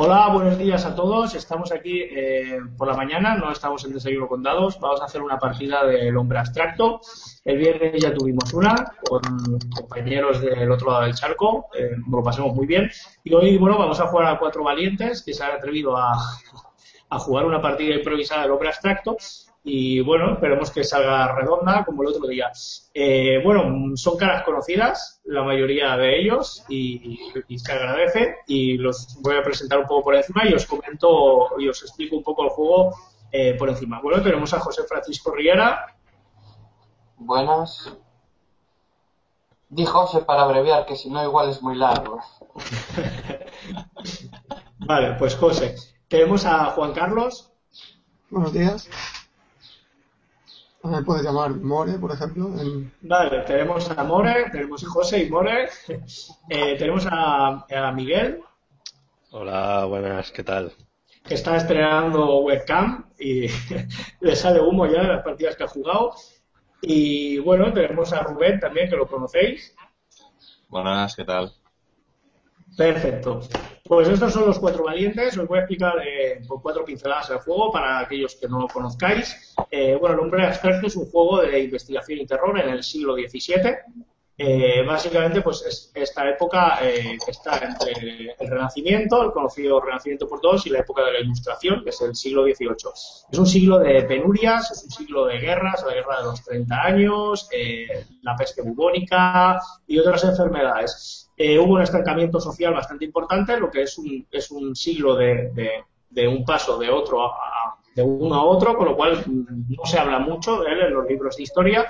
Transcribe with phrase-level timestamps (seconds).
[0.00, 1.34] Hola, buenos días a todos.
[1.34, 4.78] Estamos aquí eh, por la mañana, no estamos en Desayuno con Dados.
[4.78, 7.00] Vamos a hacer una partida del hombre abstracto.
[7.44, 8.76] El viernes ya tuvimos una
[9.08, 9.20] con
[9.74, 11.66] compañeros del otro lado del charco.
[11.76, 12.88] Eh, lo pasamos muy bien.
[13.24, 16.12] Y hoy, bueno, vamos a jugar a cuatro valientes que se han atrevido a,
[17.10, 19.16] a jugar una partida improvisada del hombre abstracto
[19.64, 22.50] y bueno, esperemos que salga redonda como el otro día.
[22.94, 27.18] Eh, bueno, son caras conocidas, la mayoría de ellos, y,
[27.56, 28.36] se agradece.
[28.46, 32.16] Y los voy a presentar un poco por encima y os comento y os explico
[32.16, 32.94] un poco el juego
[33.30, 34.00] eh, por encima.
[34.00, 35.94] Bueno, tenemos a José Francisco Riera.
[37.16, 37.92] Buenas.
[39.68, 42.20] Di José para abreviar, que si no igual es muy largo.
[44.78, 45.74] vale, pues José.
[46.08, 47.52] Tenemos a Juan Carlos.
[48.30, 48.88] Buenos días.
[50.84, 52.50] Me puedes llamar More, por ejemplo.
[53.02, 55.68] Vale, tenemos a More, tenemos a José y More.
[56.48, 58.40] Eh, tenemos a, Miguel.
[59.30, 60.72] Hola, buenas, ¿qué tal?
[61.24, 63.48] Que está estrenando webcam y
[64.20, 66.14] le sale humo ya de las partidas que ha jugado.
[66.80, 69.74] Y bueno, tenemos a Rubén también, que lo conocéis.
[70.68, 71.52] Buenas, ¿qué tal?
[72.78, 73.40] Perfecto.
[73.82, 75.36] Pues estos son los cuatro valientes.
[75.36, 78.68] Os voy a explicar eh, por cuatro pinceladas el juego para aquellos que no lo
[78.68, 79.56] conozcáis.
[79.68, 83.14] Eh, bueno, el hombre abstracto es un juego de investigación y terror en el siglo
[83.14, 83.78] XVII.
[84.40, 90.40] Eh, básicamente, pues es esta época que está entre el Renacimiento, el conocido Renacimiento por
[90.40, 92.92] todos, y la época de la Ilustración, que es el siglo XVIII.
[93.32, 96.80] Es un siglo de penurias, es un siglo de guerras, la guerra de los 30
[96.80, 97.48] años,
[98.22, 101.27] la peste bubónica y otras enfermedades.
[101.40, 105.84] Eh, hubo un estancamiento social bastante importante, lo que es un, es un siglo de,
[106.10, 110.00] de, un paso de otro a, de uno a otro, con lo cual no se
[110.00, 111.86] habla mucho de él en los libros de historia.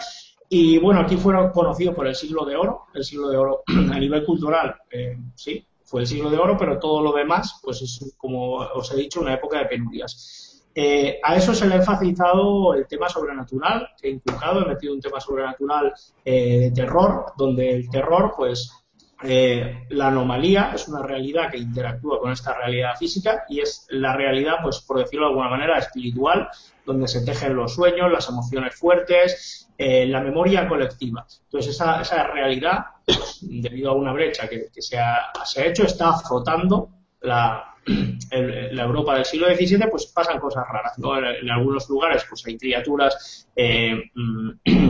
[0.51, 3.99] Y bueno, aquí fue conocido por el siglo de oro, el siglo de oro a
[3.99, 8.15] nivel cultural, eh, sí, fue el siglo de oro, pero todo lo demás, pues es,
[8.19, 10.63] como os he dicho, una época de penurias.
[10.75, 14.93] Eh, a eso se le ha enfatizado el tema sobrenatural, que he inculcado, he metido
[14.93, 18.78] un tema sobrenatural de terror, donde el terror, pues,
[19.23, 24.15] eh, la anomalía es una realidad que interactúa con esta realidad física y es la
[24.15, 26.49] realidad, pues por decirlo de alguna manera, espiritual,
[26.87, 31.27] donde se tejen los sueños, las emociones fuertes, eh, la memoria colectiva.
[31.45, 35.83] Entonces esa, esa realidad, pues, debido a una brecha que, se, ha, se, ha, hecho,
[35.83, 36.89] está azotando
[37.23, 37.75] la,
[38.73, 40.99] la Europa del siglo XVII, pues pasan cosas raras.
[40.99, 41.19] ¿no?
[41.19, 44.01] En, algunos lugares pues hay criaturas eh,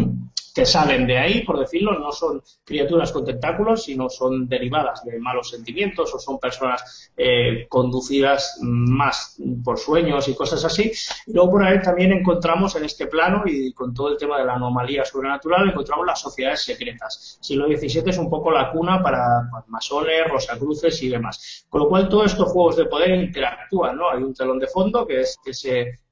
[0.59, 5.17] que salen de ahí, por decirlo, no son criaturas con tentáculos, sino son derivadas de
[5.21, 10.91] malos sentimientos o son personas eh, conducidas más por sueños y cosas así.
[11.29, 14.55] Luego por ahí también encontramos en este plano y con todo el tema de la
[14.55, 17.39] anomalía sobrenatural, encontramos las sociedades secretas.
[17.41, 21.67] Siglo XVII es un poco la cuna para masones, rosacruces y demás.
[21.69, 24.11] Con lo cual todos estos juegos de poder interactúan, ¿no?
[24.11, 25.39] Hay un telón de fondo que es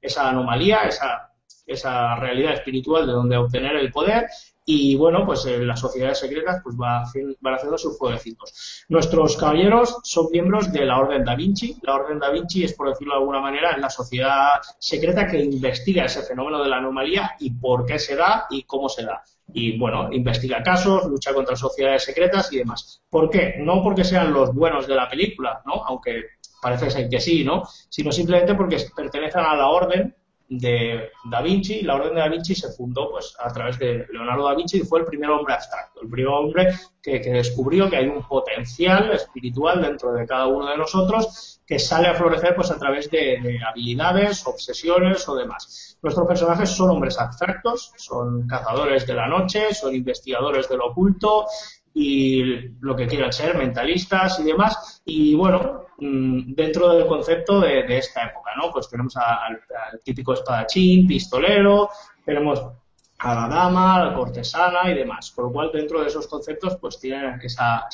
[0.01, 1.33] esa anomalía, esa
[1.67, 4.27] esa realidad espiritual de donde obtener el poder
[4.69, 7.05] y bueno, pues eh, las sociedades secretas pues va
[7.39, 8.83] van haciendo sus jueguecitos.
[8.89, 11.77] Nuestros caballeros son miembros de la Orden Da Vinci.
[11.83, 16.03] La Orden Da Vinci es, por decirlo de alguna manera, la sociedad secreta que investiga
[16.03, 19.23] ese fenómeno de la anomalía y por qué se da y cómo se da.
[19.53, 23.01] Y bueno, investiga casos, lucha contra sociedades secretas y demás.
[23.09, 23.55] ¿Por qué?
[23.59, 25.85] No porque sean los buenos de la película, ¿no?
[25.85, 26.23] Aunque
[26.61, 27.63] parece ser que sí, ¿no?
[27.87, 30.13] Sino simplemente porque pertenecen a la orden
[30.49, 31.81] de Da Vinci.
[31.81, 34.81] La Orden de Da Vinci se fundó pues a través de Leonardo da Vinci y
[34.81, 39.81] fue el primer hombre abstracto, el primer hombre que, descubrió que hay un potencial espiritual
[39.81, 44.45] dentro de cada uno de nosotros que sale a florecer pues a través de, habilidades,
[44.47, 45.97] obsesiones o demás.
[46.01, 51.45] Nuestros personajes son hombres abstractos, son cazadores de la noche, son investigadores del oculto
[51.93, 52.43] y
[52.79, 55.01] lo que quieran ser, mentalistas y demás.
[55.03, 58.71] Y bueno, dentro del concepto de, esta época, ¿no?
[58.71, 59.61] Pues tenemos al,
[60.03, 61.89] típico espadachín, pistolero,
[62.23, 62.63] tenemos
[63.19, 65.31] a la dama, a la cortesana y demás.
[65.31, 67.87] Por lo cual, dentro de esos conceptos, pues tienen esa,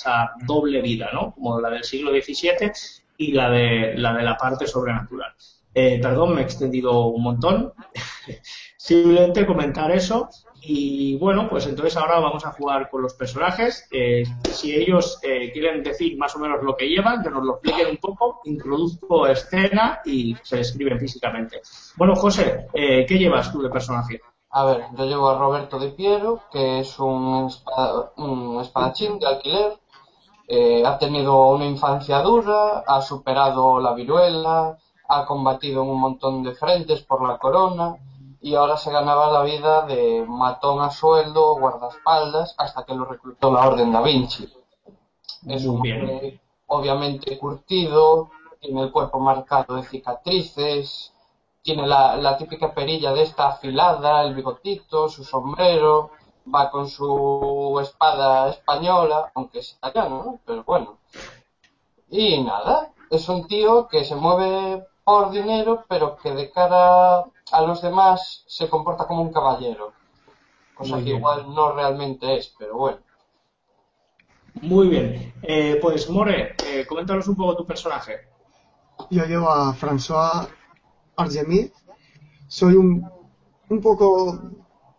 [0.46, 1.34] doble vida, ¿no?
[1.34, 2.72] Como la del siglo XVII
[3.18, 5.34] y la de la, de la parte sobrenatural.
[5.73, 7.73] Eh, perdón, me he extendido un montón.
[8.84, 10.28] Simplemente comentar eso
[10.62, 13.88] y bueno, pues entonces ahora vamos a jugar con los personajes.
[13.90, 17.53] Eh, si ellos eh, quieren decir más o menos lo que llevan, que nos lo
[17.53, 21.62] expliquen un poco, introduzco escena y se describen físicamente.
[21.96, 24.20] Bueno, José, eh, ¿qué llevas tú de personaje?
[24.50, 27.50] A ver, yo llevo a Roberto de Piero, que es un,
[28.18, 29.78] un espadachín de alquiler.
[30.85, 34.78] ha tenido una infancia dura, ha superado la viruela,
[35.08, 37.96] ha combatido en un montón de frentes por la corona
[38.43, 43.53] y ahora se ganaba la vida de matón a sueldo, guardaespaldas, hasta que lo reclutó
[43.53, 44.51] la Orden Da Vinci.
[45.47, 51.13] Es un hombre obviamente curtido, tiene el cuerpo marcado de cicatrices,
[51.61, 56.11] tiene la, la típica perilla de esta afilada, el bigotito, su sombrero,
[56.53, 60.39] va con su espada española, aunque es italiano, ¿no?
[60.46, 60.97] Pero bueno.
[62.09, 67.23] Y nada, es un tío que se mueve por dinero, pero que de cara
[67.53, 69.94] a los demás se comporta como un caballero.
[70.76, 71.17] Cosa Muy que bien.
[71.17, 73.00] igual no realmente es, pero bueno.
[74.61, 75.34] Muy bien.
[75.44, 78.22] Eh, pues, More, eh, coméntanos un poco tu personaje.
[79.09, 80.47] Yo llevo a François
[81.17, 81.72] Argemy.
[82.47, 83.09] Soy un,
[83.70, 84.08] un poco.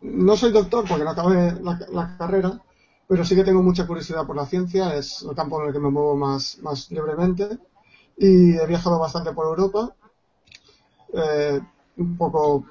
[0.02, 2.60] No soy doctor porque no acabé la, la carrera,
[3.08, 4.94] pero sí que tengo mucha curiosidad por la ciencia.
[4.96, 7.58] Es el campo en el que me muevo más, más libremente.
[8.16, 9.94] Y he viajado bastante por Europa,
[11.12, 11.60] eh,
[11.96, 12.64] un poco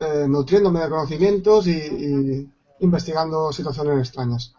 [0.00, 2.48] eh, nutriéndome de conocimientos y,
[2.80, 4.54] investigando situaciones extrañas.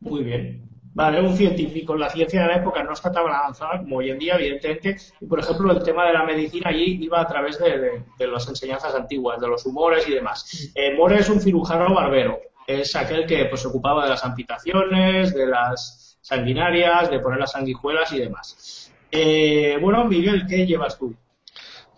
[0.00, 0.68] Muy bien.
[0.94, 1.96] Vale, un científico.
[1.96, 4.96] La ciencia de la época no está tan avanzada como hoy en día, evidentemente.
[5.20, 8.94] Y, por ejemplo, el tema de la medicina allí iba a través de las enseñanzas
[8.94, 10.72] antiguas, de los humores y demás.
[10.74, 12.40] Eh, More es un cirujano barbero.
[12.66, 17.52] Es aquel que pues, se ocupaba de las amputaciones, de las sanguinarias, de poner las
[17.52, 18.92] sanguijuelas y demás.
[19.10, 21.14] Eh, bueno, Miguel, ¿qué llevas tú?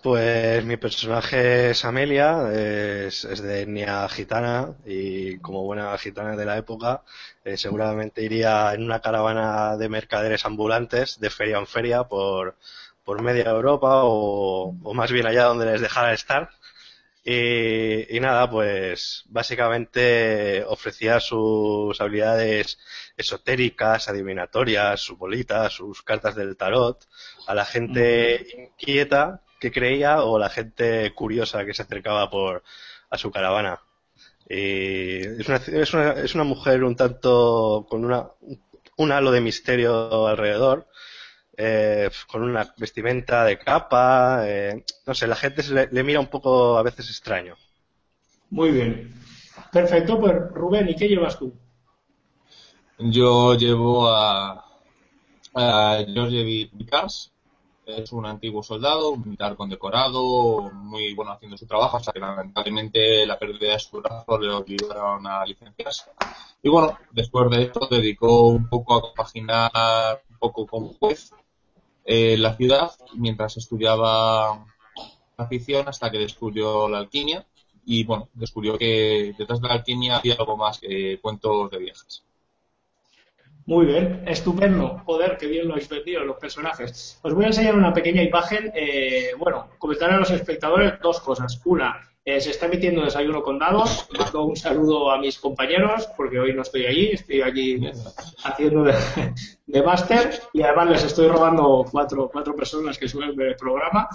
[0.04, 6.44] Pues mi personaje es Amelia, es, es de etnia gitana y como buena gitana de
[6.44, 7.02] la época,
[7.44, 12.56] eh, seguramente iría en una caravana de mercaderes ambulantes de feria en feria por,
[13.02, 16.50] por media Europa o, o más bien allá donde les dejara estar.
[17.24, 22.78] Y, y nada, pues básicamente ofrecía sus habilidades
[23.16, 27.08] esotéricas, adivinatorias, su bolita, sus cartas del tarot
[27.46, 32.62] a la gente inquieta que creía o la gente curiosa que se acercaba por
[33.08, 33.80] a su caravana.
[34.46, 38.28] Y es una, es una, es una mujer un tanto con una,
[38.98, 40.86] un halo de misterio alrededor,
[41.56, 46.20] eh, con una vestimenta de capa, eh, no sé, la gente se le, le mira
[46.20, 47.56] un poco a veces extraño.
[48.50, 49.14] Muy bien.
[49.72, 51.54] Perfecto, pues Rubén, ¿y qué llevas tú?
[52.98, 54.62] Yo llevo a,
[55.54, 57.33] a George Vicars,
[57.86, 63.26] es un antiguo soldado, un militar condecorado, muy bueno haciendo su trabajo, hasta que lamentablemente
[63.26, 66.10] la pérdida de su brazo le obligaron a licenciarse.
[66.62, 71.32] Y bueno, después de esto dedicó un poco a compaginar un poco como juez
[72.04, 74.66] eh, la ciudad mientras estudiaba
[75.36, 77.46] la ficción hasta que descubrió la alquimia
[77.86, 82.24] y bueno, descubrió que detrás de la alquimia había algo más que cuentos de viajes.
[83.66, 85.00] Muy bien, estupendo.
[85.06, 87.18] Joder, qué bien lo habéis vendido los personajes.
[87.22, 88.70] Os voy a enseñar una pequeña imagen.
[88.74, 91.62] Eh, bueno, comentar a los espectadores dos cosas.
[91.64, 94.06] Una, eh, se está emitiendo desayuno con dados.
[94.18, 97.90] Mando un saludo a mis compañeros, porque hoy no estoy allí, estoy allí
[98.44, 98.94] haciendo de,
[99.66, 104.08] de máster y además les estoy robando cuatro, cuatro personas que suelen ver el programa.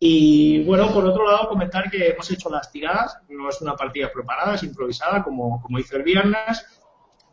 [0.00, 3.18] Y bueno, por otro lado, comentar que hemos hecho las tiradas.
[3.28, 6.64] No es una partida preparada, es improvisada, como, como hice el viernes.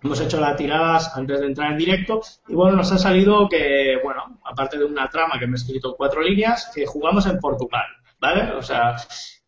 [0.04, 3.98] Hemos hecho las tiradas antes de entrar en directo y bueno, nos ha salido que,
[4.04, 7.86] bueno, aparte de una trama que me he escrito cuatro líneas, que jugamos en Portugal,
[8.20, 8.52] ¿vale?
[8.52, 8.98] O sea,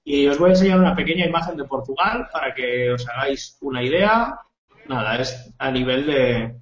[0.05, 3.83] y os voy a enseñar una pequeña imagen de Portugal para que os hagáis una
[3.83, 4.39] idea.
[4.87, 6.55] Nada, es a nivel de,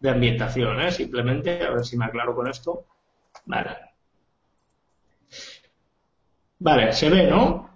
[0.00, 0.90] de ambientación, ¿eh?
[0.90, 2.86] Simplemente, a ver si me aclaro con esto.
[3.44, 3.76] Vale.
[6.58, 7.70] Vale, se ve, ¿no?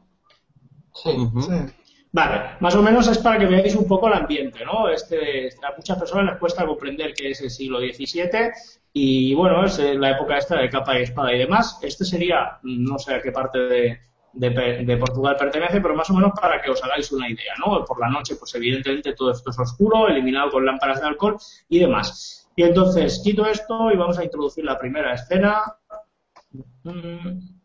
[0.92, 1.10] Sí.
[1.40, 1.81] Sí.
[2.14, 4.90] Vale, más o menos es para que veáis un poco el ambiente, ¿no?
[4.90, 8.52] Este, a muchas personas les cuesta comprender que es el siglo XVII
[8.92, 11.78] y bueno, es eh, la época esta de capa y espada y demás.
[11.82, 14.00] Este sería, no sé a qué parte de,
[14.34, 17.82] de, de Portugal pertenece, pero más o menos para que os hagáis una idea, ¿no?
[17.82, 21.38] Por la noche, pues evidentemente todo esto es oscuro, eliminado con lámparas de alcohol
[21.70, 22.50] y demás.
[22.56, 25.62] Y entonces quito esto y vamos a introducir la primera escena.
[26.82, 27.61] Mm.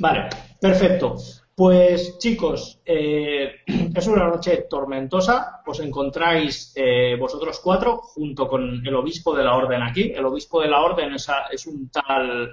[0.00, 0.28] Vale,
[0.60, 1.16] perfecto.
[1.54, 3.52] Pues chicos, eh,
[3.94, 5.62] es una noche tormentosa.
[5.66, 10.12] Os encontráis eh, vosotros cuatro junto con el obispo de la orden aquí.
[10.14, 12.52] El obispo de la orden es, a- es un tal...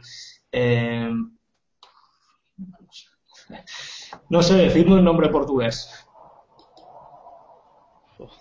[0.51, 1.10] eh,
[4.30, 5.75] no sé, decidme un nombre portugués.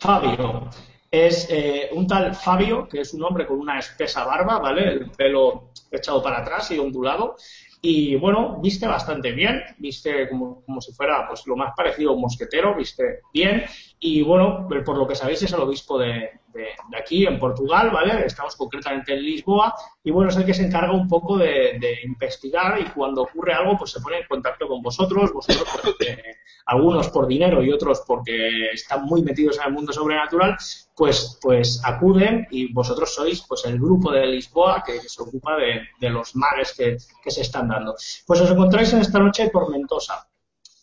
[0.01, 0.69] Fabio.
[1.11, 4.89] Es eh, un tal Fabio, que es un hombre con una espesa barba, ¿vale?
[4.93, 7.37] El pelo echado para atrás y ondulado.
[7.83, 12.15] Y bueno, viste bastante bien, viste como, como si fuera pues lo más parecido a
[12.15, 13.65] un mosquetero, viste bien.
[14.01, 17.91] Y bueno, por lo que sabéis es el obispo de, de- de aquí, en Portugal,
[17.91, 18.25] ¿vale?
[18.27, 19.75] Estamos concretamente en Lisboa.
[20.03, 23.53] Y bueno, es el que se encarga un poco de, de investigar y cuando ocurre
[23.53, 26.23] algo, pues se pone en contacto con vosotros, vosotros pues, eh,
[26.67, 30.57] algunos por dinero y otros porque están muy metidos en el mundo sobrenatural.
[30.97, 35.83] Pues, pues acuden y vosotros sois pues el grupo de Lisboa que, se ocupa de,
[36.01, 37.95] de los mares que, que, se están dando.
[38.27, 40.27] Pues os encontráis en esta noche tormentosa.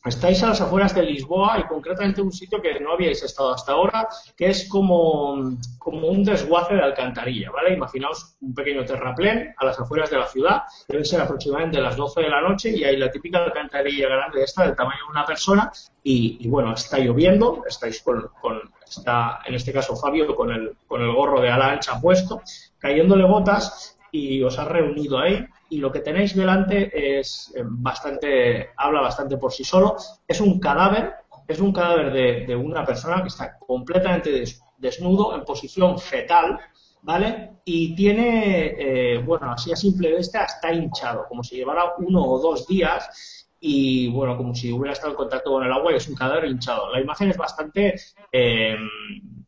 [0.06, 3.72] Estáis a las afueras de Lisboa y concretamente un sitio que no habíais estado hasta
[3.72, 7.74] ahora, que es como, como un desguace de alcantarilla, ¿vale?
[7.74, 12.20] Imaginaos un pequeño terraplén a las afueras de la ciudad, deben ser aproximadamente las 12
[12.20, 15.72] de la noche y hay la típica alcantarilla grande esta del tamaño de una persona
[16.04, 21.02] y, bueno, está lloviendo, estáis con, con, está en este caso Fabio con el, con
[21.02, 22.42] el gorro de ala ancha puesto,
[22.78, 28.70] cayéndole gotas y os ha reunido ahí y lo que tenéis delante es eh, bastante,
[28.78, 29.96] habla bastante por sí solo.
[30.28, 31.16] Es un cadáver,
[31.48, 34.44] es un cadáver de, una persona que está completamente
[34.78, 36.60] desnudo, en posición fetal,
[37.02, 37.54] ¿vale?
[37.66, 42.40] Y tiene, eh, bueno, así a simple vista, está hinchado, como si llevara uno o
[42.40, 46.08] dos días y, bueno, como si hubiera estado en contacto con el agua y es
[46.08, 46.92] un cadáver hinchado.
[46.92, 47.96] La imagen es bastante
[48.32, 48.78] eh,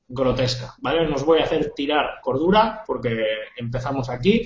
[0.07, 1.07] grotesca, ¿vale?
[1.07, 3.25] No os voy a hacer tirar cordura porque
[3.57, 4.43] empezamos aquí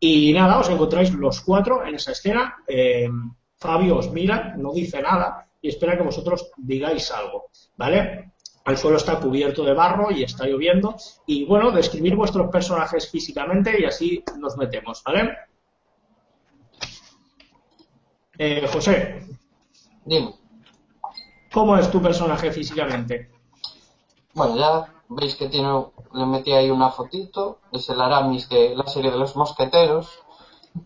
[0.00, 2.56] y nada, os encontráis los cuatro en esa escena.
[2.66, 3.08] Eh,
[3.56, 7.46] Fabio os mira, no dice nada y espera que vosotros digáis algo,
[7.76, 8.32] ¿vale?
[8.66, 10.96] El suelo está cubierto de barro y está lloviendo.
[11.26, 15.36] Y bueno, describir vuestros personajes físicamente y así nos metemos, ¿vale?
[18.38, 19.26] Eh, José.
[20.04, 20.34] Dime.
[21.52, 23.30] ¿Cómo es tu personaje físicamente?
[24.32, 28.86] Bueno, ya veis que tiene, le metí ahí una fotito, es el Aramis de la
[28.86, 30.20] serie de los mosqueteros,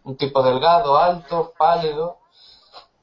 [0.04, 2.18] un tipo delgado, alto, pálido,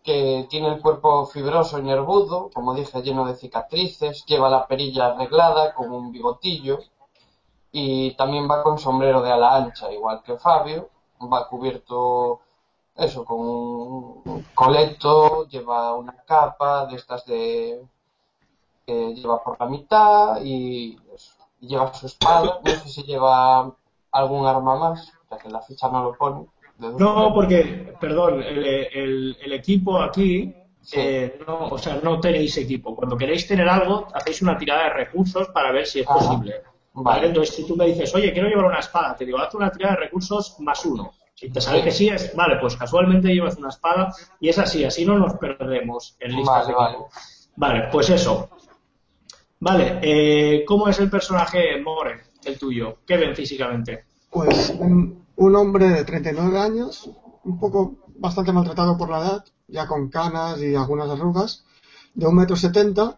[0.03, 5.07] que tiene el cuerpo fibroso y nervudo, como dije, lleno de cicatrices, lleva la perilla
[5.07, 6.79] arreglada como un bigotillo,
[7.71, 10.89] y también va con sombrero de ala ancha, igual que Fabio,
[11.21, 12.41] va cubierto
[12.95, 17.85] eso, con un coleto, lleva una capa de estas de
[18.85, 20.97] que lleva por la mitad y,
[21.59, 22.59] lleva su espada.
[22.63, 23.75] No sé si lleva
[24.11, 26.45] algún arma más, ya que la ficha no lo pone.
[26.77, 30.53] No, porque, perdón, el, el, equipo aquí,
[30.93, 32.95] eh, no, o sea, no tenéis equipo.
[32.95, 36.63] Cuando queréis tener algo, hacéis una tirada de recursos para ver si es posible.
[36.93, 37.27] Vale.
[37.27, 39.95] Entonces, si tú me dices, oye, quiero llevar una espada, te digo, haz una tirada
[39.95, 41.11] de recursos más uno.
[41.33, 44.85] Si te sale que sí, es, vale, pues casualmente llevas una espada y es así,
[44.85, 47.09] así no nos perdemos en listas de equipo.
[47.57, 48.49] Vale, pues eso.
[49.59, 52.97] Vale, eh, ¿cómo es el personaje More, el tuyo?
[53.05, 54.05] ¿Qué ven físicamente?
[54.29, 57.09] Pues un, hombre de 39 años,
[57.43, 61.65] un poco bastante maltratado por la edad, ya con canas y algunas arrugas,
[62.13, 63.17] de un metro setenta,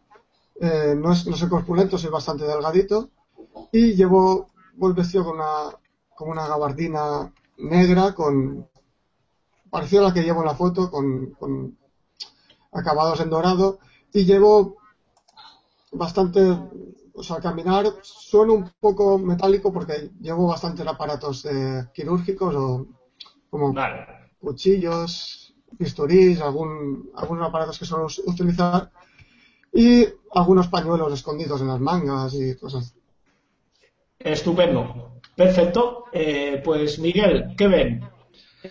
[0.61, 3.09] eh, no, es, no soy corpulento, soy bastante delgadito,
[3.71, 5.75] y llevo, voy vestido con una,
[6.15, 8.67] con una gabardina negra, con
[9.71, 11.77] parecida a la que llevo en la foto, con, con
[12.71, 13.79] acabados en dorado,
[14.13, 14.77] y llevo
[15.97, 16.39] bastante,
[17.13, 22.87] o sea, caminar suena un poco metálico porque llevo bastantes aparatos eh, quirúrgicos o
[23.49, 23.73] como
[24.39, 28.91] cuchillos, bisturís, algún, algunos aparatos que suelo utilizar
[29.73, 32.95] y algunos pañuelos escondidos en las mangas y cosas.
[34.19, 35.19] Estupendo.
[35.35, 36.05] Perfecto.
[36.11, 38.01] Eh, pues Miguel, ¿qué ven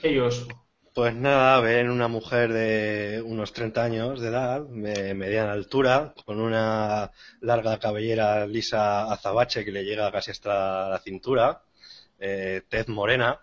[0.03, 0.47] ellos?
[0.97, 6.41] Pues nada, ven una mujer de unos 30 años de edad, de mediana altura, con
[6.41, 7.13] una
[7.43, 11.63] larga cabellera lisa azabache que le llega casi hasta la cintura,
[12.19, 13.39] eh, tez morena.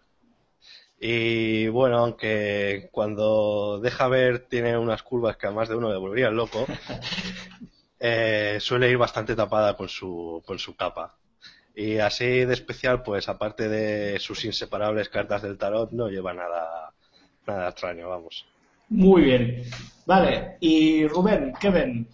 [0.99, 5.97] Y bueno, aunque cuando deja ver tiene unas curvas que a más de uno le
[5.99, 6.65] volverían loco,
[7.99, 11.19] eh, suele ir bastante tapada con su, con su capa.
[11.75, 16.92] Y así de especial, pues aparte de sus inseparables cartas del tarot, no lleva nada
[17.45, 18.45] Nada extraño, vamos.
[18.89, 19.63] Muy bien.
[20.05, 22.07] Vale, y Rubén, ¿qué ven?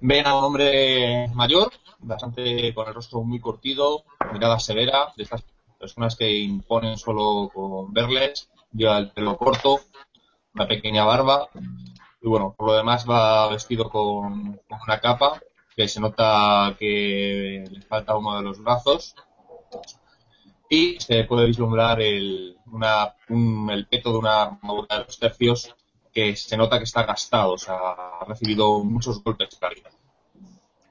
[0.00, 5.44] Ven a un hombre mayor, bastante con el rostro muy cortido, mirada severa, de estas
[5.78, 9.80] personas que imponen solo con verles, lleva el pelo corto,
[10.54, 11.48] una pequeña barba,
[12.20, 15.40] y bueno, por lo demás va vestido con, con una capa,
[15.76, 19.14] que se nota que le falta uno de los brazos,
[20.68, 23.14] y se puede vislumbrar el, una,
[23.90, 25.74] peto de una armadura de los tercios
[26.12, 29.82] que se nota que está gastado, o sea, ha recibido muchos golpes de.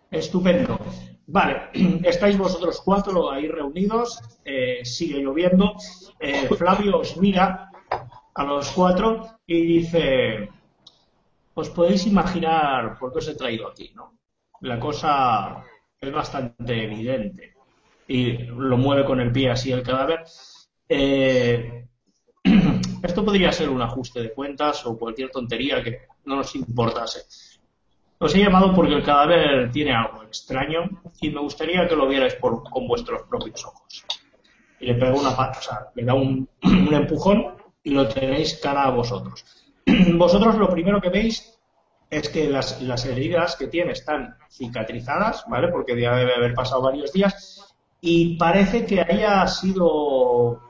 [0.09, 0.79] Estupendo.
[1.27, 1.69] Vale,
[2.03, 5.75] estáis vosotros cuatro ahí reunidos, eh, sigue lloviendo.
[6.19, 7.71] Eh, Flavio os mira
[8.33, 10.49] a los cuatro y dice,
[11.53, 14.13] os podéis imaginar por qué os he traído aquí, ¿no?
[14.61, 15.63] La cosa
[15.99, 17.56] es bastante evidente
[18.07, 20.23] y lo mueve con el pie así el cadáver.
[20.87, 21.87] Eh,
[23.03, 27.21] esto podría ser un ajuste de cuentas o cualquier tontería que no nos importase.
[28.19, 30.89] Os he llamado porque el cadáver tiene algo extraño
[31.21, 34.05] y me gustaría que lo vierais por, con vuestros propios ojos.
[34.79, 38.59] Y le pego una pata, o sea, le da un, un empujón y lo tenéis
[38.61, 39.45] cara a vosotros.
[40.15, 41.53] vosotros lo primero que veis
[42.09, 45.67] es que las, las, heridas que tiene están cicatrizadas, ¿vale?
[45.67, 47.56] Porque ya debe haber pasado varios días
[48.01, 50.61] y parece que haya sido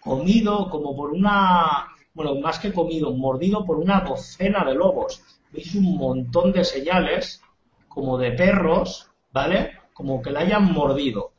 [0.00, 5.22] comido como por una, bueno, más que comido, mordido por una docena de lobos.
[5.52, 7.42] Veis un montón de señales
[7.88, 9.78] como de perros, ¿vale?
[9.92, 11.32] Como que la hayan mordido.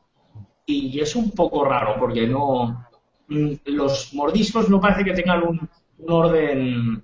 [0.65, 2.88] Y es un poco raro porque no,
[3.27, 7.03] mm, los mordiscos no parece que tengan un, un orden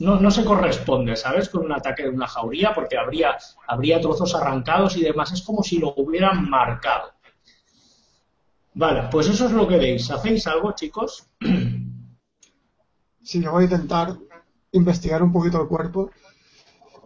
[0.00, 1.48] no, no, se corresponde, ¿sabes?
[1.48, 3.36] Con un ataque de una jauría, porque habría,
[3.68, 5.30] habría trozos arrancados y demás.
[5.32, 7.12] Es como si lo hubieran marcado.
[8.74, 10.10] Vale, pues eso es lo que veis.
[10.10, 11.26] ¿Hacéis algo, chicos?
[13.22, 14.16] Sí, yo voy a intentar
[14.72, 16.10] investigar un poquito el cuerpo,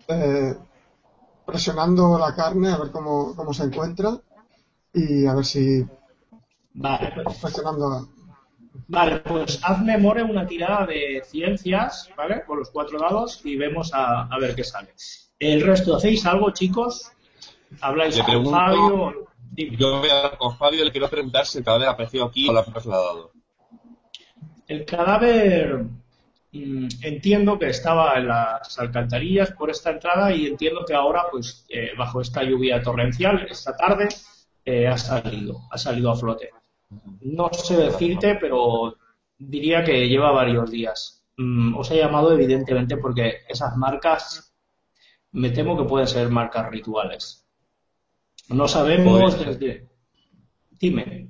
[0.08, 0.54] eh,
[1.44, 4.20] presionando la carne a ver cómo, cómo se encuentra
[4.92, 5.84] y a ver si.
[6.74, 8.08] Vale, presionando
[8.88, 12.44] Vale, pues hazme more una tirada de ciencias, ¿vale?
[12.44, 14.92] Con los cuatro dados y vemos a, a ver qué sale.
[15.38, 17.12] El resto, ¿hacéis algo, chicos?
[17.80, 19.28] ¿Habláis Le con Fabio?
[19.52, 19.76] Dime.
[19.76, 22.48] Yo voy a hablar con Fabio y le quiero preguntar si el cadáver apareció aquí
[22.48, 23.32] o lo ha trasladado.
[24.66, 25.84] El cadáver
[26.52, 31.66] mm, entiendo que estaba en las alcantarillas por esta entrada y entiendo que ahora, pues,
[31.68, 34.08] eh, bajo esta lluvia torrencial, esta tarde,
[34.64, 36.50] eh, ha salido, ha salido a flote.
[37.20, 38.96] No sé decirte, pero
[39.38, 41.24] diría que lleva varios días.
[41.36, 44.54] Mm, os he llamado evidentemente porque esas marcas
[45.32, 47.46] me temo que pueden ser marcas rituales.
[48.48, 49.88] No sabemos desde...
[50.70, 51.28] Dime.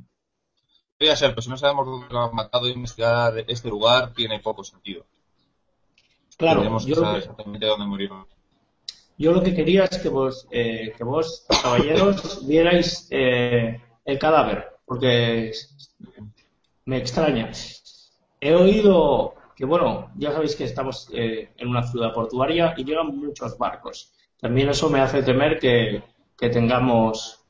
[0.99, 4.64] Podría ser, pero si no sabemos dónde lo han matado, investigar este lugar tiene poco
[4.64, 5.06] sentido.
[6.37, 8.26] Claro, yo saber exactamente dónde murieron.
[9.16, 14.74] Yo lo que quería es que vos, eh, que vos caballeros, vierais eh, el cadáver,
[14.85, 15.53] porque
[16.85, 17.51] me extraña.
[18.40, 23.16] He oído que, bueno, ya sabéis que estamos eh, en una ciudad portuaria y llegan
[23.16, 24.12] muchos barcos.
[24.40, 26.03] También eso me hace temer que,
[26.37, 27.40] que tengamos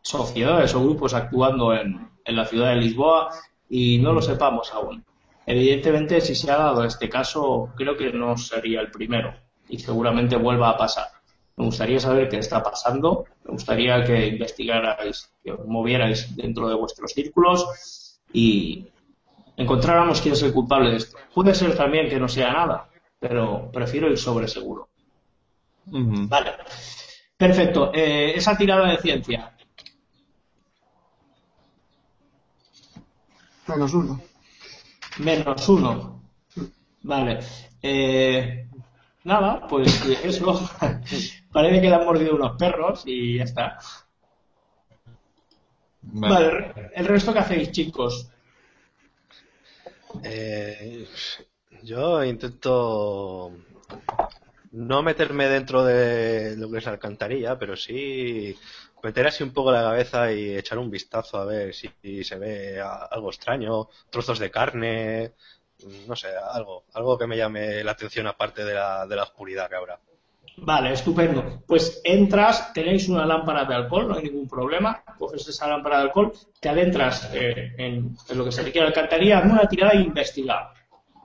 [0.00, 3.30] sociedades o grupos actuando en, en la ciudad de Lisboa
[3.68, 5.04] y no lo sepamos aún.
[5.44, 9.34] Evidentemente, si se ha dado este caso, creo que no sería el primero
[9.68, 11.17] y seguramente vuelva a pasar.
[11.58, 16.76] Me gustaría saber qué está pasando, me gustaría que investigarais, que os movierais dentro de
[16.76, 18.86] vuestros círculos y
[19.56, 21.18] encontráramos quién es el culpable de esto.
[21.34, 24.88] Puede ser también que no sea nada, pero prefiero ir sobre seguro.
[25.86, 26.52] Vale.
[27.36, 27.90] Perfecto.
[27.92, 29.52] Eh, esa tirada de ciencia.
[33.68, 34.20] menos uno.
[35.18, 36.22] Menos uno.
[37.02, 37.40] Vale.
[37.82, 38.68] Eh,
[39.24, 40.70] nada, pues eso.
[41.52, 43.78] Parece que le han mordido unos perros y ya está.
[46.02, 46.50] Vale.
[46.50, 48.30] Vale, el resto que hacéis, chicos.
[50.22, 51.06] Eh,
[51.82, 53.52] yo intento
[54.72, 58.56] no meterme dentro de lo que es la alcantarilla, pero sí
[59.02, 62.38] meter así un poco la cabeza y echar un vistazo a ver si, si se
[62.38, 65.32] ve algo extraño, trozos de carne,
[66.06, 69.68] no sé, algo, algo que me llame la atención aparte de la, de la oscuridad
[69.68, 70.00] que habrá.
[70.60, 71.62] Vale, estupendo.
[71.66, 75.02] Pues entras, tenéis una lámpara de alcohol, no hay ningún problema.
[75.18, 79.40] Coges esa lámpara de alcohol, te adentras eh, en, lo que se requiere la alcantarilla,
[79.40, 80.72] una tirada investigar.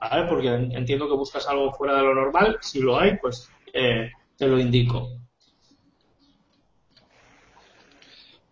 [0.00, 0.26] ¿Vale?
[0.28, 2.58] Porque en- entiendo que buscas algo fuera de lo normal.
[2.60, 5.08] Si lo hay, pues eh, te lo indico.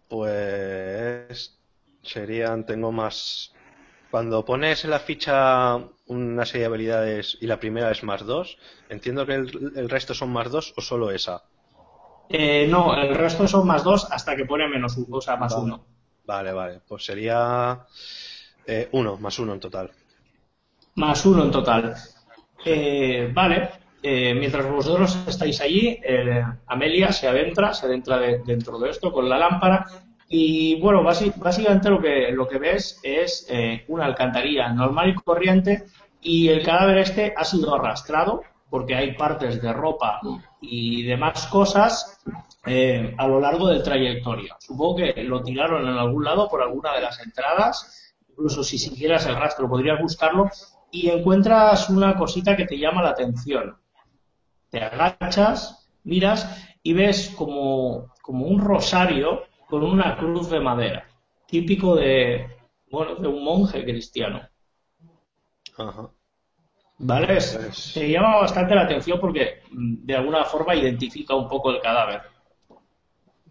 [0.08, 1.58] Pues
[2.02, 3.51] serían, tengo más.
[4.12, 8.58] Cuando pones en la ficha una serie de habilidades y la primera es más dos,
[8.90, 11.42] entiendo que el, el resto son más dos o solo esa.
[12.28, 15.54] Eh, no, el resto son más dos hasta que pone menos uno, o sea, más
[15.54, 15.64] Vale.
[15.64, 15.84] uno.
[16.26, 17.86] Vale, vale, pues sería
[18.66, 19.90] eh, uno, más uno en total.
[20.96, 21.94] Más uno en total.
[22.66, 23.70] Eh, vale,
[24.02, 29.10] eh, mientras vosotros estáis allí, eh, Amelia se adentra, se adentra de- dentro de esto
[29.10, 29.86] con la lámpara
[30.34, 35.84] y bueno, básicamente lo que, lo que ves es eh, una alcantarilla normal y corriente
[36.22, 38.40] y el cadáver este ha sido arrastrado
[38.70, 40.20] porque hay partes de ropa
[40.62, 42.18] y demás cosas
[42.64, 44.56] eh, a lo largo del trayectoria.
[44.58, 49.26] Supongo que lo tiraron en algún lado por alguna de las entradas, incluso si siguieras
[49.26, 50.48] el rastro podrías buscarlo
[50.90, 53.76] y encuentras una cosita que te llama la atención.
[54.70, 61.08] Te agachas, miras y ves como, como un rosario con una cruz de madera,
[61.46, 62.46] típico de,
[62.90, 64.46] bueno, de un monje cristiano.
[65.78, 66.10] Ajá.
[66.98, 67.40] ¿Vale?
[67.40, 72.20] Se llama bastante la atención porque mm, de alguna forma identifica un poco el cadáver.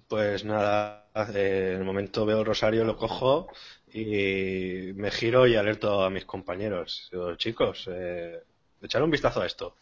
[0.07, 3.47] Pues nada, eh, en el momento veo el rosario, lo cojo
[3.91, 7.09] y me giro y alerto a mis compañeros.
[7.11, 8.43] Digo, chicos, eh,
[8.79, 9.73] echar un vistazo a esto.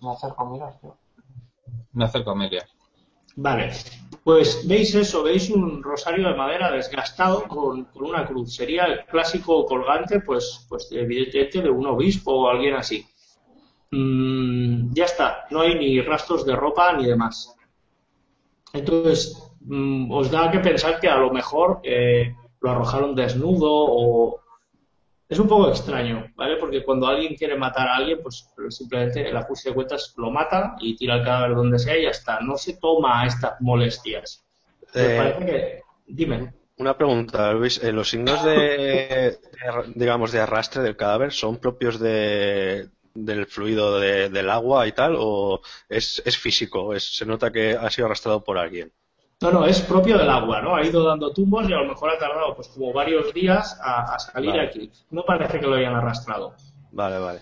[0.00, 0.96] Me acerco a mirar, tío.
[1.92, 2.66] Me acerco a Amelia.
[3.36, 3.70] Vale,
[4.24, 8.54] pues veis eso, veis un rosario de madera desgastado con, una cruz.
[8.54, 13.06] Sería el clásico colgante, pues, pues evidentemente de un obispo o alguien así.
[13.90, 17.56] Mm, ya está, no hay ni rastros de ropa ni demás.
[18.72, 24.41] Entonces, mm, os da que pensar que a lo mejor eh, lo arrojaron desnudo o...
[25.32, 26.56] Es un poco extraño, ¿vale?
[26.56, 30.76] Porque cuando alguien quiere matar a alguien, pues simplemente el ajuste de cuentas lo mata
[30.80, 32.40] y tira el cadáver donde sea y ya está.
[32.40, 34.44] No se toma estas molestias.
[34.94, 35.82] Me Eh, parece que...
[36.06, 36.52] Dime.
[36.78, 37.82] Una pregunta, Luis.
[37.82, 39.38] eh, ¿Los signos de, de,
[39.94, 45.14] digamos, de arrastre del cadáver son propios de, del fluido de- del agua y tal?
[45.18, 46.94] ¿O es, es físico?
[46.94, 48.92] Es, ¿Se nota que ha sido arrastrado por alguien?
[49.42, 50.76] No, no, es propio del agua, ¿no?
[50.76, 54.14] Ha ido dando tumbos y a lo mejor ha tardado pues como varios días a,
[54.14, 54.62] a salir Vale.
[54.68, 54.90] aquí.
[55.10, 56.54] No parece que lo hayan arrastrado.
[56.92, 57.40] Vale, vale.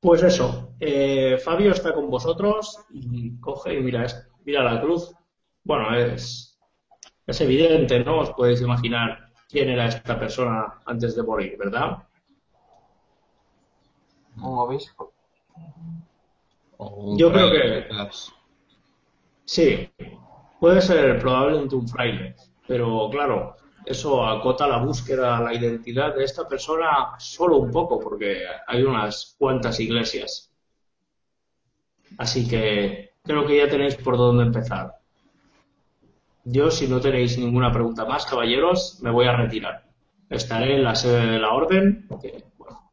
[0.00, 5.14] Pues eso, eh, Fabio está con vosotros y coge y mira, es- mira la cruz.
[5.62, 6.58] Bueno, es,
[7.24, 8.18] es evidente, ¿no?
[8.20, 11.98] Os podéis imaginar quién era esta persona antes de morir, ¿verdad?
[14.38, 15.12] Un obispo.
[16.78, 17.86] Un Yo creo que-.
[19.44, 19.88] Sí,
[20.62, 22.36] puede ser probablemente un fraile,
[22.68, 28.44] pero claro, eso acota la búsqueda, la identidad de esta persona solo un poco, porque
[28.68, 30.52] hay unas cuantas iglesias.
[32.16, 34.92] Así que creo que ya tenéis por dónde empezar.
[36.44, 39.82] Yo, si no tenéis ninguna pregunta más, caballeros, me voy a retirar.
[40.30, 42.44] Estaré en la sede de la orden, que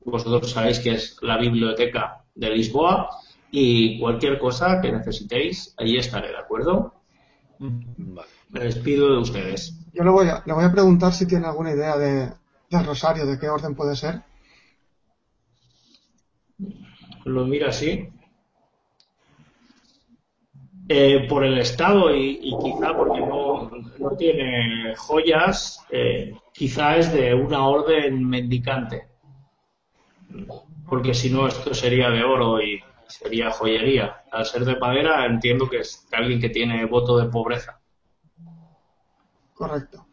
[0.03, 3.12] vosotros sabéis que es la biblioteca de Lisboa,
[3.51, 6.99] y cualquier cosa que necesitéis, allí estaré, ¿de acuerdo?
[7.60, 8.28] Vale.
[8.50, 9.78] Me despido de ustedes.
[9.93, 12.32] Yo le voy a, le voy a preguntar si tiene alguna idea de,
[12.69, 14.22] del rosario, de qué orden puede ser.
[17.26, 18.10] Lo mira así.
[20.88, 23.69] Eh, por el estado y, y quizá porque no,
[24.00, 29.08] no tiene joyas, eh, quizá es de una orden mendicante.
[30.88, 34.24] Porque si no, esto sería de oro y sería joyería.
[34.32, 37.80] Al ser de madera, entiendo que es alguien que tiene voto de pobreza.
[39.54, 40.06] Correcto.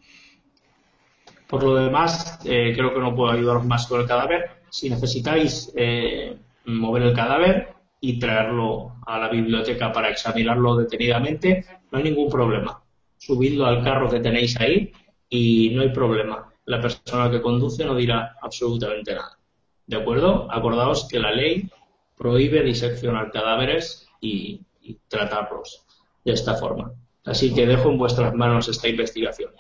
[1.46, 4.62] Por lo demás, eh, creo que no puedo ayudaros más con el cadáver.
[4.70, 11.98] Si necesitáis eh, mover el cadáver y traerlo a la biblioteca para examinarlo detenidamente, no
[11.98, 12.82] hay ningún problema.
[13.16, 14.92] Subidlo al carro que tenéis ahí
[15.28, 16.52] y no hay problema.
[16.64, 19.38] La persona que conduce no dirá absolutamente nada.
[19.86, 20.50] ¿De acuerdo?
[20.50, 21.70] Acordaos que la ley
[22.16, 24.62] prohíbe diseccionar cadáveres y,
[25.08, 25.84] tratarlos
[26.24, 26.92] de esta forma.
[27.24, 29.52] Así que dejo en vuestras manos esta investigación.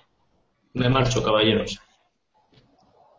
[0.74, 1.80] Me marcho, caballeros.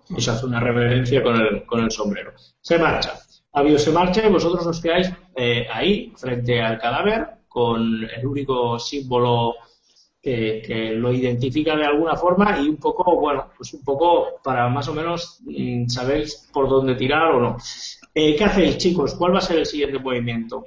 [0.10, 2.32] Y se hace una reverencia con el, con el sombrero.
[2.62, 3.20] Se marcha.
[3.52, 8.80] Fabio se marcha y vosotros os quedáis eh, ahí, frente al cadáver, con el único
[8.80, 9.56] símbolo
[10.28, 14.68] que, que lo identifica de alguna forma y un poco, bueno, pues un poco para
[14.68, 17.58] más o menos mm, sabéis por dónde tirar o no.
[18.14, 19.16] Eh, ¿Qué hacéis, chicos?
[19.16, 20.66] ¿Cuál va a ser el siguiente movimiento?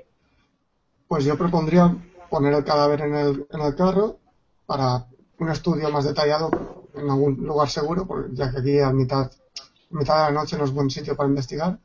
[1.07, 1.95] Pues yo propondría
[2.31, 4.17] poner el cadáver en el, en el carro
[4.65, 5.05] para
[5.39, 6.49] un estudio más detallado
[6.95, 10.57] en algún lugar seguro, porque ya que aquí a mitad, a mitad de la noche
[10.57, 11.79] no es buen sitio para investigar,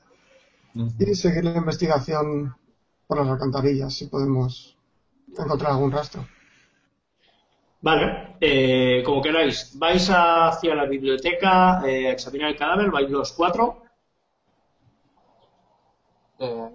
[0.73, 2.55] y seguir la investigación
[3.05, 4.77] por las alcantarillas, si podemos
[5.38, 6.25] encontrar algún rastro.
[7.81, 9.77] Vale, eh, como queráis.
[9.79, 12.91] ¿Vais hacia la biblioteca eh, a examinar el cadáver?
[12.91, 13.83] ¿Vais los cuatro?
[16.39, 16.69] Eh,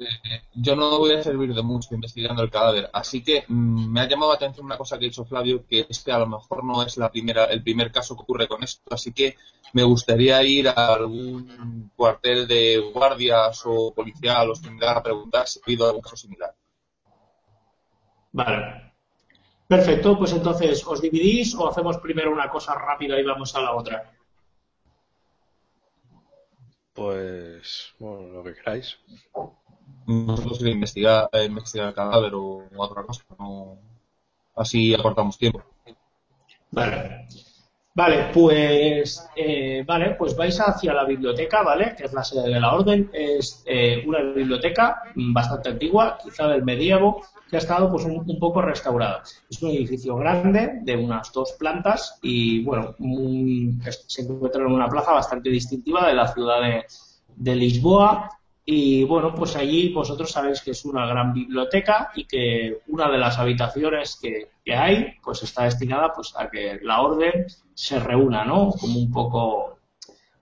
[0.00, 4.00] Eh, yo no voy a servir de mucho investigando el cadáver, así que mm, me
[4.02, 6.26] ha llamado la atención una cosa que ha dicho Flavio, que es que a lo
[6.28, 9.36] mejor no es la primera, el primer caso que ocurre con esto, así que
[9.74, 15.60] me gustaría ir a algún cuartel de guardias o policial o similar a preguntar si
[15.60, 16.54] ha habido algún caso similar.
[18.32, 18.95] Vale.
[19.68, 23.74] Perfecto, pues entonces, ¿os dividís o hacemos primero una cosa rápida y vamos a la
[23.74, 24.12] otra?
[26.92, 28.98] Pues, bueno, lo que queráis.
[30.06, 31.52] Nosotros investigar, el
[31.94, 33.78] cadáver o, otra cosa, no,
[34.54, 35.62] así acortamos tiempo.
[36.70, 37.26] Vale.
[37.96, 41.94] Vale, pues eh, vale, pues vais hacia la biblioteca, ¿vale?
[41.96, 43.08] Que es la sede de la orden.
[43.10, 48.38] Es eh, una biblioteca bastante antigua, quizá del medievo, que ha estado pues un, un,
[48.38, 49.22] poco restaurada.
[49.48, 52.94] Es un edificio grande de unas dos plantas y bueno,
[54.06, 56.60] se encuentra en una plaza bastante distintiva de la ciudad
[57.34, 58.35] de Lisboa
[58.68, 63.16] y bueno, pues allí vosotros sabéis que es una gran biblioteca y que una de
[63.16, 68.72] las habitaciones que, hay, pues está destinada pues a que la orden se reúna, ¿no?
[68.72, 69.78] Como un poco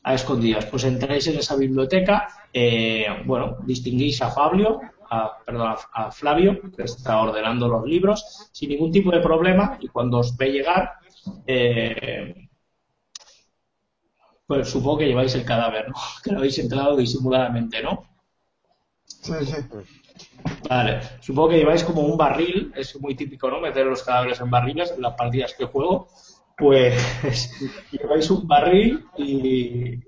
[0.02, 0.64] a escondidas.
[0.64, 6.84] Pues entráis en esa biblioteca, eh, bueno, distinguís a Fabio, a, perdón, a Flavio, que
[6.84, 10.94] está ordenando los libros, sin ningún tipo de problema, y cuando os ve llegar,
[11.46, 12.48] eh,
[14.46, 15.94] pues supongo que lleváis el cadáver, ¿no?
[16.24, 18.13] Que lo habéis entrado disimuladamente, ¿no?
[20.68, 23.60] Vale, supongo que lleváis como un barril, es muy típico, ¿no?
[23.60, 26.08] Meter los cadáveres en barriles en las partidas que juego.
[26.56, 27.50] Pues
[27.90, 30.00] lleváis un barril y,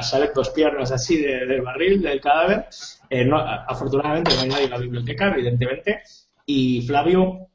[0.00, 2.66] salen dos piernas así del barril, del cadáver.
[3.10, 6.02] Eh, afortunadamente no hay nadie en la biblioteca, evidentemente.
[6.46, 7.48] Y Flavio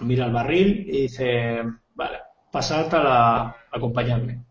[0.00, 1.62] mira el barril y dice,
[1.94, 2.18] vale,
[2.50, 4.44] pasad a la, acompañarme.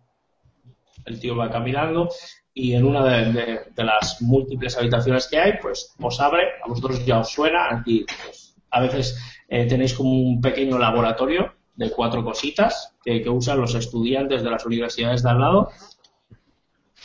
[1.06, 2.10] El tío va caminando
[2.54, 7.20] y en una de, las múltiples habitaciones que hay, pues os abre, a vosotros ya
[7.20, 12.96] os suena, aquí pues, a veces eh, tenéis como un pequeño laboratorio de cuatro cositas
[13.04, 15.70] que, usan los estudiantes de las universidades de al lado.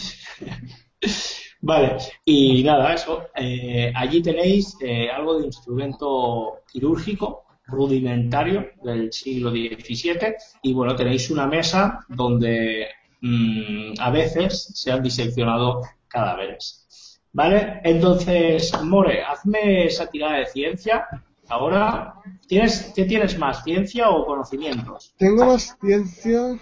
[1.61, 3.27] vale, y nada, eso.
[3.35, 11.31] Eh, allí tenéis eh, algo de instrumento quirúrgico rudimentario del siglo XVII y bueno, tenéis
[11.31, 12.87] una mesa donde
[13.21, 17.21] Mm, a veces se han diseccionado cadáveres.
[17.33, 17.81] ¿Vale?
[17.85, 21.07] Entonces, More, hazme esa tirada de ciencia.
[21.49, 22.15] Ahora,
[22.49, 25.15] ¿tienes, ¿qué tienes más, ciencia o conocimientos?
[25.19, 26.59] Tengo más ciencia.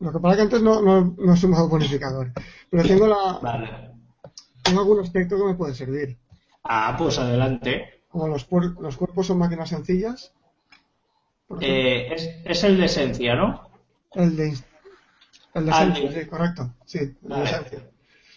[0.00, 2.32] Lo que pasa que antes no, no, no he sumado bonificador.
[2.70, 3.38] Pero tengo la.
[3.40, 3.92] Vale.
[4.62, 6.18] Tengo algún aspecto que me puede servir.
[6.64, 8.02] Ah, pues adelante.
[8.08, 8.48] Como los,
[8.80, 10.32] los cuerpos son máquinas sencillas.
[11.60, 13.68] Eh, es, es, el de esencia, ¿no?
[14.12, 14.54] El de
[15.54, 16.70] el de ah, sí, correcto.
[16.84, 17.16] Sí,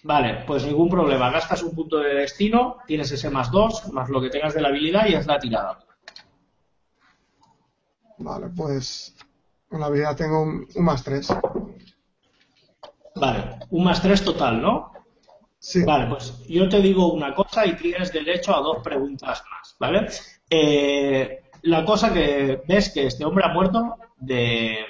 [0.03, 0.43] vale.
[0.45, 1.31] pues ningún problema.
[1.31, 4.69] Gastas un punto de destino, tienes ese más dos, más lo que tengas de la
[4.69, 5.79] habilidad y es la tirada.
[8.19, 9.15] Vale, pues
[9.71, 11.27] en la habilidad tengo un, más tres.
[13.15, 14.93] Vale, un más tres total, ¿no?
[15.57, 15.83] Sí.
[15.83, 20.07] Vale, pues yo te digo una cosa y tienes derecho a dos preguntas más, ¿vale?
[20.49, 24.85] Eh, la cosa que ves que este hombre ha muerto de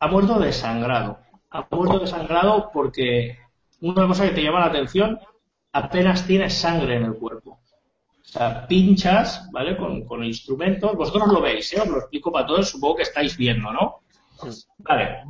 [0.00, 1.18] ha muerto desangrado
[1.50, 3.38] ha muerto desangrado porque
[3.80, 5.18] una cosa que te llama la atención,
[5.72, 7.60] apenas tienes sangre en el cuerpo.
[8.20, 9.76] O sea, pinchas, ¿vale?
[9.76, 10.94] Con, con instrumentos.
[10.94, 11.80] Vosotros lo veis, ¿eh?
[11.80, 14.00] Os lo explico para todos, supongo que estáis viendo, ¿no?
[14.78, 15.24] Vale.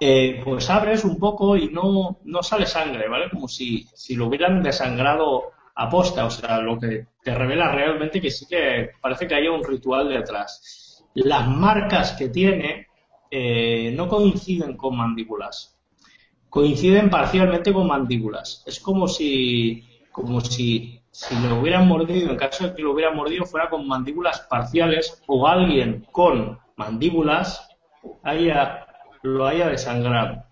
[0.00, 3.28] Eh, pues abres un poco y no, no sale sangre, ¿vale?
[3.30, 6.24] Como si, si lo hubieran desangrado a posta.
[6.24, 10.08] O sea, lo que te revela realmente que sí que parece que haya un ritual
[10.08, 11.04] detrás.
[11.14, 12.88] Las marcas que tiene
[13.34, 15.78] eh, no coinciden con mandíbulas.
[16.50, 18.62] Coinciden parcialmente con mandíbulas.
[18.66, 23.16] Es como si, como si, si lo hubieran mordido, en caso de que lo hubieran
[23.16, 27.70] mordido, fuera con mandíbulas parciales o alguien con mandíbulas
[28.22, 28.86] haya,
[29.22, 30.44] lo haya desangrado.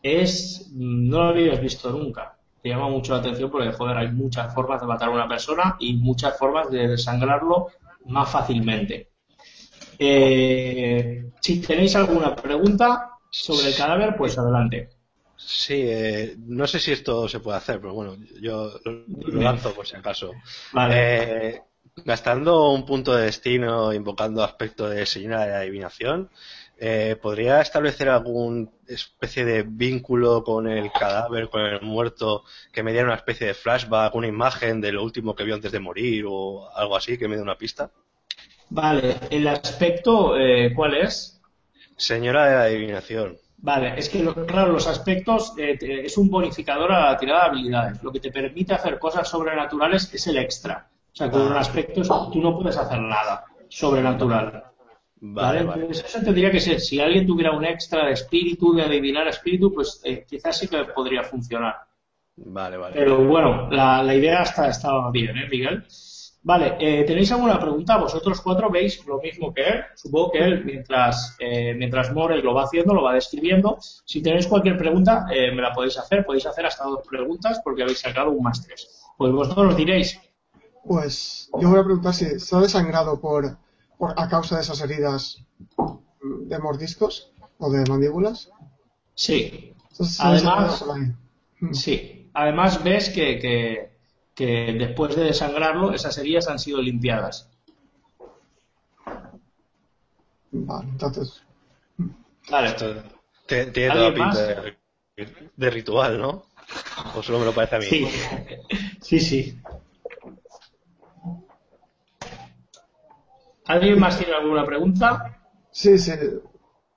[0.00, 2.38] Es, no lo habías visto nunca.
[2.62, 5.76] Te llama mucho la atención porque, joder, hay muchas formas de matar a una persona
[5.80, 7.66] y muchas formas de desangrarlo
[8.06, 9.11] más fácilmente.
[10.04, 14.90] Eh, si tenéis alguna pregunta sobre el cadáver, pues adelante.
[15.36, 19.86] Sí, eh, no sé si esto se puede hacer, pero bueno, yo lo, lanzo por
[19.86, 20.32] si acaso.
[20.90, 21.60] Eh,
[22.04, 26.30] gastando un punto de destino, invocando aspecto de señora de adivinación,
[26.78, 32.92] eh, ¿podría establecer alguna especie de vínculo con el cadáver, con el muerto, que me
[32.92, 36.24] diera una especie de flashback, una imagen de lo último que vio antes de morir
[36.28, 37.90] o algo así, que me dé una pista?
[38.74, 41.38] Vale, el aspecto, eh, ¿cuál es?
[41.96, 43.36] Señora de la adivinación.
[43.58, 48.02] Vale, es que claro, los aspectos eh, es un bonificador a la tirada de habilidades.
[48.02, 50.88] Lo que te permite hacer cosas sobrenaturales es el extra.
[51.12, 52.00] O sea, con un aspecto
[52.32, 54.64] tú no puedes hacer nada sobrenatural.
[55.20, 55.82] Vale, vale.
[55.82, 59.72] Entonces, eso tendría que ser, si alguien tuviera un extra de espíritu, de adivinar espíritu,
[59.72, 61.76] pues eh, quizás sí que podría funcionar.
[62.36, 62.94] Vale, vale.
[62.94, 65.84] Pero bueno, la, la idea está, estaba bien, ¿eh, Miguel?
[66.44, 67.96] Vale, eh, ¿tenéis alguna pregunta?
[67.98, 69.84] Vosotros cuatro veis lo mismo que él.
[69.94, 73.78] Supongo que él, mientras, eh, mientras More lo va haciendo, lo va describiendo.
[73.80, 76.24] Si tenéis cualquier pregunta, eh, me la podéis hacer.
[76.26, 79.04] Podéis hacer hasta dos preguntas porque habéis sacado un más tres.
[79.16, 80.20] Pues vosotros diréis.
[80.84, 83.56] Pues yo voy a preguntar si se ha desangrado por,
[83.96, 85.44] por a causa de esas heridas
[86.20, 88.50] de mordiscos o de mandíbulas.
[89.14, 89.74] Sí.
[89.90, 90.84] Entonces, Además-.
[91.70, 92.30] Sí.
[92.34, 93.91] Además ves que, que,
[94.34, 97.50] que después de desangrarlo, esas heridas han sido limpiadas.
[100.50, 101.42] Vale, entonces.
[102.50, 102.68] Vale.
[102.68, 102.94] Esto
[103.46, 104.76] tiene toda ¿Alguien pinta de,
[105.56, 106.44] de ritual, ¿no?
[107.16, 107.86] O solo me lo parece a mí.
[107.86, 108.08] Sí.
[109.00, 109.60] Sí, sí.
[113.66, 115.40] ¿Alguien más tiene alguna pregunta?
[115.70, 116.12] Sí, sí.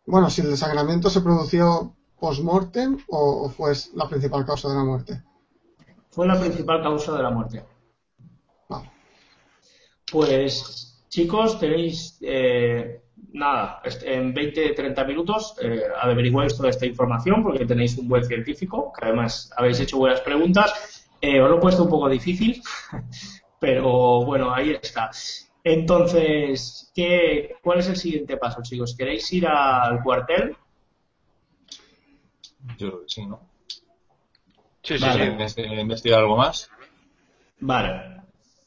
[0.05, 4.83] Bueno, si el desangramiento se produjo post-mortem o, o fue la principal causa de la
[4.83, 5.23] muerte.
[6.15, 7.61] Fue la principal causa de la muerte.
[8.69, 8.89] Vale.
[10.09, 13.01] Pues, chicos, tenéis eh,
[13.33, 19.03] nada, en 20-30 minutos eh, averiguáis toda esta información porque tenéis un buen científico, que
[19.07, 21.05] además habéis hecho buenas preguntas.
[21.19, 22.61] Eh, os lo he puesto un poco difícil,
[23.59, 25.11] pero bueno, ahí está.
[25.65, 28.95] Entonces, ¿qué, ¿cuál es el siguiente paso, chicos?
[28.97, 30.55] ¿Queréis ir al cuartel?
[32.77, 33.54] Yo creo que sí, ¿no?
[34.85, 35.25] Sí, sí, Vale.
[35.25, 35.31] sí.
[35.61, 36.69] Investi- investigar algo más.
[37.59, 38.21] Vale,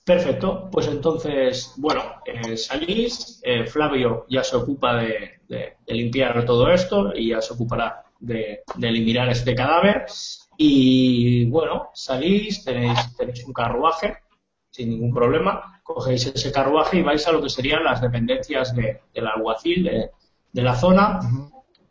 [0.04, 0.68] perfecto.
[0.70, 6.68] Pues entonces, bueno, eh, salís, eh, Flavio ya se ocupa de, de- de limpiar todo
[6.70, 10.06] esto y ya se ocupará de, de eliminar este cadáver.
[10.56, 14.16] Y bueno, salís, tenéis, tenéis un carruaje
[14.70, 19.00] sin ningún problema, cogéis ese carruaje y vais a lo que serían las dependencias de-
[19.14, 20.10] del alguacil de,
[20.52, 21.20] de la zona.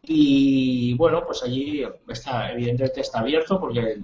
[0.04, 3.98] Y bueno, pues allí está, evidentemente está abierto porque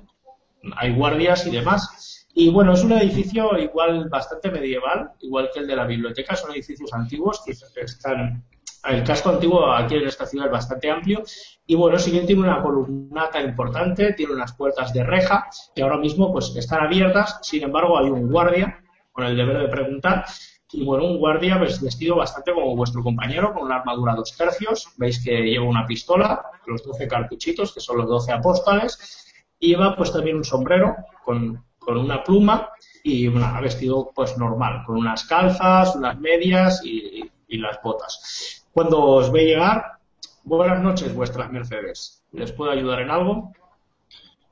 [0.76, 2.28] hay guardias y demás.
[2.34, 6.52] Y bueno, es un edificio igual bastante medieval, igual que el de la biblioteca, son
[6.52, 8.44] edificios antiguos que están.
[8.86, 11.24] El casco antiguo aquí en esta ciudad es bastante amplio.
[11.66, 15.98] Y bueno, si bien tiene una columnata importante, tiene unas puertas de reja que ahora
[15.98, 20.26] mismo pues están abiertas, sin embargo hay un guardia con el deber de preguntar.
[20.74, 24.90] Y bueno, un guardia pues, vestido bastante como vuestro compañero, con una armadura dos tercios,
[24.98, 29.23] veis que lleva una pistola, los 12 cartuchitos, que son los 12 apóstoles,
[29.68, 32.70] lleva pues también un sombrero con, con una pluma
[33.04, 38.66] y una, vestido pues normal, con unas calzas, unas medias y, y las botas.
[38.72, 40.00] Cuando os ve llegar,
[40.44, 42.24] buenas noches vuestras Mercedes.
[42.32, 43.54] ¿Les puedo ayudar en algo?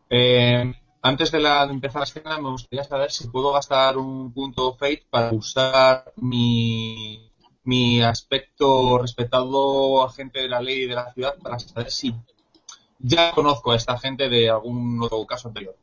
[0.10, 4.32] Eh, antes de, la, de empezar la escena, me gustaría saber si puedo gastar un
[4.34, 7.32] punto Fate para usar mi,
[7.64, 12.14] mi aspecto respetado agente de la ley de la ciudad para saber si
[13.04, 15.76] ya conozco a esta gente de algún otro caso anterior.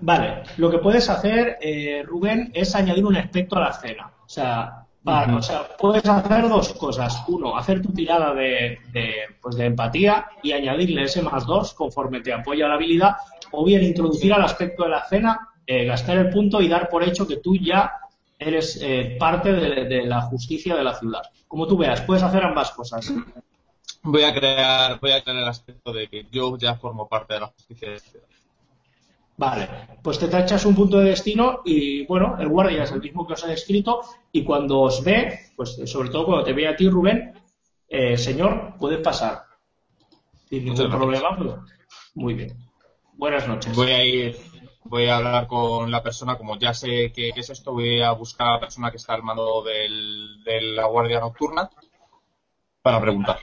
[0.00, 4.12] Vale, lo que puedes hacer, eh, Rubén, es añadir un aspecto a la escena.
[4.24, 5.38] O sea, para- Ujú.
[5.38, 7.24] o sea, puedes hacer dos cosas.
[7.26, 12.20] Uno, hacer tu tirada de, de, pues de empatía y añadirle ese más dos conforme
[12.20, 13.16] te apoya la habilidad,
[13.50, 17.02] o bien introducir al aspecto de la escena, eh, gastar el punto y dar por
[17.02, 17.92] hecho que tú ya
[18.38, 21.22] eres eh, parte de, de la justicia de la ciudad.
[21.48, 23.12] Como tú veas, puedes hacer ambas cosas.
[24.02, 27.40] Voy a crear, voy a crear el aspecto de que yo ya formo parte de
[27.40, 28.26] la justicia de ciudad.
[29.36, 29.68] Vale,
[30.02, 33.34] pues te tachas un punto de destino y bueno, el guardia es el mismo que
[33.34, 34.00] os he descrito
[34.32, 37.34] y cuando os ve, pues sobre todo cuando te ve a ti, Rubén,
[37.88, 39.44] eh, señor, puede pasar.
[40.48, 41.36] Sin ningún problema.
[41.36, 41.54] pues,
[42.14, 42.56] muy bien.
[43.12, 43.76] Buenas noches.
[43.76, 44.36] Voy a ir,
[44.84, 48.10] voy a hablar con la persona, como ya sé qué qué es esto, voy a
[48.12, 51.70] buscar a la persona que está al mando del- de la guardia nocturna
[52.82, 53.38] para preguntar.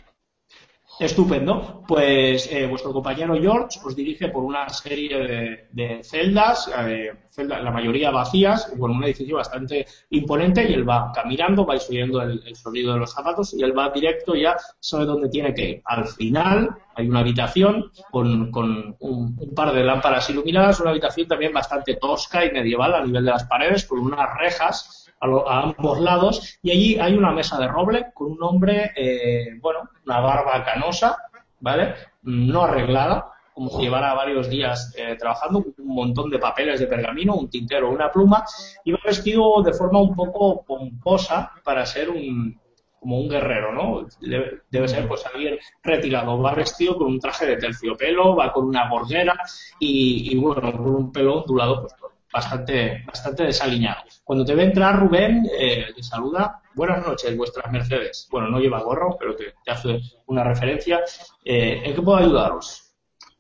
[1.00, 1.84] Estupendo.
[1.88, 7.60] Pues eh, vuestro compañero George os dirige por una serie de, de celdas, eh, celda-
[7.62, 12.56] la mayoría vacías, con un edificio bastante imponente y él va caminando, vais oyendo el,
[12.56, 15.82] sonido de los zapatos y él va directo ya, sabe dónde tiene que ir.
[15.86, 21.28] Al final hay una habitación con, con un, un par de lámparas iluminadas, una habitación
[21.28, 25.50] también bastante tosca y medieval a nivel de las paredes, con unas rejas a, lo-
[25.50, 29.90] a ambos lados y allí hay una mesa de roble con un hombre, eh, bueno,
[30.06, 31.18] una barba canosa,
[31.60, 31.96] ¿vale?
[32.24, 37.36] No arreglada, como si llevara varios días eh, trabajando, un montón de papeles de pergamino,
[37.36, 38.44] un tintero, una pluma,
[38.84, 42.60] y va vestido de forma un poco pomposa para ser un
[43.00, 44.08] como un guerrero, ¿no?
[44.20, 48.66] Debe, debe ser pues alguien retirado, va vestido con un traje de terciopelo, va con
[48.66, 49.36] una gorguera
[49.80, 51.94] y, bueno, con un pelo ondulado pues
[52.36, 54.02] bastante, bastante desaliñado.
[54.26, 58.28] Cuando te ve entrar Rubén, eh, te saluda, buenas noches, vuestras Mercedes.
[58.30, 61.02] Bueno, no lleva gorro, pero te, te hace una referencia.
[61.46, 62.94] Eh, ¿En qué puedo ayudaros?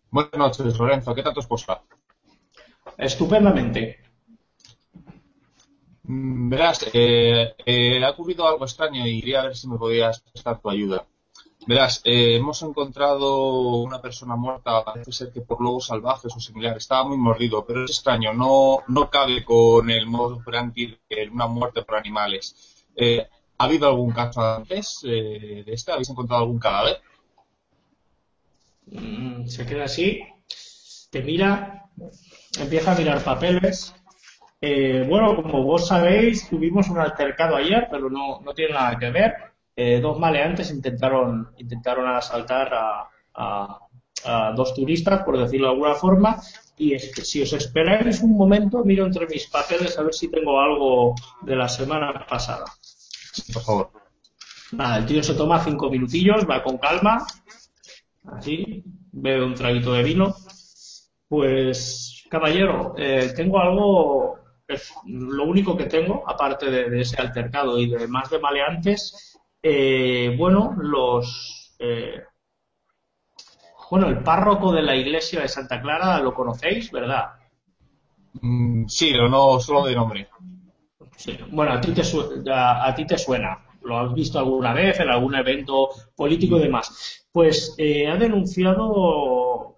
[0.09, 1.13] Buenas noches, Lorenzo.
[1.13, 1.81] ¿Qué tal tu esposa?
[2.97, 3.99] Estupendamente.
[6.03, 10.61] Mm, Verás, eh, eh, ha ocurrido algo extraño y quería ver si me podías prestar
[10.61, 11.05] tu ayuda.
[11.67, 16.77] Verás, eh, hemos encontrado una persona muerta, parece ser que por lobos salvajes o similar.
[16.77, 21.47] Estaba muy mordido, pero es extraño, no, no cabe con el modo operandi de una
[21.47, 22.85] muerte por animales.
[22.95, 25.91] Eh, ¿Ha habido algún caso antes eh, de este?
[25.91, 27.01] ¿Habéis encontrado algún cadáver?
[28.85, 30.21] Mm, se queda así,
[31.09, 31.89] te mira,
[32.59, 33.95] empieza a mirar papeles.
[34.61, 39.54] Bueno, como vos sabéis, tuvimos un altercado ayer, pero no, no tiene nada que ver.
[39.75, 43.79] Eh, dos maleantes intentaron, intentaron asaltar a, a-
[44.23, 46.41] a dos turistas, por decirlo de alguna forma,
[46.77, 50.29] y es que si os esperáis un momento, miro entre mis papeles a ver si
[50.31, 52.65] tengo algo de la semana pasada.
[53.53, 53.91] Por favor.
[54.71, 57.25] Nada, el tío se toma cinco minutillos, va con calma,
[58.25, 60.35] así, bebe un traguito de vino.
[61.27, 67.79] Pues, caballero, eh, tengo algo, es lo único que tengo, aparte de, de ese altercado
[67.79, 69.34] y de más de maleantes,
[69.67, 72.21] eh, bueno, los, eh,
[73.89, 77.31] bueno, el párroco de la iglesia de Santa Clara lo conocéis, ¿verdad?
[78.41, 80.27] Mm, sí, pero no solo de nombre.
[81.17, 81.35] Sí.
[81.49, 82.03] Bueno, a ti, te
[82.53, 83.65] a ti te suena.
[83.81, 87.25] Lo has visto alguna vez en algún evento político y demás.
[87.31, 89.77] Pues eh, ha denunciado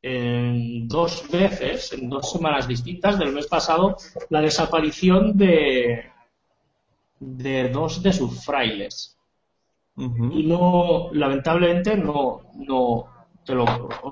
[0.00, 3.98] en dos veces, en dos semanas distintas del mes pasado,
[4.30, 6.12] la desaparición de,
[7.20, 9.17] de dos de sus frailes.
[9.98, 13.06] Y no, lamentablemente, no, no,
[13.44, 13.64] te lo,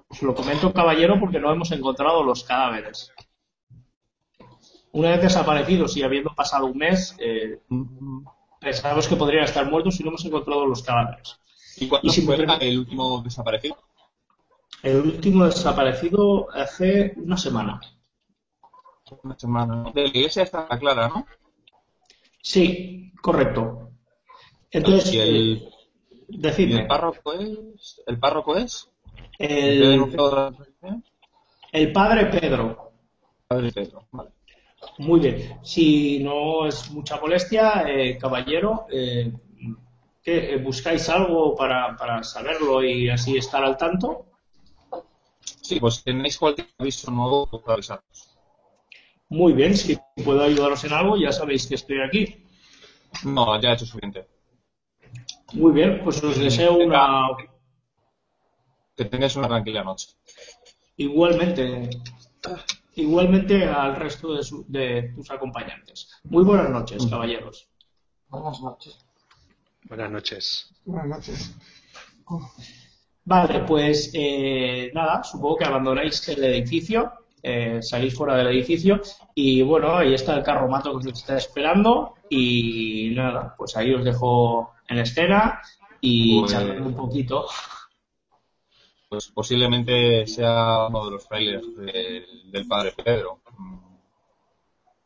[0.09, 3.12] os lo comento, caballero, porque no hemos encontrado los cadáveres.
[4.93, 7.61] Una vez desaparecidos y habiendo pasado un mes, eh,
[8.61, 11.39] pensamos que podrían estar muertos y no hemos encontrado los cadáveres.
[11.76, 13.76] ¿Y cuándo si fue me el último desaparecido?
[14.82, 17.80] El último desaparecido hace una semana.
[19.22, 19.93] Una semana.
[19.95, 21.26] De la iglesia está clara, ¿no?
[22.41, 23.91] Sí, correcto.
[24.70, 25.68] Entonces, ¿Y el, eh,
[26.28, 28.02] decidme, el párroco es?
[28.06, 28.90] ¿El párroco es?
[29.38, 30.10] ¿El
[31.92, 32.92] padre Pedro.
[33.46, 34.06] Padre Pedro.
[34.10, 34.30] Vale.
[34.98, 35.58] Muy bien.
[35.62, 39.32] Si no es mucha molestia, eh, caballero, eh,
[40.22, 44.26] ¿qué, eh, ¿buscáis algo para, para saberlo y así estar al tanto?
[45.42, 48.36] Sí, pues tenéis cualquier aviso nuevo, pues avisaros.
[49.28, 52.44] Muy bien, si puedo ayudaros en algo, ya sabéis que estoy aquí.
[53.24, 54.28] No, ya he hecho suficiente.
[55.53, 57.28] Muy bien, pues os deseo una
[58.97, 60.09] Que tengáis una tranquila noche.
[60.97, 61.90] igualmente
[62.94, 66.09] igualmente al resto de, su- de tus acompañantes.
[66.24, 67.68] Muy buenas noches, caballeros.
[68.28, 68.99] Buenas noches.
[69.84, 70.72] Buenas noches.
[70.84, 71.55] Buenas noches.
[73.24, 79.01] Vale, pues eh, nada, supongo que abandonáis el edificio, eh, salís fuera del edificio
[79.34, 84.05] y bueno, ahí está el carromato que os está esperando y nada, pues ahí os
[84.05, 85.61] dejo en escena
[86.01, 87.47] y Pues- charlando un poquito.
[89.09, 93.41] Pues posiblemente sea uno de los frailes del- del padre Pedro.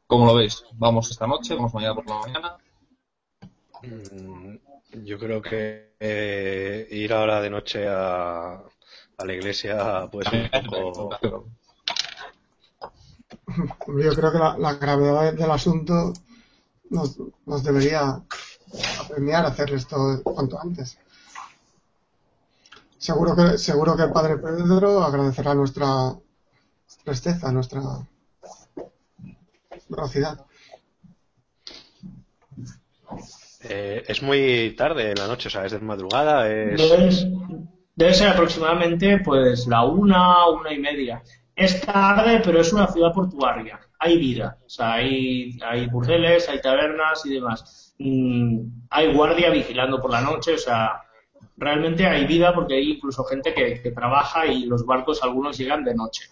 [0.07, 0.65] ¿Cómo lo veis?
[0.73, 1.55] ¿Vamos esta noche?
[1.55, 2.57] ¿Vamos mañana por la mañana?
[3.83, 4.57] Mm,
[5.05, 10.67] Yo creo que eh, ir ahora de noche a, a la iglesia puede ser un
[10.93, 11.47] poco...
[14.03, 16.13] Yo creo que la, la gravedad del asunto
[16.89, 18.21] nos, nos debería
[19.01, 20.99] apremiar a hacer esto cuanto antes.
[22.99, 26.15] Seguro que, seguro que el padre Pedro agradecerá nuestra
[27.05, 27.81] presteza, nuestra
[29.89, 30.45] velocidad.
[33.63, 36.77] Eh, es muy tarde en la noche, o sea, es de madrugada, es...
[36.79, 37.11] Debe,
[37.95, 41.23] debe ser aproximadamente pues la una, una y media.
[41.55, 43.81] Es tarde, pero es una ciudad portuaria.
[44.01, 44.59] Hay vida.
[44.65, 47.95] O sea, hay, hay burdeles, hay tabernas y demás.
[47.99, 50.55] Mm, hay guardia vigilando por la noche.
[50.55, 51.03] O sea,
[51.57, 55.95] realmente hay vida porque hay incluso gente que, trabaja y los barcos algunos llegan de
[55.95, 56.31] noche.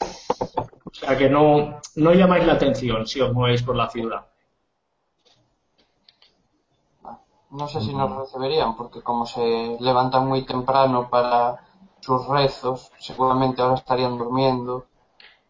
[0.00, 4.26] O sea, que no, no llamáis la atención si os movéis por la ciudad.
[7.50, 11.64] No sé si nos recibirían, porque como se levantan muy temprano para
[12.00, 14.86] sus rezos, seguramente ahora estarían durmiendo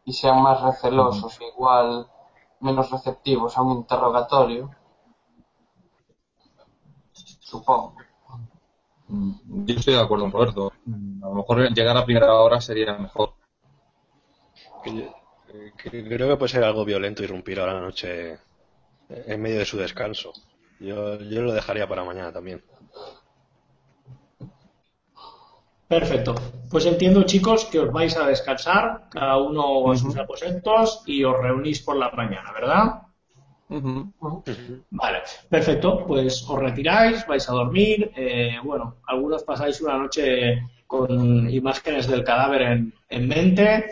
[0.04, 2.06] y sean más recelosos, igual
[2.60, 4.70] menos receptivos a un interrogatorio.
[7.40, 7.94] Supongo.
[9.08, 10.72] Mm, Yo estoy de acuerdo con Roberto.
[11.22, 13.34] A lo mejor llegar a primera hora sería mejor.
[15.76, 18.38] Creo que puede ser algo violento irrumpir ahora en la noche
[19.08, 20.32] en medio de su descanso.
[20.80, 22.62] Yo, yo lo dejaría para mañana también.
[25.88, 26.34] Perfecto.
[26.70, 31.36] Pues entiendo, chicos, que os vais a descansar, cada uno a sus aposentos y os
[31.40, 33.02] reunís por la mañana, ¿verdad?
[34.90, 36.04] Vale, perfecto.
[36.06, 38.10] Pues os retiráis, vais a dormir.
[38.16, 43.90] eh, bueno, algunos pasáis una noche con imágenes del cadáver en, en mente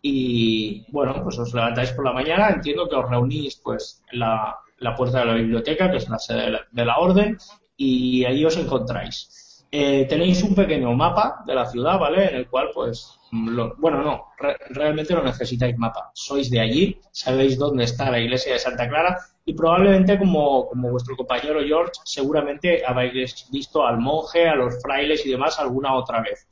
[0.00, 2.50] y bueno, pues os levantáis por la mañana.
[2.50, 6.18] Entiendo que os reunís pues en la, la puerta de la biblioteca, que es la
[6.18, 7.36] sede de la, de la orden,
[7.76, 9.28] y ahí os encontráis.
[9.74, 12.28] Eh, tenéis un pequeño mapa de la ciudad, ¿vale?
[12.28, 16.10] En el cual, pues, lo- bueno, no, re- realmente no necesitáis mapa.
[16.12, 19.16] Sois de allí, sabéis dónde está la iglesia de Santa Clara
[19.46, 25.24] y probablemente, como, como vuestro compañero George, seguramente habéis visto al monje, a los frailes
[25.24, 26.46] y demás alguna otra vez.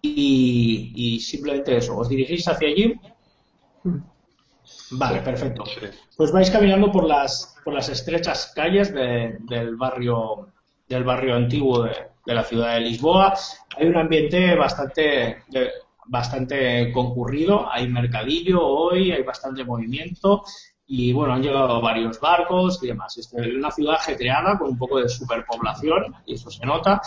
[0.00, 2.94] Y, y simplemente eso, os dirigís hacia allí.
[4.92, 5.64] Vale, perfecto.
[5.66, 5.86] Sí.
[6.16, 10.48] Pues vais caminando por las, por las estrechas calles de- del barrio
[10.88, 11.90] del barrio antiguo de,
[12.26, 13.34] de la ciudad de Lisboa.
[13.76, 15.70] Hay un ambiente bastante de-
[16.08, 20.44] bastante concurrido, hay mercadillo hoy, hay bastante movimiento
[20.88, 23.16] y bueno, han llegado varios barcos y demás.
[23.18, 27.00] Es una ciudad ajetreada con un poco de superpoblación y eso se nota.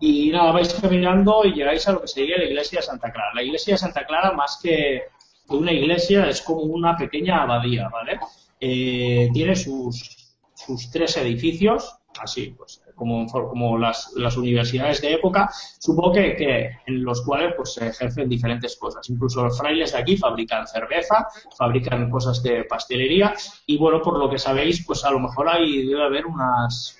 [0.00, 3.32] Y nada, vais caminando y llegáis a lo que sería la iglesia de Santa Clara.
[3.34, 5.02] La iglesia de Santa Clara, más que
[5.48, 8.20] una iglesia, es como una pequeña abadía, ¿vale?
[8.60, 15.50] Eh, tiene sus, sus tres edificios, así, pues, como, como las, las universidades de época,
[15.78, 19.08] supongo que, que en los cuales pues, se ejercen diferentes cosas.
[19.10, 21.26] Incluso los frailes de aquí fabrican cerveza,
[21.56, 23.34] fabrican cosas de pastelería
[23.66, 26.98] y, bueno, por lo que sabéis, pues a lo mejor ahí debe haber unas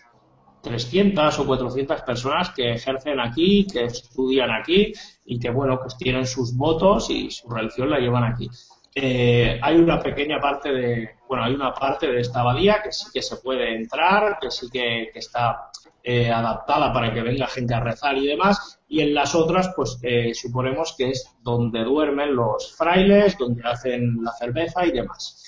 [0.64, 4.92] 300 o 400 personas que ejercen aquí, que estudian aquí
[5.24, 8.50] y que, bueno, pues tienen sus votos y su religión la llevan aquí.
[8.96, 13.06] Eh, hay una pequeña parte de, bueno, hay una parte de esta abadía que sí
[13.12, 15.70] que se puede entrar, que sí que, que está
[16.06, 19.98] eh, adaptada para que venga gente a rezar y demás, y en las otras, pues
[20.02, 25.40] eh, suponemos que es donde duermen los frailes, donde hacen la cerveza y demás.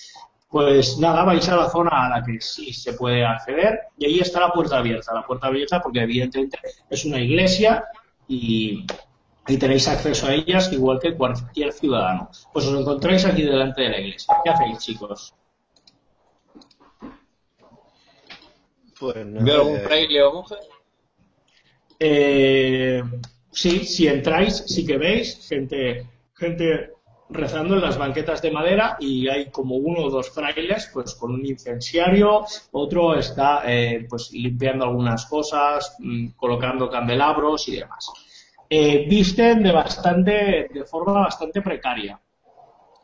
[0.49, 4.19] Pues nada, vais a la zona a la que sí se puede acceder y ahí
[4.21, 5.13] está la puerta abierta.
[5.13, 7.85] La puerta abierta porque evidentemente es una iglesia
[8.27, 8.87] y,
[9.47, 12.31] y tenéis acceso a ellas igual que cualquier ciudadano.
[12.53, 14.37] Pues os encontráis aquí delante de la iglesia.
[14.43, 15.35] ¿Qué hacéis, chicos?
[18.99, 20.55] Pues ¿Veo algún eh, fraile o monje?
[21.99, 23.03] Eh,
[23.51, 26.93] sí, si entráis, sí que veis gente, gente
[27.29, 31.33] rezando en las banquetas de madera y hay como uno o dos frailes pues con
[31.33, 38.11] un incensiario, otro está eh, pues limpiando algunas cosas, mm, colocando candelabros y demás.
[38.69, 42.21] Eh, visten de bastante, de forma bastante precaria.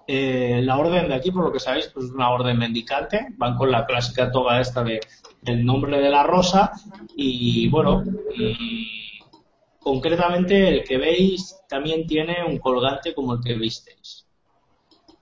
[0.06, 3.56] Eh, la orden de aquí, por lo que sabéis, pues es una orden mendicante, van
[3.56, 5.00] con la clásica toga esta de,
[5.42, 6.72] del nombre de la rosa
[7.16, 14.26] y bueno, mm, concretamente el que veis también tiene un colgante como el que visteis.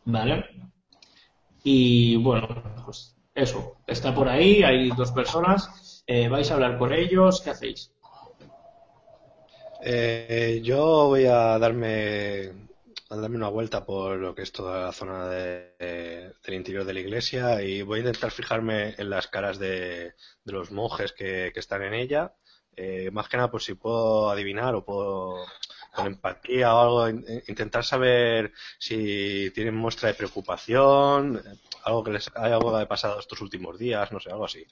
[0.05, 0.45] ¿Vale?
[1.65, 2.49] Y bueno,
[2.85, 7.51] pues eso, está por ahí, hay dos personas, eh, vais a hablar con ellos, ¿qué
[7.51, 7.93] hacéis?
[9.83, 12.70] Eh, yo voy a darme
[13.11, 16.95] darme una vuelta por lo que es toda la zona de- de- del interior de
[16.95, 21.83] la iglesia y voy a intentar fijarme en las caras de, los monjes que, están
[21.83, 22.35] en ella.
[22.77, 25.35] Eh, más que nada, por si puedo adivinar o puedo
[25.95, 32.13] con empatía o algo, in- intentar saber si tienen muestra de preocupación, eh, algo que
[32.13, 32.59] les haya
[32.89, 34.65] pasado estos últimos días, no sé, algo así.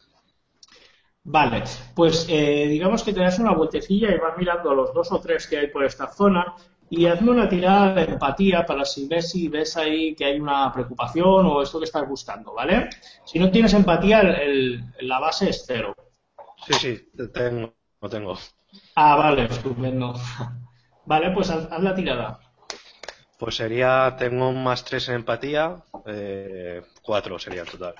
[1.24, 1.62] Vale,
[1.95, 5.47] pues eh, digamos que te das una vueltecilla y vas mirando los dos o tres
[5.47, 6.55] que hay por esta zona
[6.91, 10.72] y hazme una tirada de empatía para si ves si ves ahí que hay una
[10.72, 12.89] preocupación o esto que estás buscando, ¿vale?
[13.24, 15.95] Si no tienes empatía, el- el- la base es cero.
[16.66, 18.39] Sí, sí, te- tengo, lo tengo.
[18.95, 20.14] Ah, vale, estupendo.
[21.07, 22.41] Vale, pues haz, haz la tirada.
[23.39, 25.76] Pues sería, tengo un más 3 en empatía,
[26.07, 27.95] eh, 4 sería el total.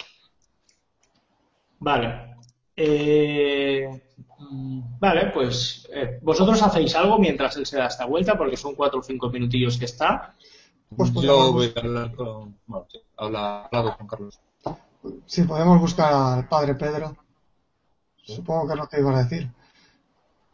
[1.79, 2.35] Vale.
[2.77, 3.89] Eh,
[4.39, 9.01] vale, pues eh, vosotros hacéis algo mientras él se da esta vuelta, porque son cuatro
[9.01, 10.35] o cinco minutillos que está.
[10.97, 12.57] Pues Yo voy a hablar con.
[12.67, 14.41] Bueno, sí, habla, habla con Carlos.
[15.27, 17.17] Si podemos buscar al padre Pedro.
[18.23, 19.51] Supongo que es lo que ibas a decir.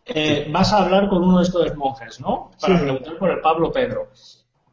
[0.06, 2.50] Eh, vas a hablar con uno de estos monjes, ¿no?
[2.60, 2.82] Para Sí.
[2.84, 4.08] preguntar por el Pablo Pedro.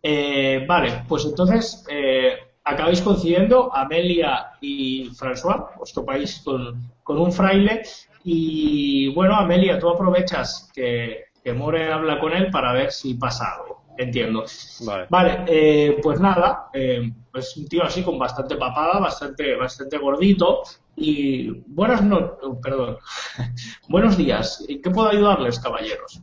[0.03, 2.33] Eh, vale, pues entonces eh,
[2.63, 7.83] acabáis coincidiendo, Amelia y François, os topáis con, con un fraile
[8.23, 13.55] y bueno, Amelia, tú aprovechas que, que More habla con él para ver si pasa
[13.55, 14.45] algo, entiendo.
[14.85, 15.07] Vale.
[15.09, 20.61] Vale, eh, pues nada, eh, es un tío así con bastante papada, bastante, bastante gordito
[20.95, 22.97] y buenas no, perdón,
[23.89, 24.63] buenos días.
[24.67, 26.21] ¿En qué puedo ayudarles, caballeros?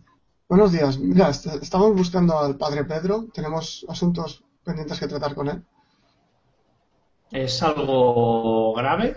[0.48, 0.98] Buenos días.
[0.98, 3.26] Mira, est- estamos buscando al padre Pedro.
[3.32, 5.64] Tenemos asuntos pendientes que tratar con él.
[7.30, 9.16] ¿Es algo grave?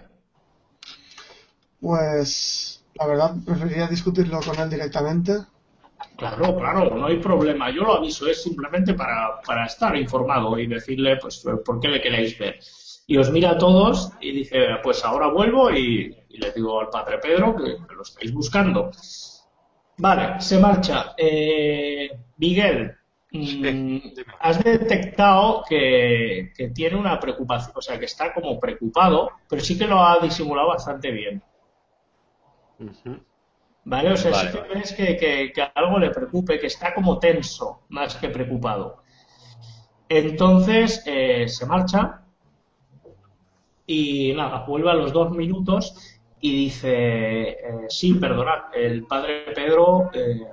[1.82, 5.34] Pues la verdad preferiría discutirlo con él directamente.
[6.18, 7.70] Claro, claro, no hay problema.
[7.72, 12.02] Yo lo aviso, es simplemente para, para estar informado y decirle, pues, por qué le
[12.02, 12.60] queréis ver.
[13.08, 16.90] Y os mira a todos y dice, pues ahora vuelvo y, y le digo al
[16.90, 18.92] padre Pedro que, que lo estáis buscando.
[19.98, 21.14] Vale, se marcha.
[21.18, 22.96] Eh, Miguel,
[23.32, 23.98] mm,
[24.40, 29.78] has detectado que, que tiene una preocupación, o sea, que está como preocupado, pero sí
[29.78, 31.44] que lo ha disimulado bastante bien.
[33.84, 34.12] ¿Vale?
[34.12, 34.74] O sea, Vale, que vale.
[34.76, 39.04] ves que, que- que algo le preocupe, que está como tenso, más que preocupado.
[40.10, 42.22] Entonces, eh, se marcha
[43.86, 47.58] y nada, vuelve a los dos minutos y dice, eh,
[47.90, 50.48] sí, perdonad, el padre Pedro eh,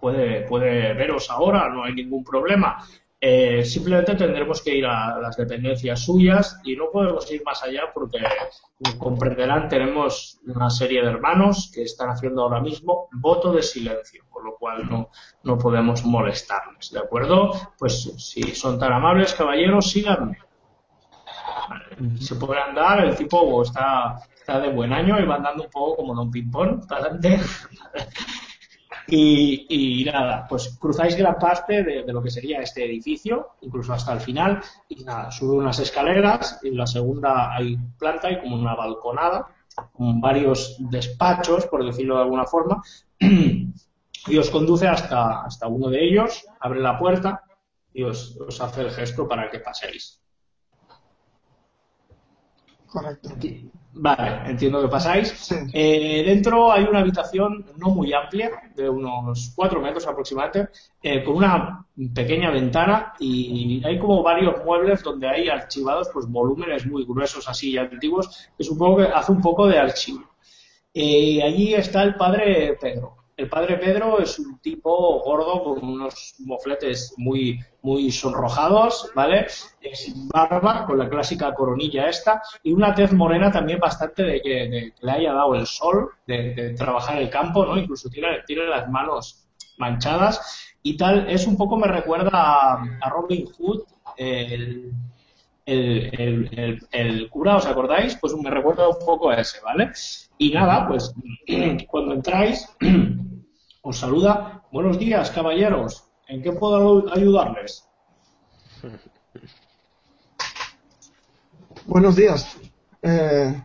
[0.00, 2.78] puede, puede veros ahora, no hay ningún problema.
[3.26, 7.84] Eh, simplemente tendremos que ir a las dependencias suyas y no podemos ir más allá
[7.94, 8.18] porque,
[8.98, 14.44] comprenderán, tenemos una serie de hermanos que están haciendo ahora mismo voto de silencio, con
[14.44, 15.08] lo cual no,
[15.42, 17.52] no podemos molestarles, ¿de acuerdo?
[17.78, 20.36] Pues si son tan amables, caballeros, síganme.
[22.20, 25.96] Se puede andar, el tipo está, está de buen año y va andando un poco
[25.96, 27.40] como Don Pimpón, para adelante.
[29.06, 34.12] Y, nada, pues cruzáis gran parte de, de lo que sería este edificio, incluso hasta
[34.12, 38.56] el final, y nada, sube unas escaleras, y en la segunda hay planta y como
[38.56, 39.46] una balconada,
[39.92, 42.82] con varios despachos, por decirlo de alguna forma,
[43.18, 47.42] y os conduce hasta, hasta uno de ellos, abre la puerta
[47.92, 50.23] y os, os hace el gesto para que paséis.
[52.94, 53.30] Correcto.
[53.96, 55.28] Vale, entiendo que pasáis.
[55.30, 55.56] Sí.
[55.72, 60.68] Eh, dentro hay una habitación no muy amplia, de unos 4 metros aproximadamente,
[61.02, 61.84] eh, con una
[62.14, 67.72] pequeña ventana y hay como varios muebles donde hay archivados pues volúmenes muy gruesos así
[67.72, 70.22] y antiguos, que supongo que hace un poco de archivo.
[70.92, 73.23] Eh, allí está el padre Pedro.
[73.36, 79.46] El padre Pedro es un tipo gordo con unos mofletes muy, muy sonrojados, ¿vale?
[79.80, 84.50] Es barba con la clásica coronilla esta y una tez morena también bastante de que,
[84.68, 87.76] de que le haya dado el sol, de, de trabajar el campo, ¿no?
[87.76, 89.44] Incluso tiene, tiene las manos
[89.78, 91.28] manchadas y tal.
[91.28, 93.82] Es un poco, me recuerda a, a Robin Hood,
[94.16, 94.92] el,
[95.66, 98.16] el, el- el cura, ¿os acordáis?
[98.20, 99.90] Pues me recuerda un poco a ese, ¿vale?
[100.38, 101.14] Y nada, pues
[101.90, 102.68] cuando entráis,
[103.82, 104.64] os saluda.
[104.72, 106.04] Buenos días, caballeros.
[106.28, 107.88] ¿En qué puedo ayudarles?
[111.86, 112.56] Buenos días.
[113.02, 113.62] Eh,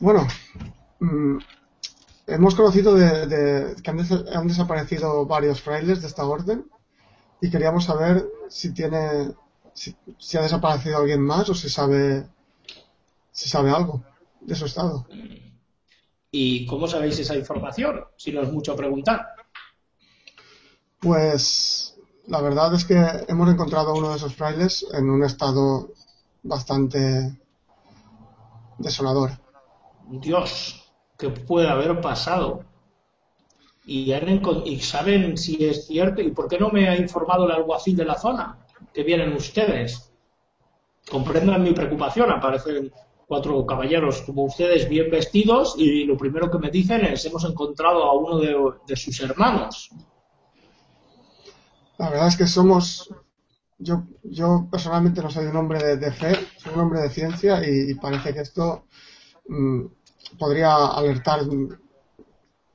[0.00, 0.26] bueno,
[0.98, 1.38] mm,
[2.26, 6.66] hemos conocido de, que han desaparecido varios frailes de esta orden
[7.40, 9.30] y queríamos saber si tiene
[9.72, 12.26] si, si ha desaparecido alguien más o si sabe
[13.30, 14.02] si sabe algo
[14.40, 15.06] de su estado.
[16.38, 18.04] ¿Y cómo sabéis esa información?
[18.14, 19.26] Si no es mucho preguntar.
[21.00, 22.94] Pues la verdad es que
[23.26, 25.88] hemos encontrado a uno de esos frailes en un estado
[26.42, 27.38] bastante
[28.76, 29.30] desolador.
[30.10, 32.64] Dios, ¿qué puede haber pasado?
[33.86, 36.20] Y, y saben si es cierto.
[36.20, 38.58] ¿Y por qué no me ha informado el alguacil de la zona?
[38.92, 40.12] Que vienen ustedes.
[41.10, 42.30] Comprendan mi preocupación.
[42.30, 42.92] Aparecen
[43.26, 48.04] cuatro caballeros como ustedes bien vestidos y lo primero que me dicen es hemos encontrado
[48.04, 48.56] a uno de,
[48.86, 49.90] de sus hermanos.
[51.98, 53.08] La verdad es que somos,
[53.78, 57.62] yo, yo personalmente no soy un hombre de, de fe, soy un hombre de ciencia
[57.68, 58.84] y, y parece que esto
[59.48, 59.86] mm,
[60.38, 61.40] podría alertar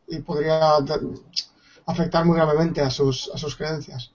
[0.08, 0.78] y podría
[1.88, 4.12] afectar muy gravemente a sus, a sus creencias.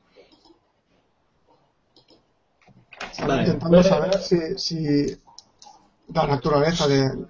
[3.26, 5.16] Vale, intentando puede- saber si, si
[6.14, 7.26] la naturaleza de,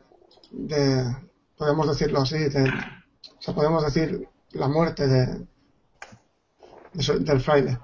[0.50, 1.16] de,
[1.56, 5.26] podemos decirlo así, de, o sea, podemos decir la muerte de,
[6.92, 7.78] de del fraile.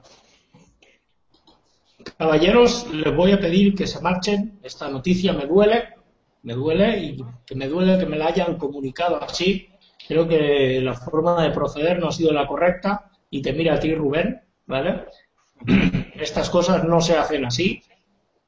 [2.19, 4.59] Caballeros, les voy a pedir que se marchen.
[4.63, 5.95] Esta noticia me duele,
[6.43, 9.69] me duele y que me duele que me la hayan comunicado así.
[10.07, 13.81] Creo que la forma de proceder no ha sido la correcta y te mira a
[13.81, 15.07] ti, Rubén, ¿vale?
[16.15, 17.83] Estas cosas no se hacen así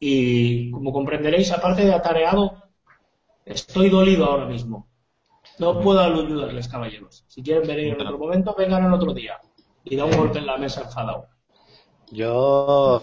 [0.06, 2.62] y como comprenderéis, aparte de atareado,
[3.46, 4.86] estoy dolido ahora mismo.
[5.58, 7.24] No puedo ayudarles, caballeros.
[7.26, 9.40] Si quieren venir en otro momento, vengan en otro día.
[9.82, 11.28] Y da un golpe en la mesa enfadado.
[12.10, 13.02] Yo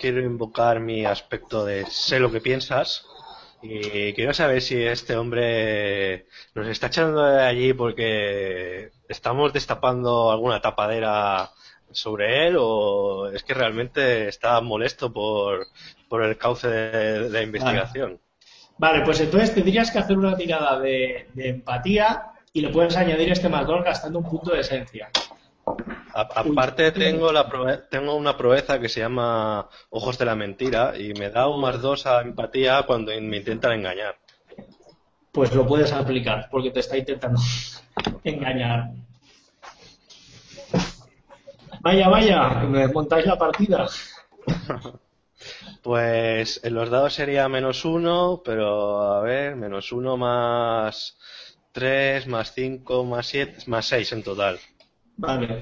[0.00, 3.04] quiero invocar mi aspecto de sé lo que piensas
[3.60, 10.62] y quiero saber si este hombre nos está echando de allí porque estamos destapando alguna
[10.62, 11.50] tapadera
[11.90, 15.66] sobre él o es que realmente está molesto por,
[16.08, 18.20] por el cauce de, de la investigación.
[18.78, 23.30] Vale, pues entonces tendrías que hacer una tirada de, de empatía y le puedes añadir
[23.32, 25.10] este más dos gastando un punto de esencia.
[26.14, 30.94] A- aparte tengo la proe- tengo una proeza que se llama Ojos de la Mentira
[30.96, 34.16] y me da un más dos a empatía cuando me intentan engañar.
[35.32, 37.38] Pues lo puedes aplicar porque te está intentando
[38.24, 38.90] engañar.
[41.80, 43.86] Vaya, vaya, me montáis la partida.
[45.82, 51.16] Pues en los dados sería menos uno, pero a ver, menos uno más
[51.72, 54.58] tres, más cinco, más siete, más seis en total.
[55.16, 55.60] Vale.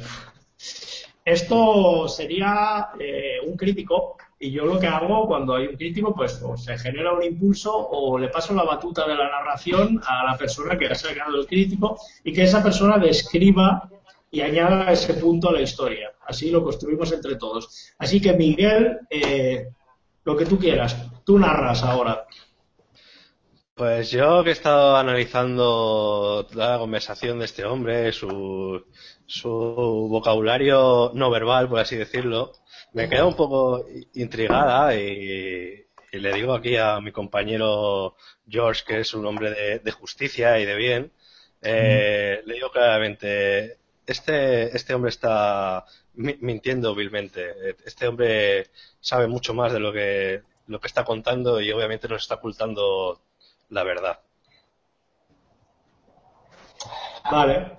[1.24, 6.40] Esto sería eh, un crítico y yo lo que hago cuando hay un crítico, pues
[6.42, 10.36] o se genera un impulso o le paso la batuta de la narración a la
[10.36, 13.88] persona que ha sacado el crítico y que esa persona describa
[14.30, 16.12] y añada ese punto a la historia.
[16.26, 17.92] Así lo construimos entre todos.
[17.98, 19.68] Así que Miguel, eh,
[20.24, 22.26] lo que tú quieras, tú narras ahora.
[23.74, 28.82] Pues yo que he estado analizando toda la conversación de este hombre, su,
[29.26, 32.52] su vocabulario no verbal, por así decirlo,
[32.94, 38.16] me queda un poco intrigada y, y le digo aquí a mi compañero
[38.48, 41.12] George, que es un hombre de, de justicia y de bien,
[41.62, 45.84] eh, le digo claramente, este, este hombre está
[46.14, 47.76] mi- mintiendo vilmente.
[47.84, 52.22] Este hombre sabe mucho más de lo que, lo que está contando y obviamente nos
[52.22, 53.20] está ocultando
[53.70, 54.20] la verdad.
[57.30, 57.72] Vale,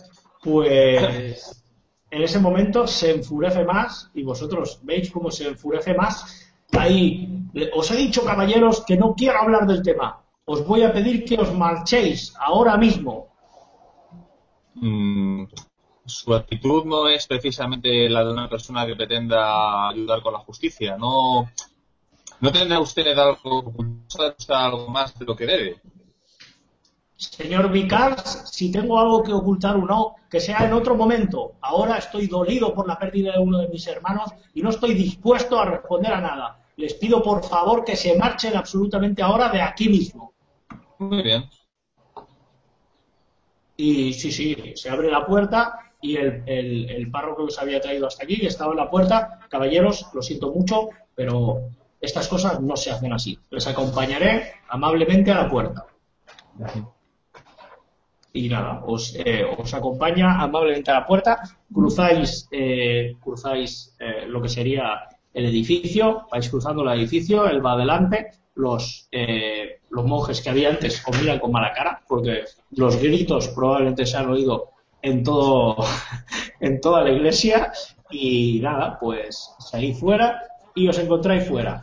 [0.43, 1.63] pues
[2.11, 6.51] en ese momento se enfurece más y vosotros veis cómo se enfurece más.
[6.78, 10.21] Ahí, le- os he dicho, caballeros, que no quiero hablar del tema.
[10.45, 13.28] Os voy a pedir que os marchéis ahora mismo.
[14.75, 15.45] Mm,
[16.07, 20.97] su actitud no es precisamente la de una persona que pretenda ayudar con la justicia.
[20.97, 21.49] No,
[22.39, 23.73] no tendrá usted algo,
[24.49, 25.81] algo más de lo que debe.
[27.15, 31.53] Señor Vicars, si tengo algo que ocultar o no, que sea en otro momento.
[31.61, 35.59] Ahora estoy dolido por la pérdida de uno de mis hermanos y no estoy dispuesto
[35.59, 36.63] a responder a nada.
[36.75, 40.33] Les pido por favor que se marchen absolutamente ahora de aquí mismo.
[40.99, 41.49] Muy bien.
[43.75, 47.81] Y sí, sí, se abre la puerta y el, el, el párroco que os había
[47.81, 51.69] traído hasta aquí, que estaba en la puerta, caballeros, lo siento mucho, pero
[51.99, 53.37] estas cosas no se hacen así.
[53.49, 55.85] Les acompañaré amablemente a la puerta.
[58.33, 61.41] Y nada, os, eh, os acompaña amablemente a la puerta,
[61.73, 67.73] cruzáis, eh, cruzáis eh, lo que sería el edificio, vais cruzando el edificio, él va
[67.73, 72.97] adelante, los, eh, los monjes que había antes os miran con mala cara, porque los
[72.97, 74.71] gritos probablemente se han oído
[75.01, 75.77] en todo
[76.59, 77.71] en toda la iglesia
[78.09, 80.41] y nada, pues salís fuera
[80.75, 81.81] y os encontráis fuera.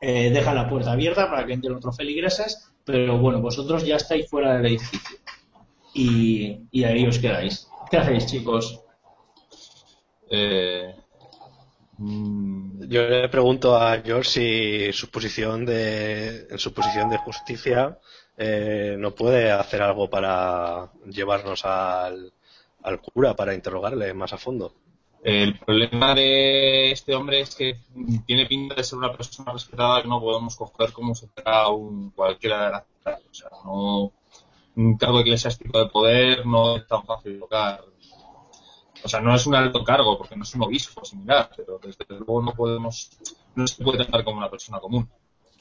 [0.00, 4.28] Eh, dejan la puerta abierta para que entren otros feligreses, pero bueno, vosotros ya estáis
[4.28, 5.18] fuera del edificio
[5.94, 7.68] y, y ahí os quedáis.
[7.90, 8.80] ¿Qué hacéis, chicos?
[10.30, 10.94] Eh,
[11.98, 17.98] mm, Yo le pregunto a George si su posición de, en su posición de justicia
[18.36, 22.32] eh, no puede hacer algo para llevarnos al,
[22.82, 24.74] al cura para interrogarle más a fondo.
[25.22, 27.78] el problema de este hombre es que
[28.26, 32.10] tiene pinta de ser una persona respetada que no podemos coger como si fuera un
[32.10, 32.84] cualquiera de las
[33.30, 34.12] O sea, no,
[34.76, 37.84] un cargo eclesiástico de poder no es tan fácil de tocar.
[39.02, 42.04] O sea, no es un alto cargo porque no es un obispo similar, pero desde
[42.08, 43.10] luego no podemos,
[43.54, 45.08] no se puede tratar como una persona común.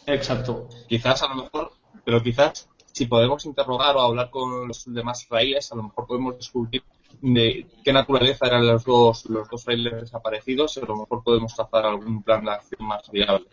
[0.05, 0.69] Exacto.
[0.88, 1.74] Quizás a lo mejor,
[2.06, 6.38] pero quizás si podemos interrogar o hablar con los demás frailes, a lo mejor podemos
[6.38, 6.84] descubrir
[7.22, 11.56] de qué naturaleza eran los dos, los dos frailes desaparecidos y a lo mejor podemos
[11.56, 13.48] trazar algún plan de acción más viable.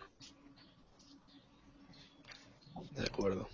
[2.91, 3.47] De acuerdo.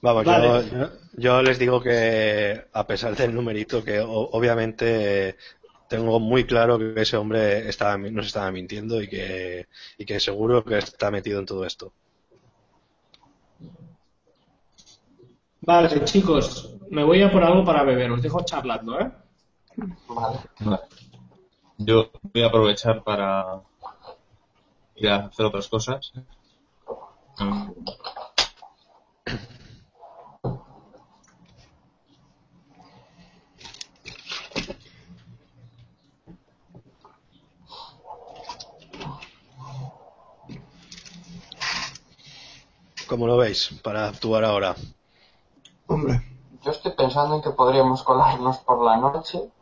[0.00, 0.90] Vamos, Vale.
[1.14, 5.36] yo, les digo que a pesar del numerito, que o- obviamente
[5.88, 9.68] tengo muy claro que ese hombre estaba, nos estaba mintiendo y que,
[9.98, 11.92] y que seguro que está metido en todo esto.
[15.60, 18.10] Vale, chicos, me voy a por algo para beber.
[18.10, 19.10] Os dejo charlando, ¿eh?
[20.08, 20.38] Vale.
[20.60, 20.82] Vale.
[21.78, 23.62] Yo voy a aprovechar para
[24.96, 26.12] ir a hacer otras cosas.
[43.14, 44.74] ¿Cómo lo veis para actuar ahora?
[45.86, 46.20] Hombre,
[46.62, 49.52] Yo estoy pensando en que podríamos colarnos por la noche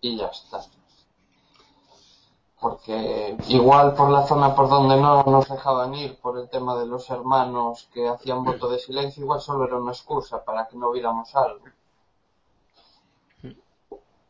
[0.00, 0.64] y ya está.
[2.58, 6.86] Porque igual por la zona por donde no nos dejaban ir, por el tema de
[6.86, 10.90] los hermanos que hacían voto de silencio, igual solo era una excusa para que no
[10.90, 11.66] viéramos algo.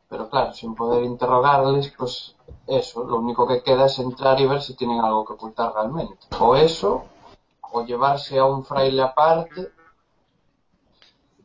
[0.09, 2.35] Pero claro, sin poder interrogarles, pues
[2.67, 6.27] eso, lo único que queda es entrar y ver si tienen algo que ocultar realmente.
[6.41, 7.05] O eso,
[7.73, 9.71] o llevarse a un fraile aparte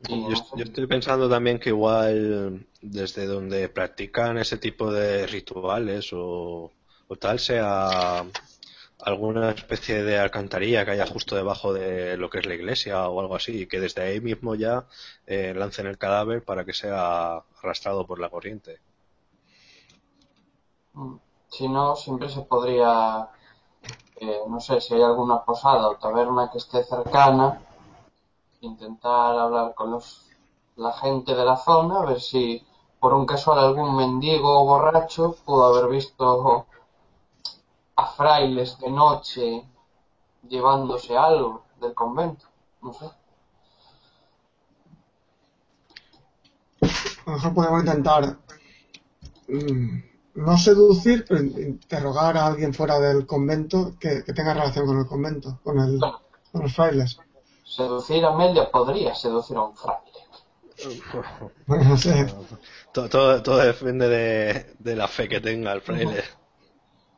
[0.07, 6.71] Y Yo, estoy pensando también que igual desde donde practican ese tipo de rituales o,
[7.07, 8.25] o tal sea
[9.03, 13.19] alguna especie de alcantarilla que haya justo debajo de lo que es la iglesia o
[13.19, 14.85] algo así y que desde ahí mismo ya
[15.27, 18.79] eh, lancen el cadáver para que sea arrastrado por la corriente.
[20.93, 21.15] Mm.
[21.49, 23.29] Si no, siempre se podría,
[24.17, 27.61] eh, no sé, si hay alguna posada o taberna que esté cercana,
[28.61, 30.29] intentar hablar con los,
[30.75, 32.65] la gente de la zona, a ver si
[32.99, 36.67] por un casual algún mendigo o borracho pudo haber visto
[37.95, 39.67] a frailes de noche
[40.47, 42.45] llevándose algo del convento.
[42.81, 43.11] No sé.
[47.25, 48.37] Mejor podemos intentar
[49.47, 54.85] mm, no seducir, pero in- interrogar a alguien fuera del convento que, que tenga relación
[54.85, 55.99] con el convento, con, el,
[56.51, 57.17] con los frailes.
[57.65, 60.21] Seducir a Amelia podría seducir a un fraile.
[61.65, 62.25] Bueno, no sé.
[62.91, 66.23] Todo, todo, todo depende de, de la fe que tenga el fraile.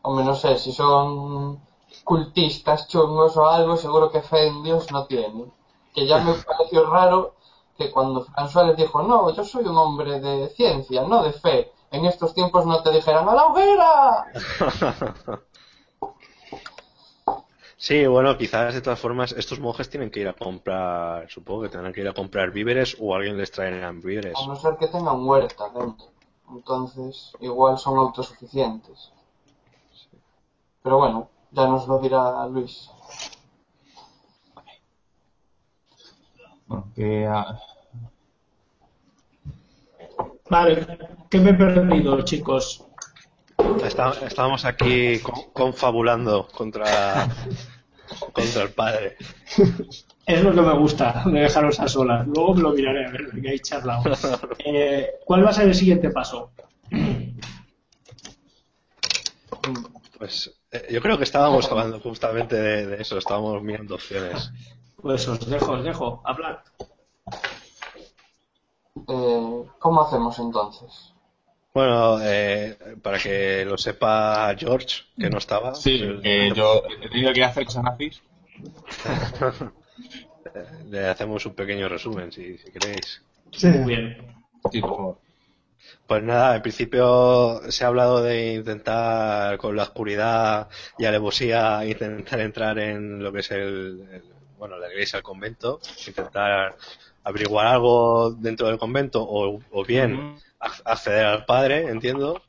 [0.04, 1.60] Hombre, no sé, si son
[2.06, 5.52] cultistas chungos o algo, seguro que fe en Dios no tienen.
[5.94, 7.36] Que ya me pareció raro
[7.78, 11.72] que cuando François les dijo, no, yo soy un hombre de ciencia, no de fe,
[11.96, 14.26] en estos tiempos no te dijeran, ¡a la hoguera!
[17.78, 21.70] Sí, bueno, quizás de todas formas estos monjes tienen que ir a comprar, supongo que
[21.70, 24.34] tendrán que ir a comprar víveres o alguien les traerán víveres.
[24.36, 26.08] A no ser que tengan huerta dentro.
[26.50, 29.12] Entonces, igual son autosuficientes.
[30.82, 32.90] Pero bueno, ya nos lo dirá Luis.
[36.66, 37.60] Bueno, que ah,
[40.50, 40.86] Vale,
[41.30, 42.86] ¿qué me he perdido, chicos?
[43.84, 47.28] Está- estábamos aquí con- confabulando contra,
[48.34, 49.18] contra el padre.
[50.26, 52.28] Es lo que me gusta, de dejaros a solas.
[52.28, 54.04] Luego me lo miraré a ver qué hay charlado.
[54.60, 56.52] Eh, ¿Cuál va a ser el siguiente paso?
[60.18, 64.52] Pues eh, yo creo que estábamos hablando justamente de, de eso, estábamos mirando opciones.
[65.02, 66.22] Pues os dejo, os dejo.
[66.26, 66.58] Hablad.
[68.96, 71.14] Eh, ¿Cómo hacemos entonces?
[71.74, 75.76] Bueno, eh, para que lo sepa George, que no estaba.
[75.76, 78.22] sí, eh, que yo he tenido que hacer cosas nazis.
[80.90, 83.22] le hacemos un pequeño resumen, si, si queréis.
[83.52, 84.18] Sí, Muy bien.
[84.72, 85.18] Sí, por favor.
[86.08, 92.40] Pues nada, en principio se ha hablado de intentar con la oscuridad y alevosía intentar
[92.40, 96.76] entrar en lo que es el, el- bueno, la iglesia, el convento, intentar
[97.26, 100.38] averiguar algo dentro del convento o, o bien
[100.86, 102.42] acceder al padre, entiendo.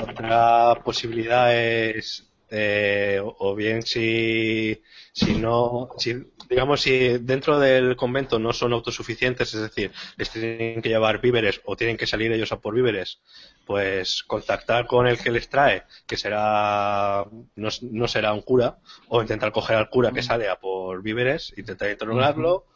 [0.00, 4.82] Otra posibilidad es eh, o- o bien si
[5.12, 6.14] si no si
[6.50, 11.62] digamos si dentro del convento no son autosuficientes, es decir, les tienen que llevar víveres
[11.64, 13.20] o tienen que salir ellos a por víveres,
[13.66, 17.24] pues contactar con el que les trae, que será
[17.56, 18.78] no, no será un cura,
[19.08, 22.66] o intentar coger al cura que sale a por víveres, intentar interrogarlo,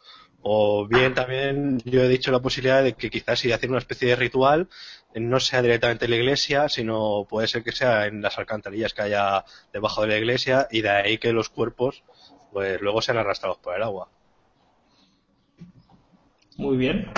[0.49, 4.07] o bien también yo he dicho la posibilidad de que quizás si hacer una especie
[4.07, 4.69] de ritual
[5.13, 9.01] no sea directamente en la iglesia, sino puede ser que sea en las alcantarillas que
[9.01, 9.43] haya
[9.73, 12.03] debajo de la iglesia y de ahí que los cuerpos
[12.53, 14.07] pues luego sean arrastrados por el agua.
[16.55, 17.11] Muy bien.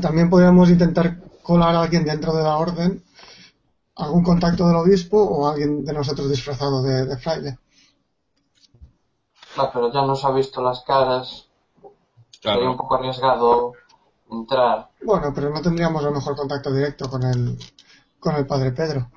[0.00, 3.04] También podríamos intentar colar a alguien dentro de la orden,
[3.96, 7.58] algún contacto del obispo o alguien de nosotros disfrazado de, de fraile.
[9.56, 11.49] Ah, pero ya nos ha visto las caras.
[12.40, 12.76] Sería un Claro.
[12.78, 13.72] poco arriesgado
[14.30, 14.90] entrar.
[15.04, 17.58] Bueno, pero no tendríamos el mejor contacto directo con el,
[18.18, 19.10] con el padre Pedro.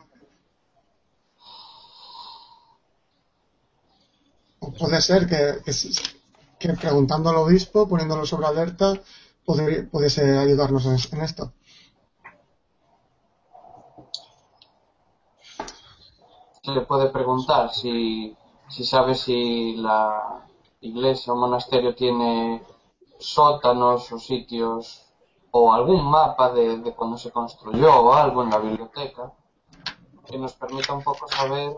[4.59, 5.71] O puede ser que, que,
[6.59, 8.93] que preguntando al obispo, poniéndolo sobre alerta,
[9.45, 11.53] podri- pudiese ayudarnos en, en esto.
[16.61, 18.35] Se le puede preguntar si,
[18.69, 20.45] si sabe si la
[20.79, 22.63] iglesia o monasterio tiene
[23.23, 25.05] sótanos o sitios
[25.51, 29.31] o algún mapa de, de cuando se construyó o algo en la biblioteca
[30.25, 31.75] que nos permita un poco saber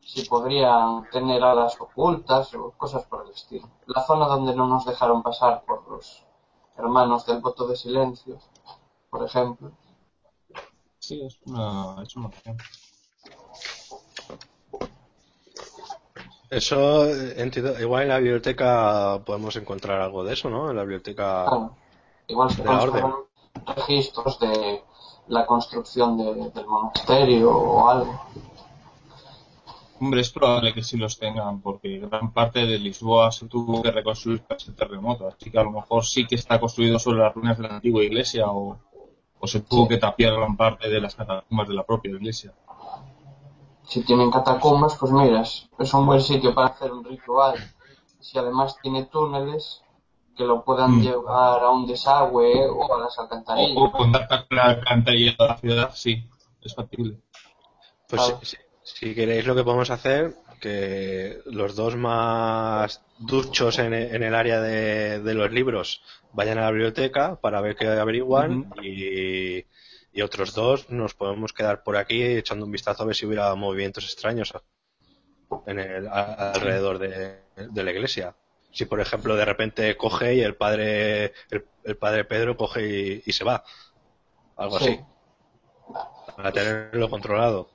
[0.00, 3.68] si podrían tener alas ocultas o cosas por el estilo.
[3.86, 6.24] La zona donde no nos dejaron pasar por los
[6.76, 8.38] hermanos del voto de silencio,
[9.10, 9.72] por ejemplo.
[10.98, 11.96] Sí, es una.
[16.50, 20.68] Eso entiendo, igual en la biblioteca podemos encontrar algo de eso, ¿no?
[20.70, 21.76] En la biblioteca Claro,
[22.26, 23.12] igual se de la conservan
[23.76, 24.82] registros de
[25.28, 28.20] la construcción de- del monasterio o algo.
[30.00, 33.90] Hombre, es probable que sí los tengan, porque gran parte de Lisboa se tuvo que
[33.90, 37.34] reconstruir tras el terremoto, así que a lo mejor sí que está construido sobre las
[37.34, 38.78] ruinas de la antigua iglesia o,
[39.38, 42.52] o se tuvo que tapiar gran parte de las catacumbas de la propia iglesia.
[43.90, 47.56] Si tienen catacumbas, pues miras, es un buen sitio para hacer un ritual.
[48.20, 49.82] Si además tiene túneles
[50.36, 51.02] que lo puedan Mm.
[51.02, 53.76] llevar a un desagüe o a las O, alcantarillas.
[53.76, 56.22] o contactar con la alcantarilla de la ciudad, sí,
[56.62, 57.16] es factible.
[58.08, 58.40] Pues Claro.
[58.84, 64.60] si, queréis lo que podemos hacer, que los dos más duchos en, en el área
[64.60, 66.00] de, de los libros
[66.32, 69.64] vayan a la biblioteca para ver qué averiguan y,
[70.12, 73.54] y otros dos nos podemos quedar por aquí echando un vistazo a ver si hubiera
[73.54, 74.52] movimientos extraños
[75.66, 78.36] en el, a- alrededor de, de la iglesia.
[78.72, 83.22] Si por ejemplo de repente coge y el padre el, el padre Pedro coge y,
[83.26, 83.64] y se va,
[84.56, 84.84] algo Sí.
[84.84, 85.00] así,
[86.36, 87.68] para tenerlo controlado.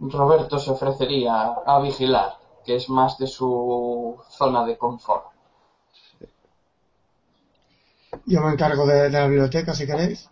[0.00, 1.34] Roberto se ofrecería
[1.66, 2.34] a vigilar,
[2.64, 5.26] que es más de su zona de confort.
[8.26, 10.30] Yo me encargo de, de la biblioteca si queréis.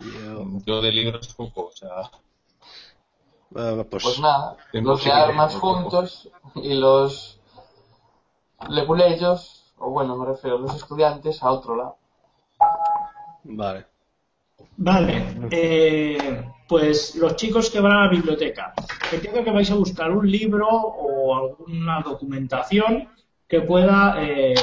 [0.00, 2.10] Yo- Yo de libros poco, o sea,
[3.50, 7.40] pues, Pues nada, los de armas juntos y los
[8.68, 11.96] leguleyos, o bueno, me refiero a los estudiantes, a otro lado.
[13.44, 13.86] vale.
[14.78, 18.74] Vale, eh, pues los chicos que van a la biblioteca,
[19.12, 23.08] entiendo que vais a buscar un libro o alguna documentación
[23.46, 24.54] que pueda eh,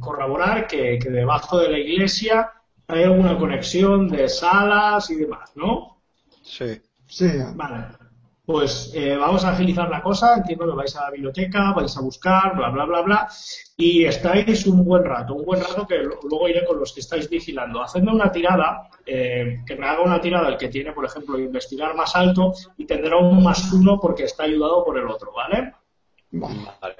[0.00, 2.52] corroborar que, que debajo de la iglesia
[2.90, 6.02] hay alguna conexión de salas y demás, ¿no?
[6.42, 6.80] Sí.
[7.06, 7.86] Sí, Vale,
[8.44, 10.36] pues eh, vamos a agilizar la cosa.
[10.36, 13.28] Entiendo que vais a la biblioteca, vais a buscar, bla, bla, bla, bla.
[13.76, 17.28] Y estáis un buen rato, un buen rato que luego iré con los que estáis
[17.28, 17.82] vigilando.
[17.82, 21.94] Hacedme una tirada, eh, que me haga una tirada el que tiene, por ejemplo, investigar
[21.94, 25.72] más alto y tendrá un más uno porque está ayudado por el otro, ¿vale?
[26.32, 26.96] vale.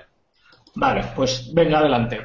[0.75, 1.05] Vale.
[1.15, 2.19] Pues venga adelante.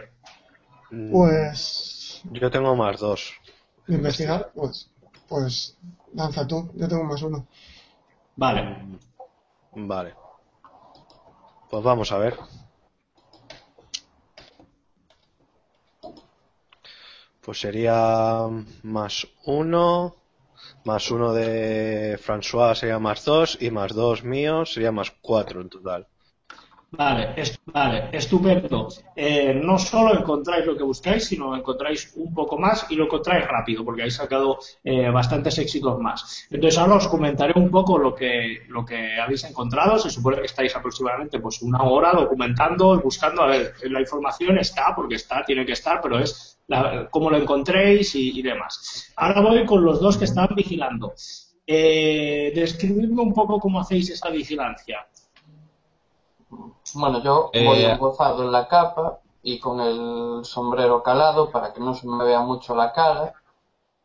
[1.12, 3.34] Pues, Yo tengo más dos.
[3.88, 4.90] Investigar, pues,
[5.28, 5.78] pues,
[6.14, 7.48] lanza tú, yo tengo más uno.
[8.36, 9.00] Vale.
[9.74, 10.16] Vale.
[11.70, 12.38] Pues vamos a ver.
[17.42, 18.48] Pues sería
[18.84, 20.16] más uno,
[20.84, 25.70] más uno de François sería más dos y más dos míos sería más cuatro en
[25.70, 26.08] total.
[26.98, 27.34] Vale,
[27.74, 28.88] vale, estupendo.
[29.16, 33.46] Eh, no solo encontráis lo que buscáis, sino encontráis un poco más y lo encontráis
[33.48, 36.46] rápido, porque habéis sacado eh, bastantes éxitos más.
[36.52, 39.98] Entonces ahora os comentaré un poco lo que, lo que habéis encontrado.
[39.98, 43.42] Se supone que estáis aproximadamente pues una hora documentando, buscando.
[43.44, 47.38] A ver, la información está, porque está, tiene que estar, pero es la- cómo lo
[47.38, 49.12] encontréis y, y demás.
[49.18, 51.14] Ahora voy con los dos que están vigilando.
[51.68, 55.08] Eh, describidme un poco cómo hacéis esa vigilancia.
[56.94, 61.80] Bueno, yo Eh, voy embozado en la capa y con el sombrero calado para que
[61.80, 63.34] no se me vea mucho la cara.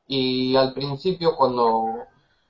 [0.07, 2.07] Y al principio, cuando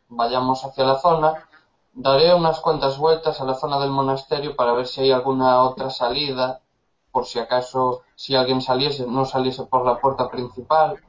[0.09, 1.49] vayamos hacia la zona,
[1.93, 5.91] daré unas cuantas vueltas a la zona del monasterio para ver si hay alguna otra
[5.91, 6.61] salida,
[7.13, 11.01] por si acaso, si alguien saliese, no saliese por la puerta principal.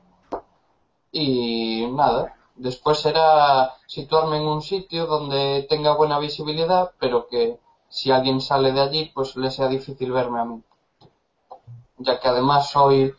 [1.11, 7.59] Y nada, después será situarme en un sitio donde tenga buena visibilidad, pero que
[7.91, 10.61] si alguien sale de allí, pues le sea difícil verme a mí.
[11.97, 13.13] Ya que además soy,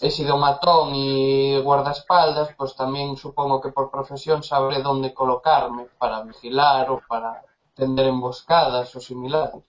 [0.00, 6.22] he sido matón y guardaespaldas, pues también supongo que por profesión sabré dónde colocarme para
[6.22, 7.42] vigilar o para
[7.74, 9.62] tender emboscadas o similares.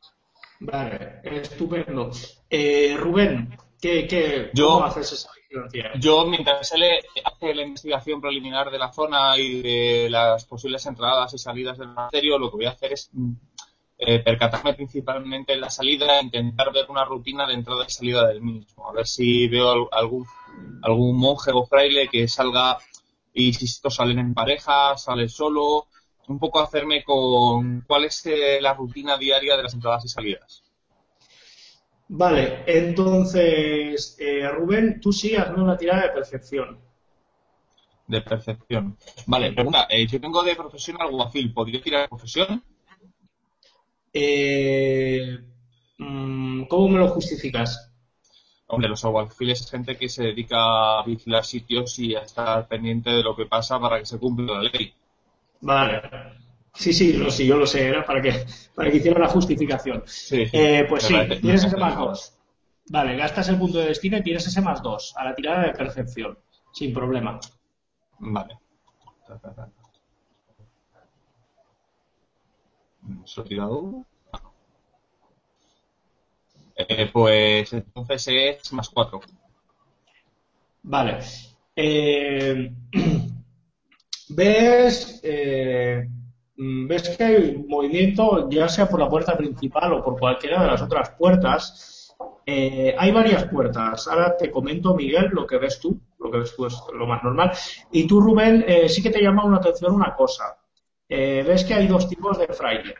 [0.61, 2.09] Vale, estupendo.
[2.49, 5.91] Eh, Rubén, ¿qué, qué, Yo- ¿cómo haces esa vigilancia?
[5.99, 6.83] Yo, mientras él
[7.25, 11.89] hace la investigación preliminar de la zona y de las posibles entradas y salidas del
[11.89, 13.11] monasterio, lo que voy a hacer es
[13.97, 18.27] eh, percatarme principalmente en la salida e intentar ver una rutina de entrada y salida
[18.27, 18.89] del mismo.
[18.89, 20.25] A ver si veo al- algún,
[20.83, 22.77] algún monje o fraile que salga
[23.33, 25.87] y si estos salen en pareja, sale solo.
[26.27, 30.63] Un poco hacerme con cuál es eh, la rutina diaria de las entradas y salidas.
[32.09, 36.79] Vale, entonces, eh, Rubén, tú sí hazme una tirada de percepción.
[38.07, 38.97] De percepción.
[39.27, 39.85] Vale, pregunta.
[39.89, 41.53] eh, yo tengo de profesión alguacil.
[41.53, 42.63] ¿Podría tirar de profesión?
[44.19, 45.37] Eh,
[45.99, 47.91] mm, ¿Cómo me lo justificas?
[48.67, 50.57] Hombre, los alguaciles es gente que se dedica
[50.99, 54.55] a vigilar sitios y a estar pendiente de lo que pasa para que se cumpla
[54.55, 54.93] la ley.
[55.61, 56.01] Vale.
[56.73, 58.45] Sí, sí, lo, sí, yo lo sé, era para que,
[58.75, 60.03] para que hiciera la justificación.
[60.05, 60.43] Sí.
[60.51, 62.33] Eh, pues sí, parece- tienes ese más dos.
[62.89, 65.73] Vale, gastas el punto de destino y tienes ese más dos a la tirada de
[65.73, 66.37] percepción,
[66.73, 67.39] sin problema.
[68.19, 68.57] Vale.
[73.25, 73.43] Se.
[76.77, 79.19] Eh, pues entonces es más 4.
[80.83, 81.19] Vale.
[81.75, 82.71] Eh,
[84.29, 86.07] ves, eh,
[86.55, 90.81] ves que hay movimiento, ya sea por la puerta principal o por cualquiera de las
[90.81, 92.15] otras puertas.
[92.45, 94.07] Hay varias puertas.
[94.07, 97.21] Ahora te comento, Miguel, lo que ves tú, lo que ves tú es lo más
[97.21, 97.51] normal.
[97.91, 100.56] Y tú, Rubén, sí que te llama una atención una cosa.
[101.09, 102.95] Eh, ves que hay dos tipos de fraile.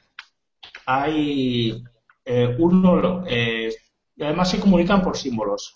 [0.85, 1.83] Hay
[2.25, 3.73] eh, uno, eh,
[4.19, 5.75] además se comunican por símbolos.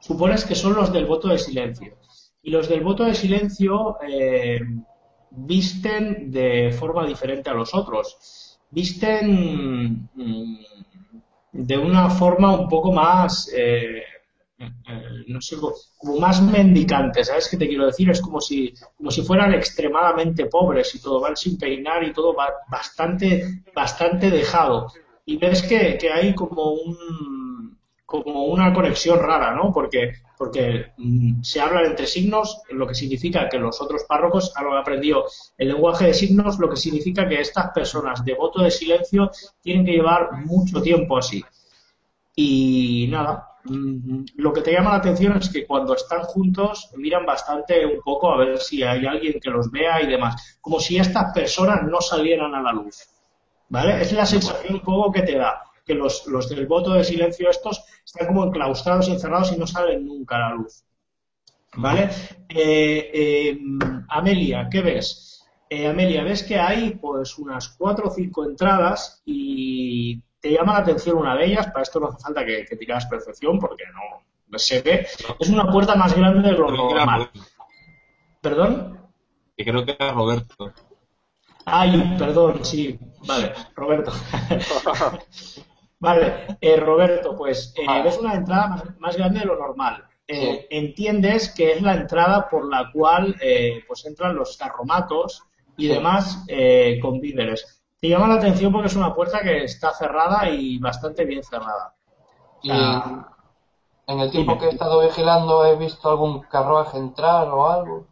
[0.00, 1.96] Supones que son los del voto de silencio.
[2.42, 4.60] Y los del voto de silencio eh,
[5.30, 8.58] visten de forma diferente a los otros.
[8.70, 10.58] Visten mm,
[11.52, 13.50] de una forma un poco más,
[15.26, 15.56] no sé,
[15.98, 18.10] como más mendicante, ¿sabes qué te quiero decir?
[18.10, 22.34] Es como si, como si fueran extremadamente pobres y todo, van sin peinar y todo
[22.34, 24.88] va bastante, bastante dejado.
[25.24, 27.78] Y ves que, que hay como un,
[28.12, 29.72] como una conexión rara, ¿no?
[29.72, 34.66] Porque, porque mm, se hablan entre signos, lo que significa que los otros párrocos han
[34.76, 35.24] aprendido
[35.56, 39.30] el lenguaje de signos, lo que significa que estas personas de voto de silencio
[39.62, 41.42] tienen que llevar mucho tiempo así.
[42.34, 47.86] Y nada, lo que te llama la atención es que cuando están juntos miran bastante
[47.86, 51.32] un poco a ver si hay alguien que los vea y demás, como si estas
[51.32, 53.08] personas no salieran a la luz.
[53.68, 54.02] ¿Vale?
[54.02, 57.48] Es la sensación un poco que te da, que los, los del voto de silencio
[57.48, 60.84] estos están como enclaustrados encerrados y no salen nunca a la luz.
[61.76, 62.10] ¿Vale?
[62.48, 63.58] Eh, eh,
[64.08, 65.42] Amelia, ¿qué ves?
[65.70, 70.80] Eh, Amelia, ves que hay pues unas cuatro o cinco entradas y te llama la
[70.80, 73.84] atención una de ellas, para esto no hace falta que, que tiras percepción porque
[74.48, 75.06] no se ve.
[75.38, 77.30] Es una puerta más grande de lo normal.
[78.40, 78.98] ¿Perdón?
[79.56, 80.72] Que creo que era Roberto.
[81.64, 84.12] Ay, perdón, sí, vale, Roberto.
[86.00, 88.02] vale, eh, Roberto, pues eh, Ah.
[88.02, 90.04] ves una entrada más, más grande de lo normal.
[90.26, 90.66] Eh, Sí.
[90.70, 95.42] Entiendes que es la entrada por la cual eh, pues entran los carromatos
[95.76, 97.81] y demás eh, con víveres.
[98.02, 101.94] Te llama la atención porque es una puerta que está cerrada y bastante bien cerrada.
[102.60, 103.28] Y Ah.
[104.08, 108.08] en el tiempo que he estado vigilando he visto algún carruaje entrar o algo.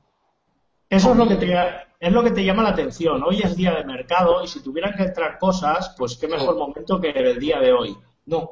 [0.89, 1.53] Eso es lo que te,
[1.99, 3.21] es lo que te llama la atención.
[3.25, 6.61] Hoy es día de mercado y si tuvieran que entrar cosas, pues qué mejor Sí.
[6.61, 7.97] momento que el día de hoy.
[8.27, 8.49] No,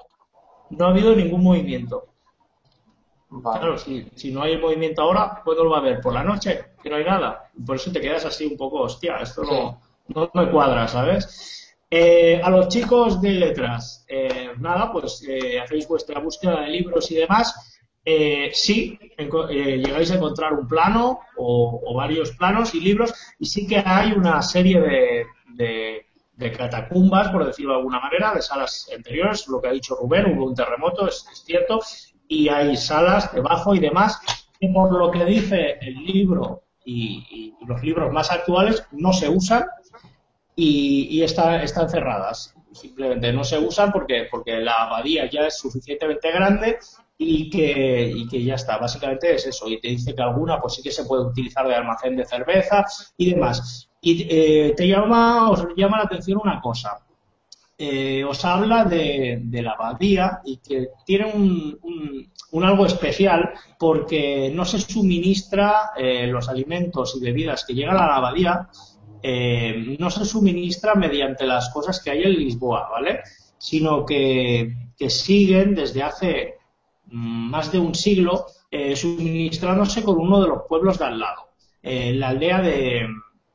[0.71, 2.07] no ha habido ningún movimiento.
[3.31, 3.61] Vale.
[3.61, 6.01] Claro, si, si no hay movimiento ahora, ¿cuándo lo va a haber?
[6.01, 6.73] ¿Por la noche?
[6.83, 7.49] Que no hay nada.
[7.65, 11.75] Por eso te quedas así un poco, hostia, esto no, no me cuadra, ¿sabes?
[11.91, 17.11] Eh, a los chicos de letras, eh, nada, pues eh, hacéis vuestra búsqueda de libros
[17.11, 17.79] y demás.
[18.05, 23.67] Eh, sí, eh, llegáis a encontrar un plano o, varios planos y libros, y sí
[23.67, 26.05] que hay una serie de, de-
[26.57, 30.47] catacumbas, por decirlo de alguna manera, de salas anteriores, lo que ha dicho Rubén, hubo
[30.47, 31.81] un terremoto, es, cierto,
[32.29, 34.21] y hay salas debajo y demás,
[34.59, 39.65] que por lo que dice el libro y los libros más actuales no se usan
[40.59, 42.53] y, y está- están cerradas.
[42.73, 46.79] Simplemente no se usan porque, porque la abadía ya es suficientemente grande
[47.17, 48.77] y que, y que ya está.
[48.79, 49.69] Básicamente es eso.
[49.69, 52.85] Y te dice que alguna pues sí que se puede utilizar de almacén de cerveza
[53.17, 53.89] y demás.
[54.01, 56.99] Y eh, te llama, os llama la atención una cosa.
[57.81, 63.53] Eh, os habla de, de la abadía y que tiene un, un- un algo especial
[63.79, 68.69] porque no se suministra eh, los alimentos y bebidas que llegan a la abadía
[69.23, 73.21] eh, no se suministra mediante las cosas que hay en Lisboa, ¿vale?
[73.59, 74.75] Sino que,
[75.09, 76.55] siguen desde hace
[77.07, 81.49] mm, más de un siglo eh, suministrándose con uno de los pueblos de al lado,
[81.83, 83.07] eh, la aldea de,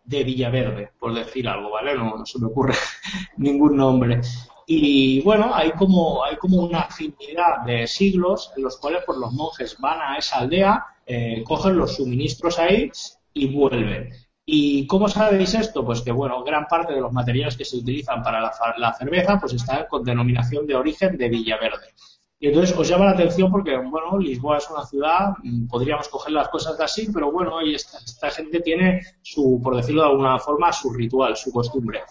[0.05, 1.95] de Villaverde, por decir algo, ¿vale?
[1.95, 2.73] No, no se me ocurre
[3.37, 4.21] ningún nombre.
[4.65, 9.31] Y bueno, hay como, hay como una afinidad de siglos en los cuales pues, los
[9.33, 12.91] monjes van a esa aldea, eh, cogen los suministros ahí
[13.33, 14.11] y vuelven.
[14.45, 15.85] ¿Y cómo sabéis esto?
[15.85, 18.41] Pues que, bueno, gran parte de los materiales que se utilizan para
[18.77, 21.93] la, cerveza pues está con denominación de origen de Villaverde.
[22.39, 26.33] Y entonces os llama la atención porque, bueno, Lisboa es una ciudad, mm, podríamos coger
[26.33, 30.09] las cosas de así, pero bueno, y esta, esta gente tiene su, por decirlo de
[30.09, 32.01] alguna forma, su ritual, su costumbre.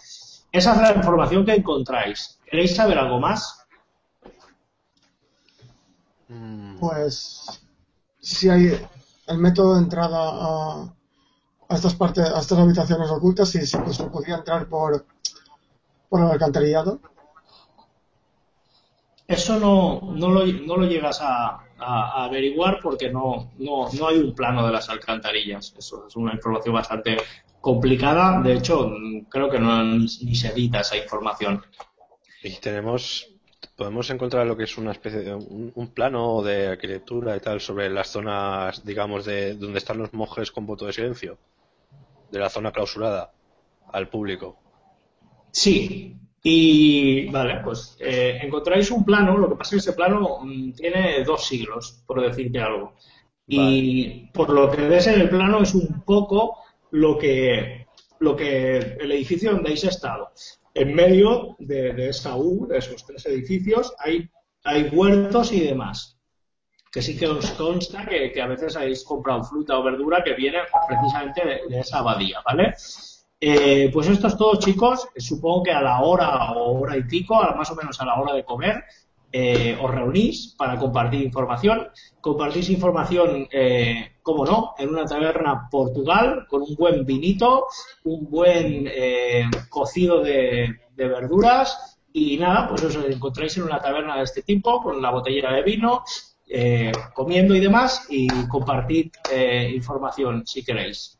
[0.51, 2.39] Esa es la información que encontráis.
[2.49, 3.67] ¿Queréis saber algo más?
[6.29, 7.61] Mm, Pues
[8.19, 8.79] si hay
[9.27, 10.93] el método de entrada a,
[11.73, 15.05] a estas partes, a estas habitaciones ocultas, si se pues, se podría entrar por
[16.09, 16.99] por el alcantarillado.
[19.27, 24.07] Eso no, no, lo, no lo llegas a, a- a averiguar porque no, no, no
[24.07, 25.73] hay un plano de las alcantarillas.
[25.77, 27.17] Eso es una información bastante
[27.61, 28.41] complicada.
[28.41, 28.91] De hecho,
[29.29, 31.65] creo que no ni, se edita esa información.
[32.43, 33.29] Y tenemos,
[33.77, 37.89] podemos encontrar lo que es una especie de un, plano de arquitectura y tal sobre
[37.89, 41.37] las zonas, digamos, de donde están los monjes con voto de silencio,
[42.33, 43.31] de la zona clausurada
[43.91, 44.57] al público.
[45.51, 50.39] Sí, y vale, pues eh, encontráis un plano, lo que pasa es que ese plano
[50.41, 52.95] mm, tiene dos siglos, por decirte algo.
[53.47, 56.57] Y por lo que ves en el plano es un poco
[56.89, 57.85] lo que,
[58.19, 60.31] lo que el edificio donde habéis estado.
[60.73, 64.27] En medio de, esa U, de esos tres edificios, hay,
[64.63, 66.12] hay huertos y demás.
[66.93, 70.59] Que sí que os consta que, a veces habéis comprado fruta o verdura que viene
[70.87, 72.75] precisamente de, esa abadía, ¿vale?
[73.41, 75.07] Eh, pues esto es todo, chicos.
[75.17, 78.33] Supongo que a la hora o hora y pico, más o menos a la hora
[78.33, 78.83] de comer,
[79.35, 81.87] eh, os reunís para compartir información.
[82.21, 87.65] Compartís información, eh, como no, en una taberna Portugal, con un buen vinito,
[88.03, 94.23] un buen eh, cocido de, verduras y nada, pues os encontráis en una taberna de
[94.23, 96.03] este tipo, con la botellera de vino,
[97.13, 99.11] comiendo y demás, y compartid
[99.73, 101.19] información si queréis.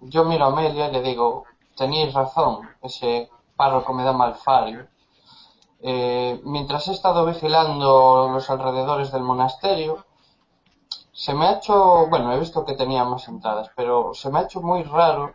[0.00, 1.44] Yo miro a Amelia y le digo,
[1.76, 4.86] tenéis razón, ese párroco me da mal fallo.
[5.80, 10.06] Eh, mientras he estado vigilando los alrededores del monasterio,
[11.12, 14.42] se me ha hecho, bueno, he visto que tenía más entradas, pero se me ha
[14.42, 15.32] hecho muy raro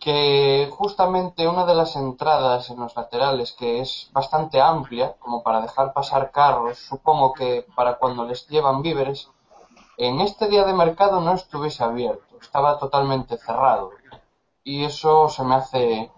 [0.00, 5.60] que justamente una de las entradas en los laterales, que es bastante amplia, como para
[5.60, 9.28] dejar pasar carros, supongo que para cuando les llevan víveres,
[9.98, 13.90] en este día de mercado no estuviese abierto, estaba totalmente cerrado
[14.64, 16.10] y eso se me hace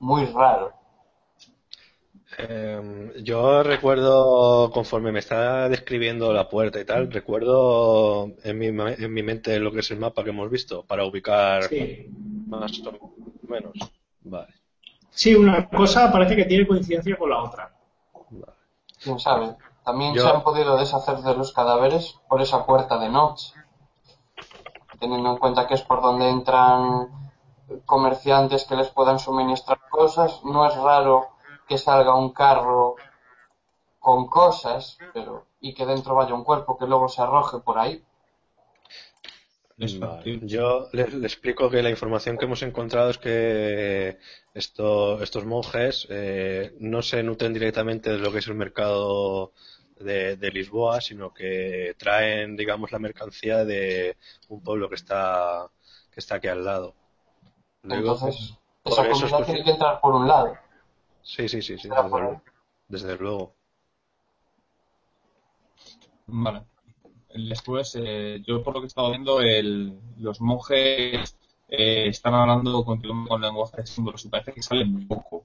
[0.00, 0.72] muy raro.
[2.36, 9.12] Em, yo recuerdo, conforme me está describiendo la puerta y tal, recuerdo en mi, en
[9.12, 11.68] mi mente lo que es el mapa que hemos visto para ubicar
[12.60, 13.72] más o menos.
[14.22, 14.54] Vale.
[15.10, 17.72] Sí, una cosa parece que tiene coincidencia con la otra.
[19.02, 19.56] Quién sabe.
[19.84, 23.52] También se han podido deshacer de los cadáveres por esa puerta de noche.
[24.98, 27.08] Teniendo en cuenta que es por donde entran
[27.84, 30.42] comerciantes que les puedan suministrar cosas.
[30.44, 31.28] No es raro
[31.68, 32.96] que salga un carro
[33.98, 38.04] con cosas, pero y que dentro vaya un cuerpo que luego se arroje por ahí.
[40.42, 44.18] Yo le, explico que la información que hemos encontrado es que
[44.54, 49.52] esto, estos monjes eh, no se nutren directamente de lo que es el mercado
[49.98, 54.16] de, de, Lisboa, sino que traen, digamos, la mercancía de
[54.48, 55.68] un pueblo que está,
[56.12, 56.94] que está aquí al lado.
[57.82, 58.54] Entonces,
[58.84, 60.56] esa comida tiene que entrar por un lado.
[61.22, 61.88] Sí, sí, sí, sí
[62.88, 63.54] desde, luego.
[66.26, 66.62] Vale.
[67.34, 71.36] Después, eh, yo por lo que he estado viendo, el, los monjes
[71.68, 75.44] eh, están hablando continuamente con lenguaje de símbolos y parece que salen poco.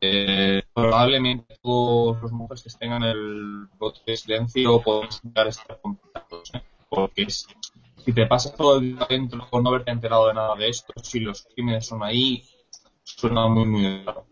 [0.00, 4.80] Eh, probablemente todos los monjes que en el voto de silencio
[5.48, 6.52] a estar contactos,
[6.88, 10.68] porque si te pasas todo el día adentro por no haberte enterado de nada de
[10.68, 12.42] esto, si los crímenes son ahí,
[13.02, 14.24] suena muy, muy raro.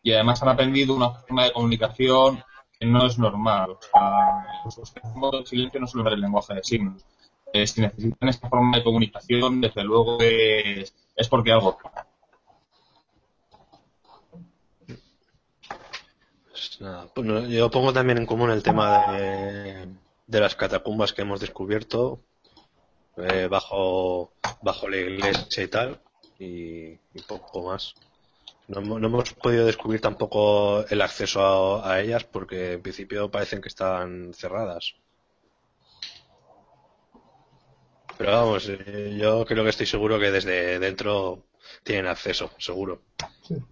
[0.00, 2.40] Y además han aprendido una forma de comunicación
[2.78, 3.70] que no es normal.
[3.72, 4.46] O sea,
[4.76, 7.04] los que modo de silencio no ver el lenguaje de signos.
[7.52, 11.78] Eh, si necesitan esta forma de comunicación, desde luego es, es porque algo.
[16.50, 16.78] Pues
[17.14, 19.88] pues yo pongo también en común el tema de,
[20.26, 22.20] de las catacumbas que hemos descubierto,
[23.16, 24.32] eh, bajo,
[24.62, 26.00] bajo la iglesia y tal,
[26.38, 26.96] y,
[27.26, 27.94] poco más.
[28.68, 34.34] No, hemos podido descubrir tampoco el acceso a, ellas porque en principio parecen que están
[34.34, 34.94] cerradas.
[38.18, 41.44] Pero vamos, eh, yo creo que estoy seguro que desde dentro
[41.84, 43.02] tienen acceso, seguro.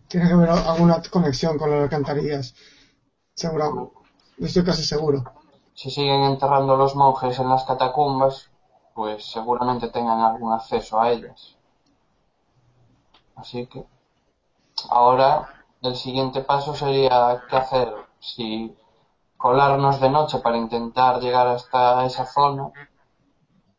[0.09, 2.55] tiene que haber alguna conexión con las alcantarillas.
[3.35, 3.95] Seguro.
[4.39, 5.25] Estoy casi seguro.
[5.75, 8.49] Si siguen enterrando los monjes en las catacumbas,
[8.95, 11.57] pues seguramente tengan algún acceso a ellas.
[13.35, 13.85] Así que
[14.91, 15.49] ahora
[15.83, 18.77] el siguiente paso sería qué hacer, si
[19.37, 22.71] colarnos de noche para intentar llegar hasta esa zona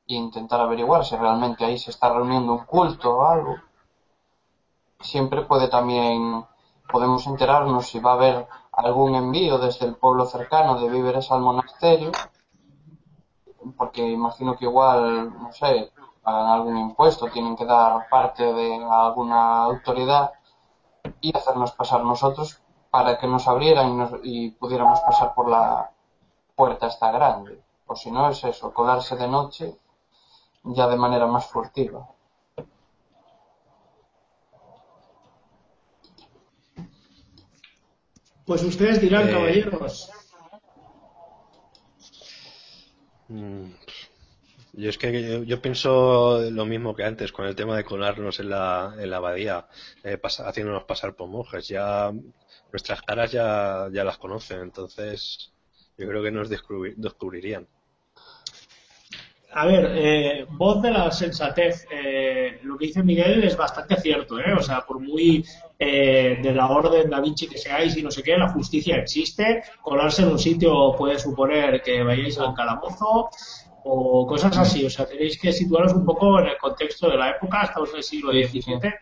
[0.07, 3.55] e intentar averiguar si realmente ahí se está reuniendo un culto o algo.
[4.99, 6.45] Siempre puede también
[6.91, 11.41] podemos enterarnos si va a haber algún envío desde el pueblo cercano de víveres al
[11.41, 12.11] monasterio
[13.77, 15.91] porque imagino que igual, no sé,
[16.23, 20.31] pagan algún impuesto, tienen que dar parte de alguna autoridad
[21.25, 22.61] y hacernos pasar nosotros
[22.91, 25.91] para que nos abrieran y, pudiéramos pasar por la
[26.55, 27.59] puerta esta grande.
[27.87, 29.75] O si no, es eso, colarse de noche
[30.63, 32.07] ya de manera más furtiva.
[38.45, 40.11] Pues ustedes dirán, Eh, caballeros.
[43.27, 43.71] Mm,
[44.77, 48.49] Yo es que yo, pienso lo mismo que antes con el tema de colarnos en
[48.49, 49.67] la, en la abadía,
[50.03, 51.67] eh, pasa- haciéndonos pasar por monjes.
[51.69, 52.11] Ya
[52.71, 55.53] nuestras caras ya, ya las conocen, entonces
[55.97, 57.67] yo creo que nos descubri- descubrirían.
[59.53, 61.87] A ver, eh, voz de la sensatez.
[61.89, 64.53] eh, lo que dice Miguel es bastante cierto, ¿eh?
[64.57, 65.45] O sea, por muy
[65.79, 69.63] eh, de la orden Da Vinci que seáis y no sé qué, la justicia existe.
[69.81, 73.29] Colarse en un sitio puede suponer que vayáis al calabozo
[73.87, 74.83] o cosas así.
[74.85, 77.97] O sea, tenéis que situaros un poco en el contexto de la época, estamos en
[77.97, 78.93] el siglo XVII.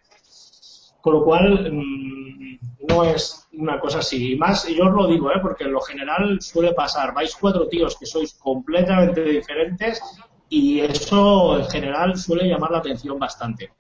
[1.02, 4.34] Con lo cual, mm, no es una cosa así.
[4.34, 5.40] Y más, yo os lo digo, ¿eh?
[5.42, 7.14] porque en lo general suele pasar.
[7.14, 10.02] Vais cuatro tíos que sois completamente diferentes
[10.50, 13.72] y eso en general suele llamar la atención bastante.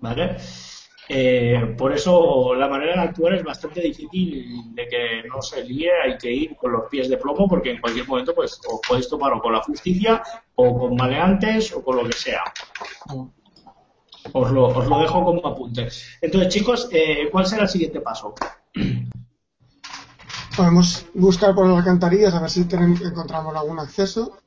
[0.00, 0.36] ¿Vale?
[1.08, 5.90] Eh, por eso la manera de actuar es bastante difícil de que no se líe,
[6.04, 9.08] hay que ir con los pies de plomo porque en cualquier momento pues os podéis
[9.08, 10.22] topar o con la justicia
[10.54, 12.42] o con maleantes o con lo que sea.
[14.32, 15.88] Os lo, os lo dejo como apunte.
[16.20, 18.34] Entonces, chicos, eh, ¿cuál será el siguiente paso?
[20.56, 24.38] Podemos buscar por las alcantarillas a ver si tenemos- encontramos algún acceso.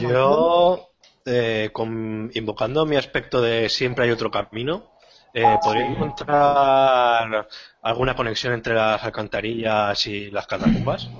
[0.00, 0.88] Yo,
[1.24, 4.92] eh, con- invocando mi aspecto de siempre hay otro camino,
[5.36, 7.46] eh, ¿podría encontrar
[7.82, 11.10] alguna conexión entre las alcantarillas y las catacumbas?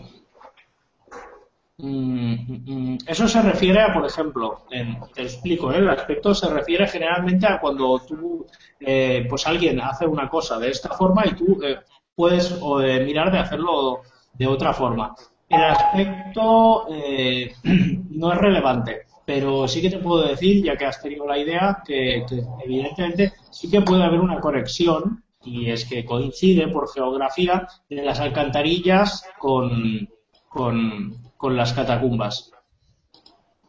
[1.78, 2.34] Mm,
[2.66, 5.76] mm, Eso se refiere a, por ejemplo, en- te explico, ¿eh?
[5.78, 8.46] el aspecto se refiere generalmente a cuando tú,
[8.80, 11.76] eh, pues alguien hace una cosa de esta forma y tú eh,
[12.14, 14.00] puedes o, eh, mirar de hacerlo
[14.32, 15.14] de otra forma.
[15.50, 16.86] El aspecto
[18.10, 21.82] no es relevante, pero sí que te puedo decir, ya que has tenido la idea,
[21.84, 22.24] que,
[22.64, 28.20] evidentemente sí que puede haber una conexión y es que coincide por geografía de las
[28.20, 30.08] alcantarillas con,
[30.48, 32.52] con, con las catacumbas.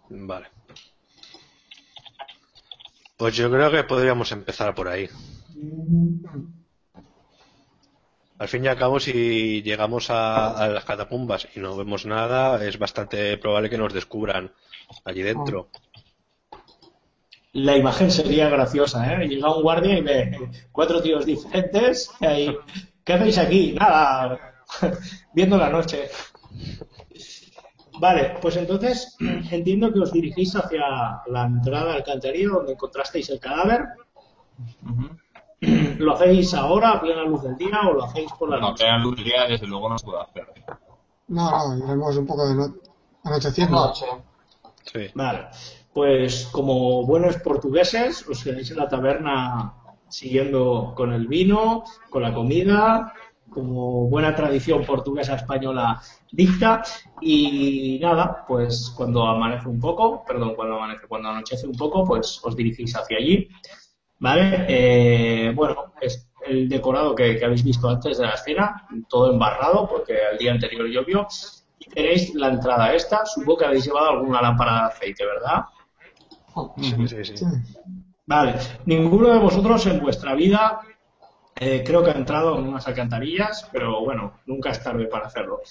[0.09, 0.47] Vale.
[3.17, 5.09] Pues yo creo que podríamos empezar por ahí.
[8.37, 12.77] Al fin y al cabo, si llegamos a las catacumbas y no vemos nada, es
[12.77, 14.51] bastante probable que nos descubran
[15.05, 15.69] allí dentro.
[17.53, 19.27] La imagen sería graciosa, ¿eh?
[19.27, 22.57] Llega un guardia y ve cuatro tíos diferentes y ahí,
[23.03, 23.73] ¿qué hacéis aquí?
[23.73, 24.63] Nada,
[25.33, 26.09] viendo la noche.
[27.99, 29.15] Vale, pues entonces
[29.51, 30.83] entiendo que os dirigís hacia
[31.27, 33.85] la entrada al alcantarilla donde encontrasteis el cadáver.
[35.59, 38.83] ¿Lo hacéis ahora, a plena luz del día, o lo hacéis por la No, noche?
[38.83, 40.47] que la luz del día, desde luego, no se puede hacer.
[41.29, 42.75] No, no, iremos un poco de no-
[43.23, 43.73] anocheciendo.
[43.87, 44.05] Noche.
[45.13, 45.47] Vale,
[45.93, 49.73] pues como buenos portugueses, os quedáis en la taberna
[50.09, 53.13] siguiendo con el vino, con la comida,
[53.49, 56.01] como buena tradición portuguesa española
[56.31, 56.83] dicta.
[57.21, 62.39] Y nada, pues cuando amanece un poco, perdón, cuando amanece, cuando anochece un poco, pues
[62.43, 63.49] os dirigís hacia allí.
[64.19, 64.65] ¿Vale?
[64.67, 70.17] Eh, bueno, es el decorado que, habéis visto antes de la escena, todo embarrado porque
[70.31, 71.27] el día anterior llovió.
[71.79, 73.25] Y tenéis la entrada esta.
[73.25, 75.65] Supongo que habéis llevado alguna lámpara de aceite, ¿verdad?
[76.77, 77.37] Sí, sí, sí.
[77.37, 77.45] Sí.
[78.25, 78.55] Vale.
[78.85, 80.81] Ninguno de vosotros en vuestra vida
[81.59, 85.61] eh, creo que ha entrado en unas alcantarillas, pero bueno, nunca es tarde para hacerlo.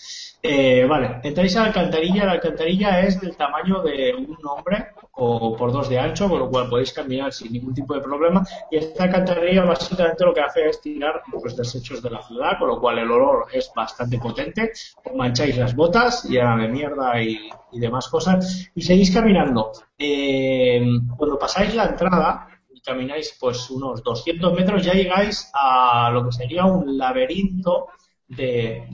[0.42, 2.24] Eh, vale, entráis a la alcantarilla.
[2.24, 6.50] La alcantarilla es del tamaño de un hombre o por dos de ancho, con lo
[6.50, 8.44] cual podéis caminar sin ningún tipo de problema.
[8.70, 12.68] Y esta alcantarilla básicamente lo que hace es tirar los desechos de la ciudad, con
[12.68, 14.72] lo cual el olor es bastante potente.
[15.04, 19.70] Os mancháis las botas llena de mierda y, demás cosas y seguís caminando.
[19.98, 20.82] Eh,
[21.16, 22.55] cuando pasáis la entrada
[22.86, 27.88] camináis pues unos 200 metros ya llegáis a lo que sería un laberinto
[28.28, 28.84] de,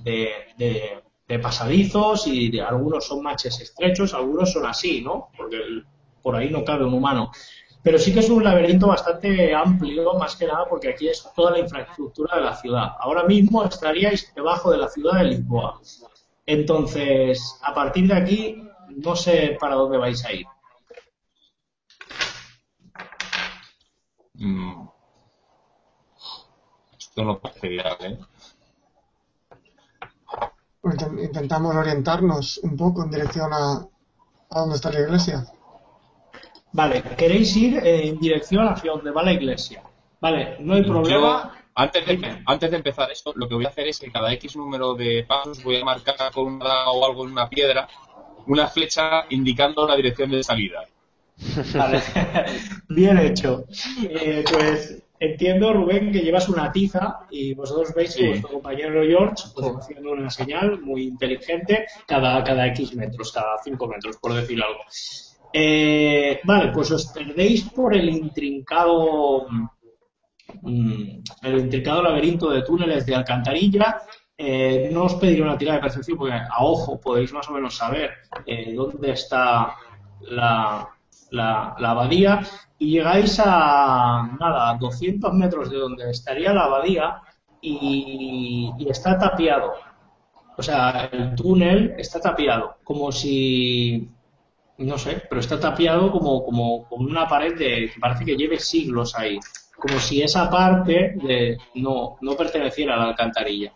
[1.28, 5.28] de, pasadizos y de- algunos son maches estrechos, algunos son así, ¿no?
[5.36, 5.58] Porque
[6.22, 7.30] por ahí no cabe un humano.
[7.82, 11.50] Pero sí que es un laberinto bastante amplio, más que nada porque aquí es toda
[11.52, 12.88] la infraestructura de la ciudad.
[12.98, 15.80] Ahora mismo estaríais debajo de la ciudad de Lisboa.
[16.46, 20.46] Entonces, a partir de aquí, no sé para dónde vais a ir.
[24.42, 24.88] Mm.
[26.98, 28.06] Esto no parece viable.
[28.08, 28.18] ¿eh?
[30.80, 33.86] Pues inten- intentamos orientarnos un poco en dirección a,
[34.50, 35.44] a donde está la iglesia.
[36.72, 39.82] Vale, queréis ir eh, en dirección hacia donde va la iglesia.
[40.20, 41.10] Vale, no hay problema.
[41.10, 44.32] Yo, antes de, antes de empezar esto, lo que voy a hacer es que cada
[44.32, 47.88] X número de pasos voy a marcar con una o algo en una piedra
[48.46, 50.84] una flecha indicando la dirección de salida.
[51.74, 52.00] Vale.
[52.88, 53.64] Bien hecho.
[54.02, 58.28] Eh, pues entiendo, Rubén, que llevas una tiza y vosotros veis que Sí.
[58.28, 63.56] vuestro compañero George pues, va haciendo una señal muy inteligente cada, cada X metros, cada
[63.62, 64.80] 5 metros, por decir algo.
[65.52, 69.46] Eh, vale, pues os perdéis por el intrincado
[70.62, 74.00] mm, el intrincado laberinto de túneles de alcantarilla.
[74.36, 77.76] Eh, no os pediré una tirada de percepción porque a ojo podéis más o menos
[77.76, 78.10] saber
[78.46, 79.74] eh, dónde está
[80.22, 80.88] la,
[81.32, 82.40] la, la abadía
[82.78, 87.22] y llegáis a nada, a 200 metros de donde estaría la abadía
[87.60, 89.72] y, está tapiado.
[90.56, 94.08] O sea, el túnel está tapiado, como si
[94.78, 98.58] no sé, pero está tapiado como, como, como una pared de, que parece que lleve
[98.58, 99.38] siglos ahí.
[99.78, 103.72] Como si esa parte de, no, no perteneciera a la alcantarilla.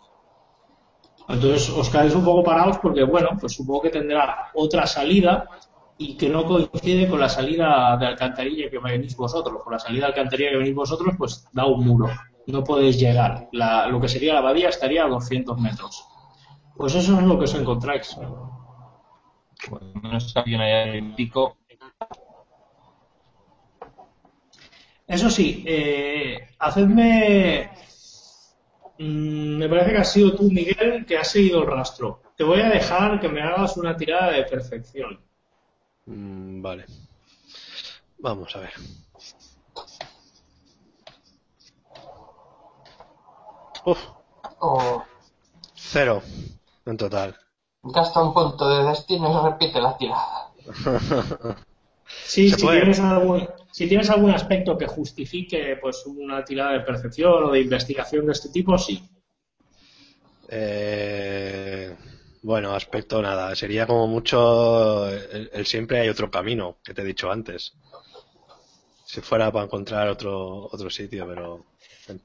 [1.29, 5.49] Entonces os quedáis un poco parados porque, bueno, pues supongo que tendrá otra salida
[5.99, 9.63] y que no coincide con la salida de alcantarilla que venís vosotros.
[9.63, 12.09] Con la salida de alcantarilla que venís vosotros, pues da un muro.
[12.47, 13.49] No podéis llegar.
[13.51, 16.05] La- lo que sería la abadía estaría a 200 metros.
[16.75, 18.15] Pues eso es lo que os encontráis.
[20.19, 21.57] Si alguien allá en el pico.
[25.07, 27.71] Eso sí, eh, hacedme.
[28.99, 32.21] mm, me parece que has sido tú, Miguel, que has seguido el rastro.
[32.35, 35.19] Te voy a dejar que me hagas una tirada de perfección.
[36.07, 36.85] Mm, vale.
[38.19, 38.73] Vamos a ver.
[43.85, 43.99] Uf,
[44.59, 45.03] O
[45.75, 46.21] cero
[46.85, 47.35] en total.
[47.83, 50.51] gasta un punto de destino y repite la tirada.
[52.25, 52.79] Sí, si puede.
[52.79, 57.61] tienes, algún, si tienes algún aspecto que justifique pues una tirada de percepción o de
[57.61, 59.07] investigación de este tipo, sí.
[60.49, 61.95] Eh,
[62.47, 63.53] bueno, aspecto nada.
[63.55, 67.73] Sería como mucho el, el siempre hay otro camino que te he dicho antes.
[69.03, 71.65] Si fuera para encontrar otro otro sitio, pero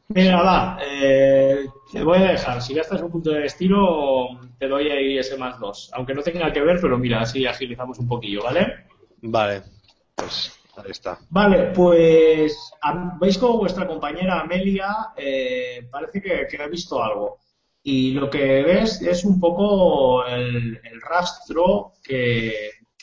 [0.09, 2.63] Mira, va, eh, te voy a dejar.
[2.63, 5.91] Si gastas un punto de destino, te doy ahí ese más dos.
[5.95, 8.87] Aunque no tenga que ver, pero mira, así agilizamos un poquillo, ¿vale?
[9.23, 9.63] vale,
[10.15, 11.19] pues ahí está.
[11.31, 12.57] Vale, pues
[13.21, 17.41] veis como vuestra compañera Amelia eh, parece que, que ha visto algo.
[17.83, 22.55] Y lo que ves es un poco el, rastro que,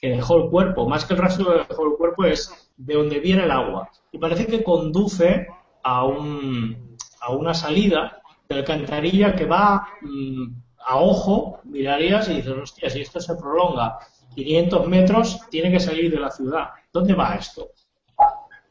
[0.02, 0.88] dejó el cuerpo.
[0.88, 3.90] Más que el rastro que dejó el cuerpo es de donde viene el agua.
[4.12, 5.48] Y parece que conduce
[5.84, 10.48] a, un, a una salida de alcantarilla que va mm,
[10.86, 14.00] a ojo, mirarías y dices, hostia, si esto se prolonga
[14.36, 16.70] 500 metros, tiene que salir de la ciudad.
[16.94, 17.72] ¿Dónde va esto?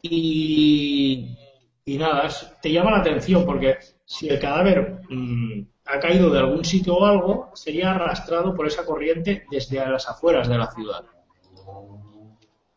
[0.03, 1.37] Y,
[1.85, 2.29] y nada,
[2.63, 7.07] te llama la atención porque si el cadáver mm, ha caído de algún sitio o
[7.07, 11.05] algo, sería arrastrado por esa corriente desde a las afueras de la ciudad.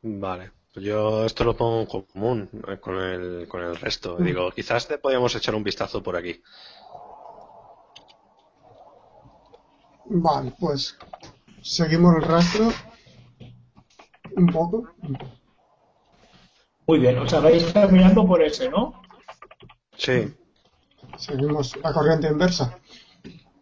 [0.01, 0.51] Vale.
[0.73, 4.15] Pues yo esto lo pongo en común eh, con el, con el resto.
[4.17, 6.41] Digo, quizás te podíamos echar un vistazo por aquí.
[10.05, 10.97] Vale, pues
[11.61, 12.69] seguimos el rastro
[14.37, 14.87] un poco.
[16.87, 19.01] Muy bien, o sea, vais caminando por ese, ¿no?
[19.97, 20.33] Sí.
[21.17, 22.77] Seguimos la corriente inversa.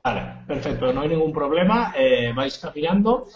[0.03, 3.27] Vale, perfecto, no hay ningún problema, eh, vais caminando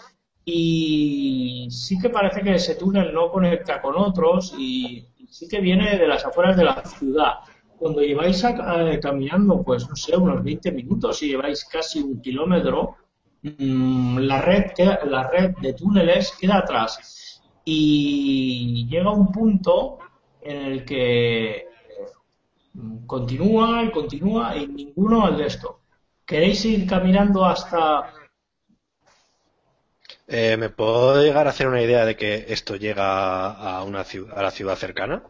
[0.44, 5.98] y sí que parece que ese túnel no conecta con otros y, sí que viene
[5.98, 7.32] de las afueras de la ciudad.
[7.78, 12.96] Cuando lleváis a- caminando, pues no sé, unos 20 minutos y lleváis casi un kilómetro,
[13.42, 19.98] mm, la, red queda- la red de túneles queda atrás y llega un punto
[20.40, 21.66] en el que
[23.06, 25.80] continúa y continúa y ninguno al de esto.
[26.26, 28.10] ¿Queréis ir caminando hasta...
[30.26, 34.38] Eh, ¿me puedo llegar a hacer una idea de que esto llega a una ciudad,
[34.38, 35.22] a la ciudad cercana?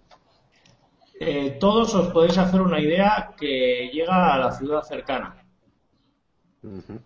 [1.29, 5.29] eh, todos os podéis hacer una idea que llega a la ciudad cercana.
[6.65, 7.01] Ujú.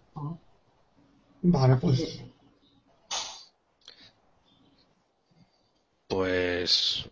[1.42, 2.22] Vale, pues
[6.06, 7.08] Pues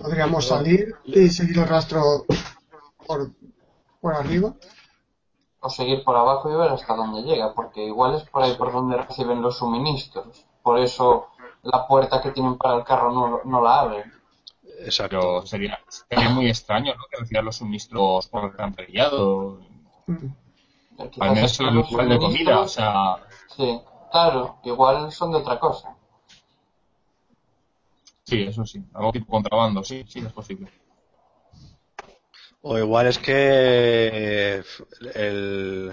[0.00, 2.24] podríamos salir y seguir el rastro
[3.06, 3.30] por,
[4.00, 4.54] por arriba.
[5.60, 8.72] O seguir por abajo y ver hasta dónde llega, porque igual es por ahí por
[8.72, 10.46] donde reciben los suministros.
[10.62, 11.28] Por eso
[11.62, 14.12] la puerta que tienen para el carro no, no la abren.
[14.80, 15.18] exacto.
[15.18, 15.78] Pero sería,
[16.08, 17.04] sería muy extraño, ¿no?
[17.10, 19.58] Que reciban los suministros por alcantarillado.
[20.06, 20.26] Mm.
[21.10, 23.16] Quizás Al menos igual de comida, o sea,
[23.56, 23.80] Sí,
[24.10, 25.95] claro, igual son de otra cosa.
[28.26, 28.82] Sí, eso sí.
[28.92, 30.70] Algo tipo contrabando, sí, sí, es posible.
[32.62, 34.62] O igual es que
[35.14, 35.92] el,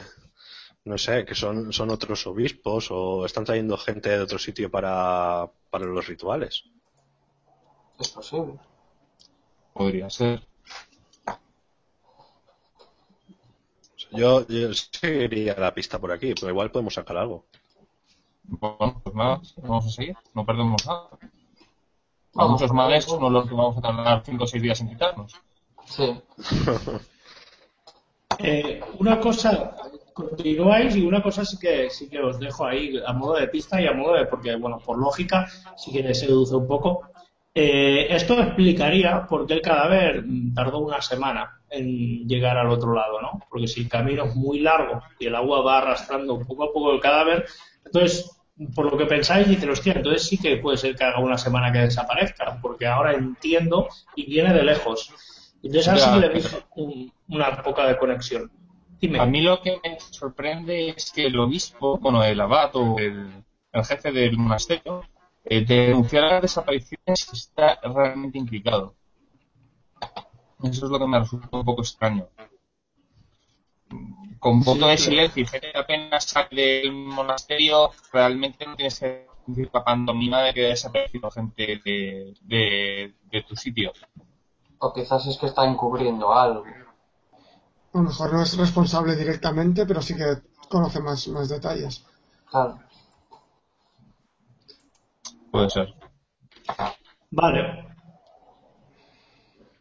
[0.86, 5.50] no sé, que son, son otros obispos o están trayendo gente de otro sitio para,
[5.70, 6.64] para los rituales.
[8.00, 8.60] Es posible.
[9.74, 10.42] Podría ser.
[14.12, 17.46] Yo, yo seguiría la pista por aquí, pero igual podemos sacar algo.
[18.44, 20.16] Bueno, pues nada, vamos a seguir.
[20.34, 21.10] No perdemos nada.
[22.36, 25.34] A muchos males no los que vamos a tardar 5 o 6 días en quitarnos.
[25.86, 26.22] Sí.
[28.40, 29.76] Eh, una cosa,
[30.12, 33.80] continuáis y una cosa sí que sí que os dejo ahí a modo de pista
[33.80, 35.48] y a modo de, porque bueno, por lógica,
[35.78, 37.04] si quieres se deduce un poco.
[37.56, 42.96] Eh, esto explicaría por qué el cadáver mm, tardó una semana en llegar al otro
[42.96, 43.40] lado, ¿no?
[43.48, 46.92] Porque si el camino es muy largo y el agua va arrastrando poco a poco
[46.94, 47.46] el cadáver,
[47.86, 48.43] entonces,
[48.76, 51.72] por lo que pensáis, dices, hostia, entonces sí que puede ser que haga una semana
[51.72, 55.12] que desaparezca, porque ahora entiendo y viene de lejos.
[55.64, 56.14] Entonces, ahora sí Ya.
[56.14, 58.52] que le veis un- una poca de conexión.
[59.02, 59.20] Dime.
[59.20, 63.44] A mí lo que me sorprende es que el obispo, bueno, el abad o el,
[63.72, 65.04] el jefe del monasterio,
[65.46, 68.96] eh, de denunciar las desapariciones está realmente implicado.
[70.64, 72.28] Eso es lo que me resulta un poco extraño.
[74.44, 79.26] Con voto de silencio y gente que apenas sale del monasterio, realmente no tienes que
[79.48, 83.94] decir la pantomima de que ha desaparecido gente de, de, de tu sitio.
[84.80, 86.66] O quizás es que está encubriendo algo.
[87.94, 92.06] A lo mejor no es responsable directamente, pero sí que conoce más, más detalles.
[92.52, 92.80] Claro.
[95.52, 95.94] Puede ser.
[97.32, 97.88] Vale.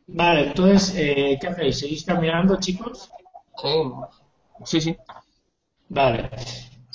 [0.07, 1.81] Vale, entonces, eh, ¿qué hacéis?
[1.81, 3.11] ¿Seguís caminando, chicos?
[3.57, 4.22] Seguimos.
[4.65, 4.97] Sí, sí.
[5.89, 6.31] Vale.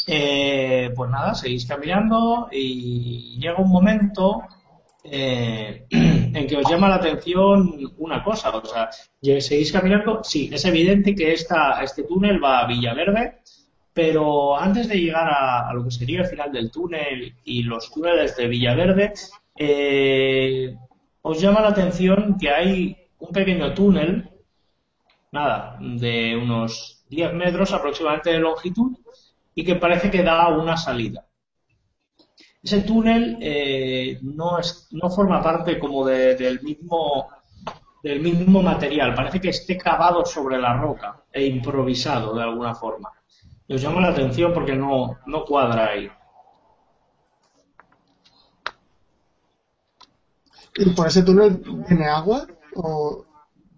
[0.08, 4.44] Eh, pues nada, seguís caminando y llega un momento
[5.04, 8.56] eh, en que os llama la atención una cosa.
[8.56, 8.90] O sea,
[9.42, 13.40] seguís caminando, sí, es evidente que esta, este túnel va a Villaverde,
[13.94, 17.92] pero antes de llegar a, a lo que sería el final del túnel y los
[17.92, 19.14] túneles de Villaverde,
[19.56, 20.76] eh,
[21.22, 24.30] os llama la atención que hay un pequeño túnel
[25.32, 28.98] nada, de unos 10 metros aproximadamente de longitud
[29.56, 31.26] y que parece que da una salida.
[32.62, 37.28] Ese túnel eh, no, es, no forma parte como de- del, mismo,
[38.04, 43.12] del mismo material, parece que esté cavado sobre la roca e improvisado de alguna forma.
[43.68, 46.10] Y os llama la atención porque no, no cuadra ahí.
[50.78, 52.48] ¿Y por ese túnel viene agua?
[52.76, 53.26] ¿O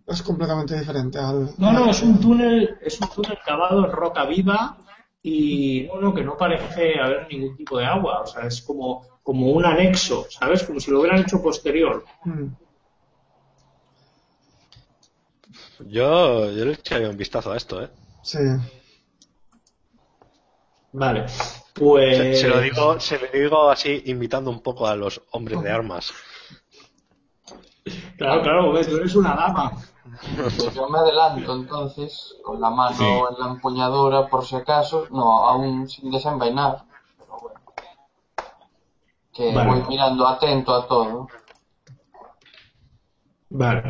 [0.10, 1.52] es completamente diferente al.?
[1.57, 4.77] No, no, es un túnel, es un túnel cavado en roca viva
[5.22, 9.06] y no, no, que no parece haber ningún tipo de agua, o sea, es como,
[9.22, 10.64] como un anexo, ¿sabes?
[10.64, 12.06] Como si lo hubieran hecho posterior.
[12.23, 12.48] Mm.
[15.88, 17.90] Yo, yo le echaría un vistazo a esto, ¿eh?
[18.22, 18.40] Sí.
[20.91, 22.40] Vale, Se, pues...
[22.40, 26.11] se lo digo, se lo digo así, invitando un poco a los hombres de armas.
[28.18, 29.72] Claro, claro, tú eres una dama.
[30.22, 33.04] Pues yo me adelanto entonces, con la mano Sí.
[33.04, 36.84] en la empuñadura por si acaso, no, aún sin desenvainar,
[37.18, 37.60] pero bueno.
[39.34, 39.70] Que Vale.
[39.70, 41.28] voy mirando atento a todo.
[43.52, 43.82] Vale,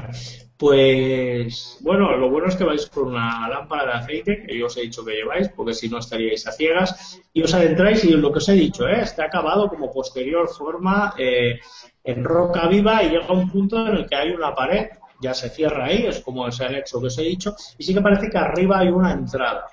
[0.57, 4.77] pues bueno, lo bueno es que vais con una lámpara de aceite, que yo os
[4.77, 8.31] he dicho que lleváis, porque si no estaríais a ciegas, y os adentráis y lo
[8.31, 9.01] que os he dicho, ¿eh?
[9.01, 11.59] está acabado como posterior forma eh,
[12.05, 14.87] en roca viva y llega un punto en el que hay una pared,
[15.21, 18.01] ya se cierra ahí, es como ese anexo que os he dicho, y sí que
[18.01, 19.65] parece que arriba hay una entrada.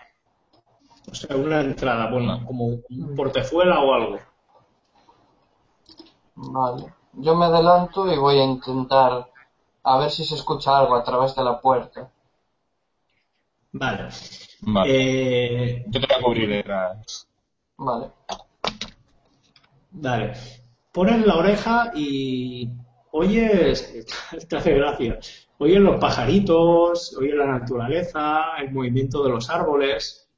[1.10, 4.18] O sea, una entrada, bueno, como un portezuela o algo.
[6.34, 6.92] Vale.
[7.14, 9.30] Yo me adelanto y voy a intentar
[9.84, 12.10] a ver si se escucha algo a través de la puerta.
[13.72, 14.08] Vale.
[14.62, 14.90] Vale.
[14.90, 17.28] Eh, Yo te voy a cubrir detrás.
[17.78, 18.10] Vale.
[19.92, 20.32] Vale.
[20.92, 22.70] Pones la oreja y
[23.16, 24.06] oyes,
[24.48, 25.18] te hace gracia,
[25.58, 30.28] oyes los pajaritos, oyes la naturaleza, el movimiento de los árboles.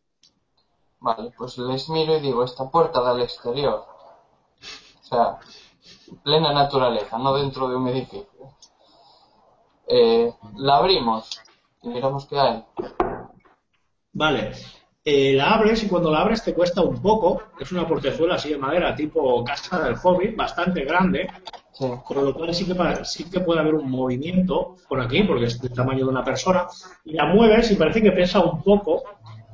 [1.01, 3.85] Vale, pues les miro y digo, esta puerta da al exterior.
[5.01, 5.39] O sea,
[6.23, 8.55] plena naturaleza, no dentro de un edificio.
[9.87, 11.41] Eh, la abrimos
[11.83, 12.65] y miramos qué hay.
[14.13, 14.53] Vale.
[15.05, 17.43] Eh, la abres y cuando la abres te cuesta un poco.
[17.59, 21.31] Es una portezuela así de madera, tipo casa del hobbit, bastante grande.
[21.79, 21.87] Sí.
[22.05, 22.75] Con lo cual sí que,
[23.05, 26.67] sí que puede haber un movimiento por aquí, porque es del tamaño de una persona,
[27.05, 29.05] y la mueves y parece que pesa un poco,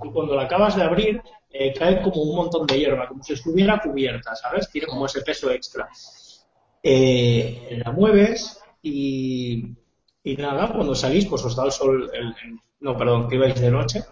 [0.03, 1.21] y cuando la acabas de abrir,
[1.51, 4.71] eh, cae como un montón de hierba, como si estuviera cubierta, ¿sabes?
[4.71, 5.89] Tiene como ese peso extra.
[6.83, 9.65] Eh, la mueves y,
[10.23, 13.61] y nada, cuando salís, pues os da el sol, el- el- no, perdón, que ibais
[13.61, 14.03] de noche,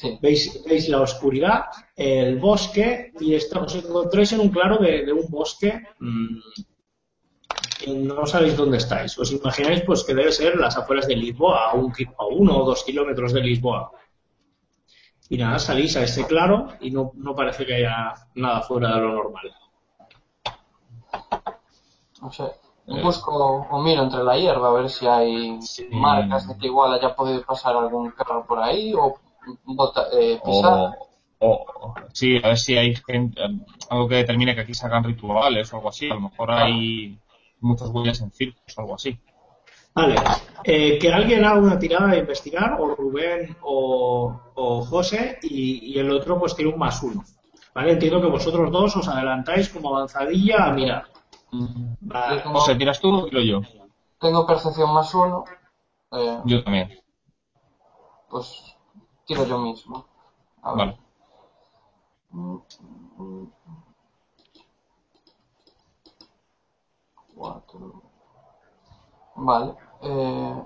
[0.00, 0.18] Sí.
[0.22, 5.12] Veis, veis la oscuridad, el bosque y esto, os encontráis en un claro de, de
[5.12, 6.38] un bosque mm,
[7.86, 9.18] y no sabéis dónde estáis.
[9.18, 12.64] Os imagináis pues que debe ser las afueras de Lisboa, a, un, a uno o
[12.64, 13.90] dos kilómetros de Lisboa.
[15.28, 19.00] Y nada, salís a ese claro y no, no parece que haya nada fuera de
[19.00, 19.52] lo normal.
[22.20, 22.44] No sé.
[22.88, 23.02] Eh.
[23.02, 23.32] Busco
[23.70, 25.86] o miro entre la hierba a ver si hay Sí.
[25.92, 29.14] marcas de que igual haya podido pasar algún carro por ahí o
[29.64, 30.98] bota- eh, pisar.
[31.38, 33.40] O, o- sí, a ver si hay gente,
[33.88, 36.10] algo que determine que aquí se hagan rituales o algo así.
[36.10, 37.18] A lo mejor hay
[37.60, 39.18] muchas huellas en circos o algo así.
[39.94, 40.14] Vale,
[40.64, 45.98] eh, que alguien haga una tirada de investigar, o Rubén o, o José, y, y
[45.98, 47.24] el otro pues tiene un más uno.
[47.74, 51.06] Vale, entiendo que vosotros dos os adelantáis como avanzadilla a mirar.
[52.00, 52.36] Vale.
[52.36, 53.60] Yo tengo, José, ¿tiras tú o tiro yo?
[54.20, 55.44] tengo percepción más uno.
[56.12, 56.90] eh, Yo también.
[58.28, 58.76] pues
[59.26, 60.06] tiro yo mismo.
[60.62, 60.86] A ver.
[60.86, 60.98] Vale.
[67.40, 68.02] Cuatro.
[69.36, 69.74] Vale.
[70.02, 70.62] Eh,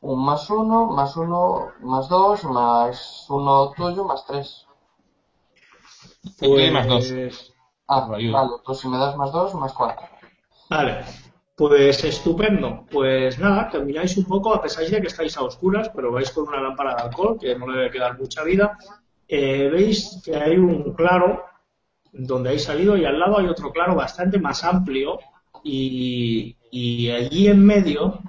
[0.00, 4.66] un más uno, más uno, más dos, más uno tuyo, más tres.
[6.40, 7.52] Yo doy más dos.
[7.86, 8.40] Ah, Me ayuda.
[8.40, 10.06] vale, pues si me das más dos, más cuatro.
[10.70, 11.04] Vale,
[11.54, 12.86] pues estupendo.
[12.90, 16.48] Pues nada, camináis un poco, a pesar de que estáis a oscuras, pero vais con
[16.48, 18.78] una lámpara de alcohol, que no le debe quedar mucha vida.
[19.28, 21.44] Eh, veis que hay un claro
[22.18, 25.18] donde habéis salido y al lado hay otro claro bastante más amplio
[25.62, 28.20] y, y allí en medio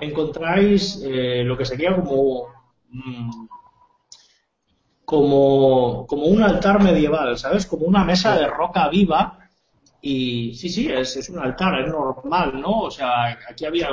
[0.00, 2.48] encontráis eh, lo que sería como
[2.90, 3.46] mm,
[5.04, 7.66] como como un altar medieval, ¿sabes?
[7.66, 9.38] Como una mesa de roca viva
[10.00, 12.80] y sí, sí, es, es un altar, es normal, ¿no?
[12.80, 13.88] O sea, aquí había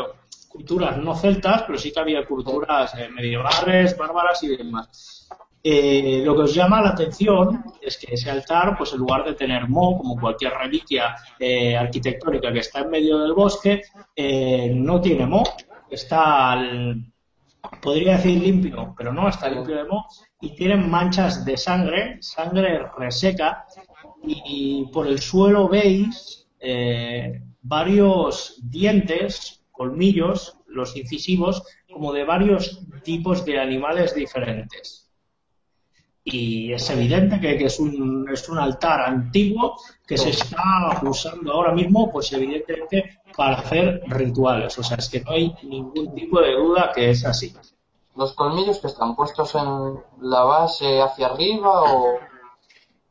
[0.49, 5.29] culturas no celtas, pero sí que había culturas eh, medievales, bárbaras y demás.
[5.63, 9.35] Eh, lo que os llama la atención es que ese altar, pues en lugar de
[9.35, 13.83] tener mo, como cualquier reliquia eh, arquitectónica que está en medio del bosque,
[14.15, 15.43] eh, no tiene mo,
[15.89, 16.59] está,
[17.79, 20.07] podría decir limpio, pero no está limpio de mo,
[20.39, 23.65] y tienen manchas de sangre, sangre reseca,
[24.23, 26.47] y por el suelo veis
[27.61, 35.10] varios dientes, colmillos, los incisivos, como de varios tipos de animales diferentes.
[36.23, 39.75] Y es evidente que, que es, un, es un altar antiguo
[40.05, 44.77] que se está usando ahora mismo, pues evidentemente para hacer rituales.
[44.77, 47.55] O sea, es que no hay ningún tipo de duda que es así.
[48.15, 52.19] Los colmillos que están puestos en la base hacia arriba o...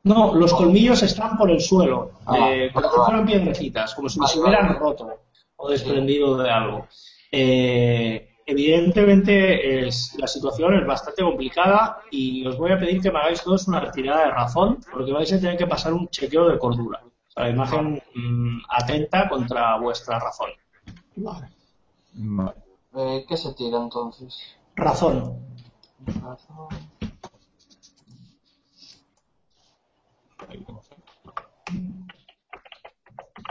[0.02, 4.18] No, los colmillos están por el suelo, Ah, eh, como si fueran piedrecitas, como si
[4.26, 5.10] se hubieran roto
[5.56, 6.86] o desprendido de algo.
[7.30, 13.18] Eh, evidentemente es- la situación es bastante complicada y os voy a pedir que me
[13.18, 16.58] hagáis todos una retirada de razón porque vais a tener que pasar un chequeo de
[16.58, 17.00] cordura.
[17.04, 20.50] O sea, la imagen mm, atenta contra vuestra razón.
[21.16, 21.48] Vale.
[22.14, 22.54] Vale.
[22.96, 24.56] Eh, ¿Qué se tira entonces?
[24.74, 25.38] Razón.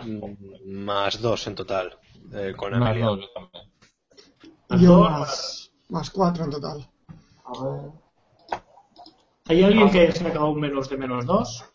[0.03, 1.97] Mm, Más dos en total,
[2.33, 3.68] eh, con Más dos, yo
[4.69, 6.89] Y yo más, más cuatro en total.
[7.45, 7.91] A ver.
[9.47, 11.65] ¿Hay alguien que se ha acabado un menos de menos dos?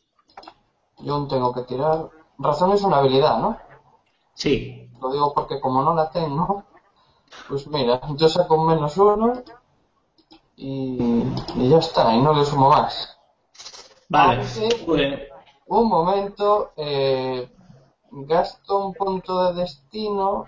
[0.99, 2.09] Yo aún tengo que tirar.
[2.39, 3.59] Razón es una habilidad, ¿no?
[4.35, 4.89] Sí.
[5.01, 6.65] Lo digo porque como no la tengo,
[7.49, 9.43] pues mira, yo saco un menos uno
[10.57, 11.25] y,
[11.57, 13.19] y ya está, y no le sumo más.
[14.09, 14.43] Vale.
[14.87, 15.29] Aunque,
[15.66, 17.51] un momento, eh,
[18.11, 20.47] gasto un punto de destino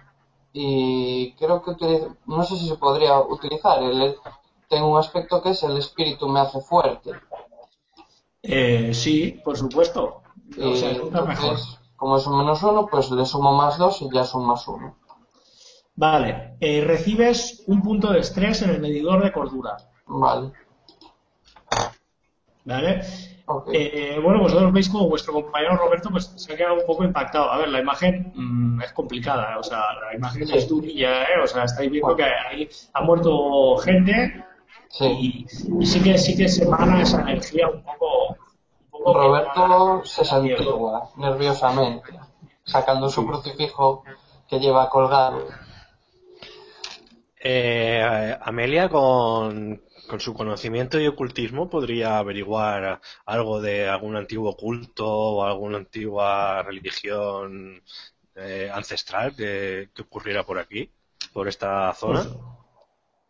[0.64, 3.82] y creo que utilizo, no sé si se podría utilizar.
[3.82, 4.16] El,
[4.68, 7.10] tengo un aspecto que es el espíritu me hace fuerte.
[8.42, 10.22] eh, sí, por supuesto.
[10.60, 11.56] O Y sea, nunca mejor.
[11.56, 14.44] entonces, como es un menos uno, pues le sumo más dos y ya es un
[14.46, 14.96] más uno.
[15.96, 19.76] Vale, eh, recibes un punto de estrés en el medidor de cordura.
[20.06, 20.52] Vale.
[22.66, 23.00] ¿Vale?
[23.72, 27.50] Eh, bueno, vosotros veis como vuestro compañero Roberto pues, se ha quedado un poco impactado.
[27.50, 30.56] A ver, la imagen mm, es complicada, o sea, la imagen Sí.
[30.56, 31.40] es durilla, ¿eh?
[31.42, 34.44] O sea, estáis viendo que ahí ha muerto gente
[34.88, 35.04] Sí.
[35.06, 35.46] y,
[35.80, 38.30] y sí que sí que se emana esa energía un poco.
[38.30, 42.18] Un poco Roberto se santigua nerviosamente,
[42.64, 44.02] sacando su crucifijo
[44.48, 45.46] que lleva colgado.
[47.40, 55.06] Eh, Amelia, con, con su conocimiento y ocultismo, podría averiguar algo de algún antiguo culto
[55.08, 57.82] o alguna antigua religión
[58.34, 60.90] eh, ancestral que, que ocurriera por aquí,
[61.32, 62.22] por esta zona.
[62.24, 62.36] Pues,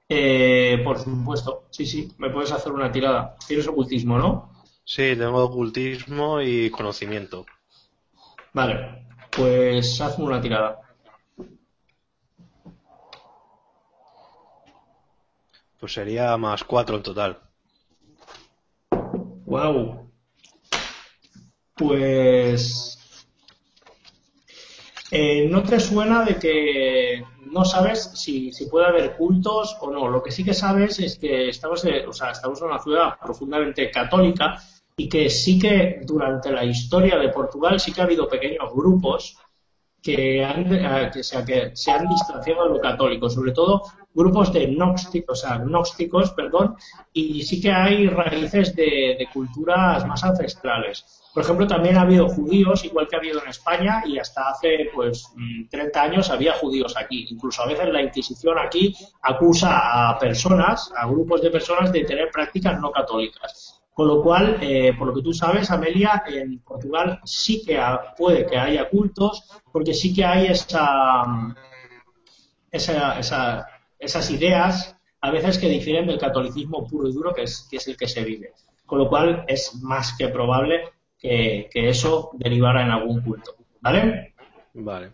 [0.09, 3.37] Eh, por supuesto, sí, sí, me puedes hacer una tirada.
[3.47, 4.51] Tienes ocultismo, ¿no?
[4.85, 7.45] Sí, tengo ocultismo y conocimiento.
[8.53, 10.81] Vale, pues hazme una tirada.
[15.79, 17.39] Pues sería más cuatro en total.
[19.45, 20.11] Wow.
[21.75, 22.99] Pues.
[25.11, 30.09] eh, ¿No te suena de que no sabes si, si puede haber cultos o no?
[30.09, 33.91] Lo que sí que sabes es que estamos, o sea, estamos en una ciudad profundamente
[33.91, 34.61] católica
[34.97, 39.37] y que sí que durante la historia de Portugal sí que ha habido pequeños grupos
[40.07, 43.83] que, han, eh, que, se, han distanciado de lo católico, sobre todo
[44.15, 46.77] grupos de gnósticos, o sea, gnósticos, perdón,
[47.13, 51.05] y sí que hay raíces de, de culturas más ancestrales.
[51.35, 54.89] Por ejemplo, también ha habido judíos, igual que ha habido en España, y hasta hace
[54.95, 57.27] pues mm, 30 años había judíos aquí.
[57.29, 62.31] Incluso a veces la Inquisición aquí acusa a personas, a grupos de personas, de tener
[62.31, 63.83] prácticas no católicas.
[63.97, 68.15] Con lo cual, eh, por lo que tú sabes, Amelia, en Portugal sí que ha-
[68.15, 71.25] puede que haya cultos, porque sí que hay esa,
[72.71, 73.67] esa- esa-
[73.99, 77.89] esas ideas, a veces que difieren del catolicismo puro y duro, que es, que es
[77.89, 78.53] el que se vive.
[78.85, 83.57] Con lo cual, es más que probable que, que eso derivara en algún culto.
[83.81, 84.35] ¿Vale?
[84.75, 85.13] Vale.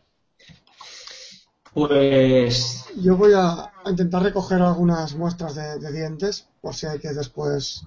[1.73, 7.13] Pues Yo voy a, intentar recoger algunas muestras de, de dientes, por si hay que
[7.13, 7.87] después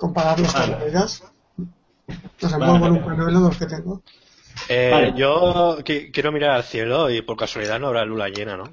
[0.00, 0.88] Vale.
[0.88, 1.22] ellas.
[2.40, 2.64] Los Vale.
[2.74, 4.02] envuelvo en un de los que tengo.
[4.68, 5.12] Eh, Vale.
[5.16, 8.72] Yo qui- quiero mirar al cielo y por casualidad no habrá luna llena, ¿no?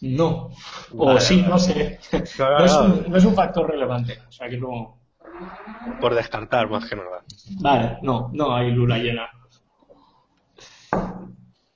[0.00, 0.50] no.
[0.96, 1.48] O Vale, sí, vale.
[1.48, 2.00] no sé.
[2.36, 4.18] Claro, No es, un, no es un factor relevante.
[4.28, 4.98] O sea que no.
[6.00, 7.24] Por descartar, más que nada.
[7.60, 9.28] Vale, no, no hay luna llena.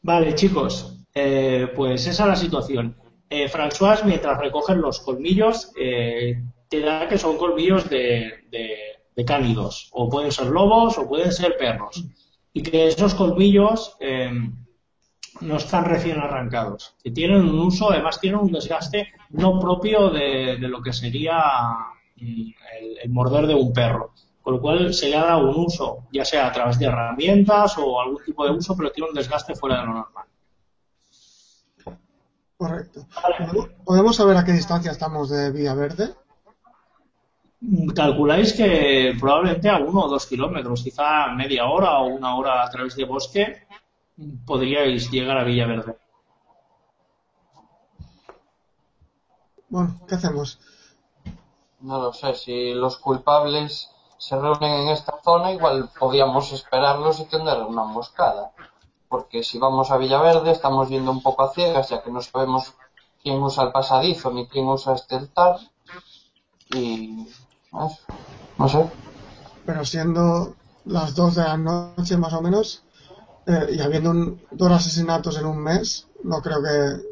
[0.03, 2.97] Vale, chicos, eh, pues esa es la situación.
[3.29, 8.77] Eh, François, mientras recogen los colmillos, eh, te da que son colmillos de, de,
[9.15, 12.05] de cánidos, o pueden ser lobos o pueden ser perros,
[12.53, 14.31] y que esos colmillos eh,
[15.41, 20.57] no están recién arrancados, que tienen un uso, además tienen un desgaste no propio de,
[20.61, 21.39] de lo que sería
[22.17, 24.13] mm, el, el morder de un perro.
[24.43, 27.77] Con lo cual se le ha dado un uso, ya sea a través de herramientas
[27.79, 30.27] o algún tipo de uso, pero tiene un desgaste fuera de lo normal.
[32.57, 33.07] Correcto.
[33.39, 36.15] ¿Podemos- ¿Podemos saber a qué distancia estamos de Vía Verde?
[37.61, 42.63] Mm, Calculáis que probablemente a uno o dos kilómetros, quizá media hora o una hora
[42.63, 43.67] a través de bosque,
[44.47, 45.97] podríais llegar a Villaverde.
[49.69, 50.59] Bueno, ¿qué hacemos?
[51.81, 57.27] No lo sé, si los culpables se reúnen en esta zona, igual podíamos esperarlos y
[57.27, 58.53] tener una emboscada.
[59.09, 62.75] Porque si vamos a Villaverde, estamos yendo un poco a ciegas, ya que no sabemos
[63.23, 65.59] quién usa el pasadizo ni quién usa este altar.
[66.75, 67.27] Y.
[67.73, 67.97] eso,
[68.59, 68.91] No sé.
[69.67, 72.85] Pero siendo las 2 de la noche más o menos,
[73.47, 77.03] eh, y habiendo un- dos asesinatos en un mes, no creo que,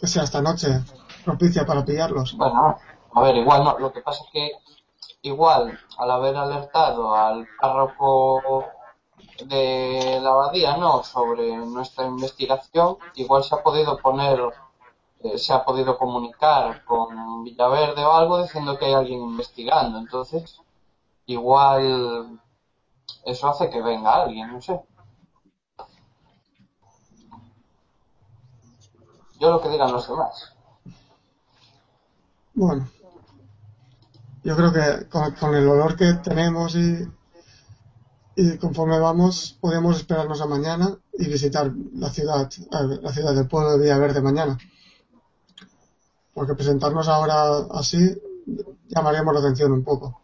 [0.00, 0.80] que sea esta noche
[1.24, 2.36] propicia para pillarlos.
[2.36, 2.76] Bueno,
[3.14, 3.78] a ver, igual no.
[3.78, 4.50] Lo que pasa es que,
[5.22, 8.66] igual, al haber alertado al párroco
[9.46, 11.02] de la abadía, ¿no?
[11.02, 14.40] Sobre nuestra investigación, igual se ha podido poner,
[15.20, 19.98] eh, se ha podido comunicar con Villaverde o algo diciendo que hay alguien investigando.
[19.98, 20.60] Entonces,
[21.26, 22.40] igual
[23.24, 24.80] eso hace que venga alguien, no sé.
[29.40, 30.52] Yo lo que digan los demás.
[32.54, 32.88] Bueno,
[34.42, 37.06] yo creo que con, el olor que tenemos y,
[38.34, 43.72] y conforme vamos, podemos esperarnos a mañana y visitar la ciudad, la ciudad del pueblo
[43.72, 44.58] de Villaverde mañana.
[46.38, 47.98] Porque presentarnos ahora así
[48.86, 50.22] llamaríamos la atención un poco.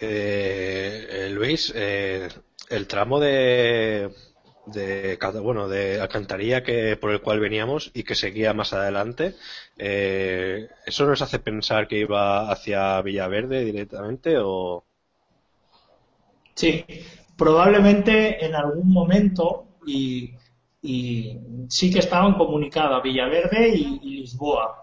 [0.00, 2.28] Eh, eh, Luis, eh,
[2.70, 4.10] el tramo de,
[4.66, 9.36] de bueno de alcantarilla que por el cual veníamos y que seguía más adelante,
[9.78, 14.82] eh, ¿eso nos hace pensar que iba hacia Villaverde directamente o
[16.56, 16.84] Sí,
[17.36, 20.34] probablemente en algún momento y,
[20.84, 24.82] y sí que estaban comunicados Villaverde y, Lisboa.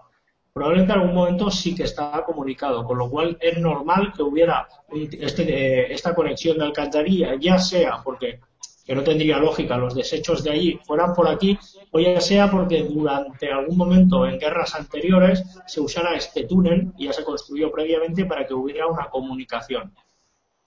[0.52, 4.68] Probablemente en algún momento sí que estaba comunicado, con lo cual es normal que hubiera
[4.92, 8.40] este, eh, esta conexión de alcantarilla, ya sea porque
[8.84, 11.56] que no tendría lógica los desechos de allí fueran por aquí,
[11.92, 17.06] o ya sea porque durante algún momento en guerras anteriores se usara este túnel y
[17.06, 19.94] ya se construyó previamente para que hubiera una comunicación.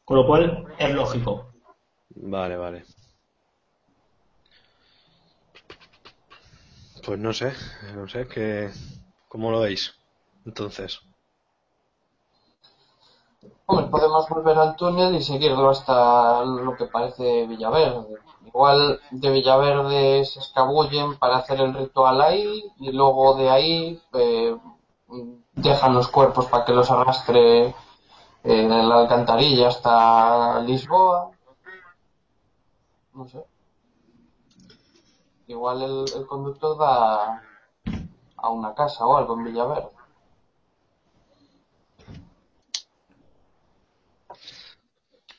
[0.05, 1.51] Con lo cual es lógico.
[2.15, 2.83] Vale, vale.
[7.05, 7.53] Pues no sé,
[7.93, 8.71] no sé, que,
[9.27, 9.93] ¿cómo lo veis?
[10.43, 11.01] Entonces.
[13.67, 18.07] Podemos volver al túnel y seguirlo hasta lo que parece Villaverde.
[18.47, 24.57] Igual de Villaverde se escabullen para hacer el ritual ahí y luego de ahí eh,
[25.53, 27.73] dejan los cuerpos para que los arrastre eh,
[28.43, 31.29] en la alcantarilla hasta Lisboa.
[33.13, 33.54] No sé.
[35.47, 37.43] Igual el, el conductor da
[38.37, 39.89] a una casa o algo en Villaverde.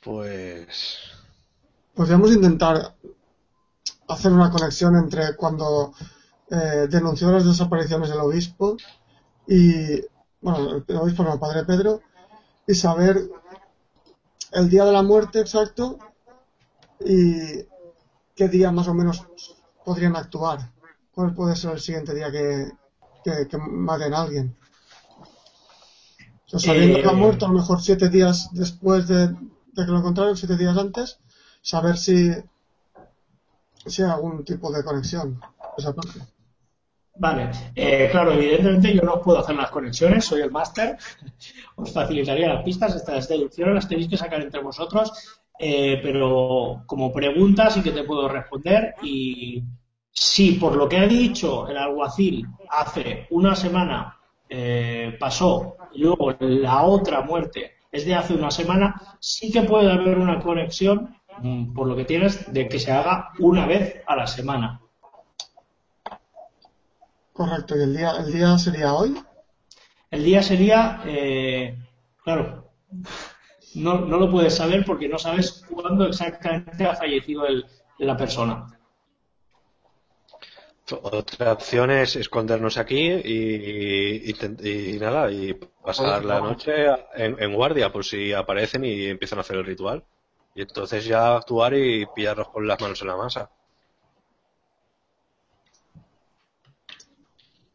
[0.03, 0.99] Pues.
[1.95, 2.95] Podríamos intentar
[4.09, 5.93] hacer una conexión entre cuando
[6.51, 8.77] eh, denunció las desapariciones del obispo
[9.49, 10.01] y,
[10.41, 12.03] bueno, el obispo no, el padre Pedro,
[12.67, 13.29] y saber
[14.53, 15.99] el día de la muerte exacto
[17.01, 17.65] y
[18.37, 19.27] qué día más o menos
[19.87, 20.59] podrían actuar.
[21.15, 22.73] ¿Cuál puede ser el siguiente día que,
[23.25, 24.47] que, que maten a alguien?
[26.47, 29.81] O sea, sabiendo Eh, que ha muerto a lo mejor siete días después de, de
[29.85, 31.19] que lo encontraron, siete días antes,
[31.63, 32.33] saber si,
[33.87, 35.41] si hay algún tipo de conexión.
[35.79, 36.19] Esa parte.
[37.19, 40.99] Vale, eh, claro, evidentemente yo no puedo hacer las conexiones, soy el máster,
[41.77, 45.13] os facilitaría las pistas, estas deducciones las tenéis que sacar entre vosotros,
[45.59, 49.63] eh, pero como pregunta sí que te puedo responder y
[50.11, 54.19] si por lo que ha dicho el alguacil hace una semana
[54.49, 59.91] eh, pasó y luego la otra muerte es de hace una semana, sí que puede
[59.91, 64.17] haber una conexión, mm, por lo que tienes, de que se haga una vez a
[64.17, 64.81] la semana.
[67.33, 69.17] Correcto, y el día, el día sería hoy.
[70.11, 71.79] El día sería, eh,
[72.23, 72.71] claro,
[73.75, 77.65] no, no lo puedes saber porque no sabes cuándo exactamente ha fallecido el-
[77.99, 78.67] la persona.
[81.03, 86.73] Otra opción es escondernos aquí y, y, nada, y pasar la noche
[87.17, 90.05] en, en guardia por si aparecen y empiezan a hacer el ritual.
[90.55, 93.51] Y entonces ya actuar y pillarlos con las manos en la masa.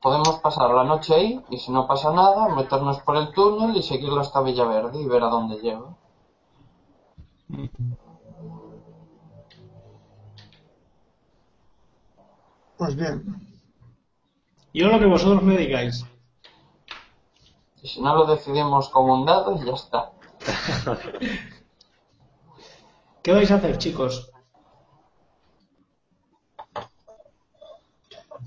[0.01, 3.83] Podemos pasar la noche ahí y si no pasa nada, meternos por el túnel y
[3.83, 5.95] seguirlo hasta Villaverde y ver a dónde lleva.
[12.77, 13.47] Pues bien,
[14.73, 16.03] Yo lo que vosotros me digáis.
[17.83, 20.11] Y si no lo decidimos como un dado, ya está.
[23.21, 24.30] ¿Qué vais a hacer, chicos?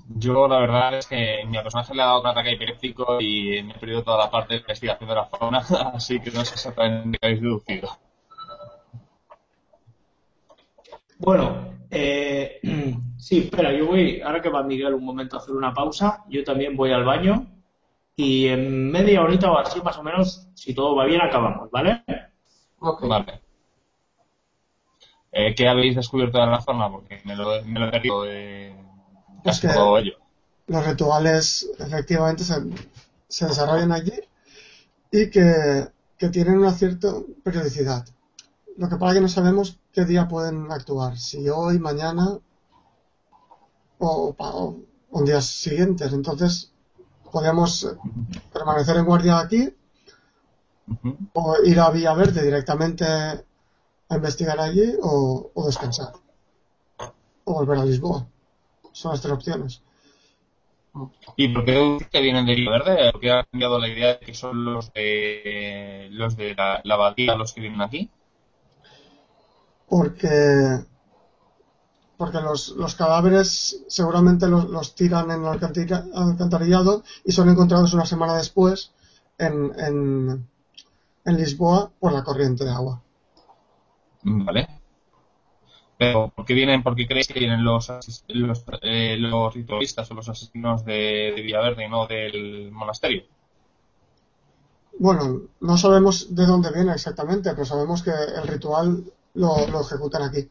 [0.07, 3.73] Yo la verdad es que mi personaje le ha dado un ataque epiléptico y me
[3.73, 5.57] he perdido toda la parte de investigación de la fauna,
[5.93, 7.89] así que no sé exactamente qué habéis deducido.
[11.17, 12.59] Bueno, eh,
[13.17, 16.43] sí, espera, yo voy, ahora que va Miguel un momento a hacer una pausa, yo
[16.43, 17.47] también voy al baño
[18.15, 22.03] y en media horita o así más o menos, si todo va bien, acabamos, ¿vale?
[22.79, 23.07] Ok.
[23.07, 23.41] Vale.
[25.31, 26.89] Eh, ¿Qué habéis descubierto de la zona?
[26.89, 28.23] Porque me lo, me lo he perdido
[29.45, 30.13] Es casi que- todo ello.
[30.67, 32.55] los rituales efectivamente se,
[33.27, 34.13] se desarrollan allí
[35.11, 37.13] y que, que tienen una cierta
[37.43, 38.05] periodicidad.
[38.77, 42.39] Lo que pasa es que no sabemos qué día pueden actuar, si hoy, mañana
[43.99, 44.75] o, o-
[45.11, 46.11] o en días siguientes.
[46.11, 46.71] Entonces,
[47.31, 47.87] podemos
[48.51, 49.73] permanecer en guardia aquí
[51.33, 53.43] o ir a Vía Verde directamente a
[54.15, 56.13] investigar allí o, o descansar
[57.45, 58.27] o volver a Lisboa.
[58.95, 59.81] Son las tres opciones.
[61.35, 63.11] ¿Y por qué que vienen de Villaverde?
[63.11, 66.93] ¿Por qué ha cambiado la idea de que son los de, los de la, la
[66.93, 68.09] abadía los que vienen aquí?
[69.87, 70.85] porque
[72.17, 78.05] porque los, los cadáveres seguramente los, los tiran en el alcantarillado y son encontrados una
[78.05, 78.93] semana después
[79.37, 80.47] en, en,
[81.25, 83.01] en Lisboa por la corriente de agua.
[84.23, 84.67] Vale.
[85.97, 87.89] Pero, ¿por qué vienen, por qué creéis que vienen los,
[88.81, 93.23] eh, los ritualistas o los asesinos de, de Villaverde y no del monasterio?
[94.99, 99.05] Bueno, no sabemos de dónde viene exactamente, pero sabemos que el ritual
[99.35, 100.49] lo, lo ejecutan aquí.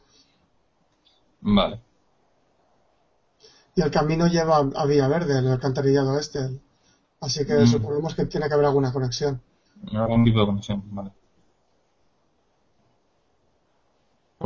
[1.42, 1.80] Vale.
[3.76, 6.60] Y el camino lleva a, a Vía Verde, el alcantarillado este.
[7.20, 7.66] Así que Mm.
[7.66, 9.42] suponemos que tiene que haber alguna conexión.
[9.92, 11.10] Algún tipo de conexión, vale.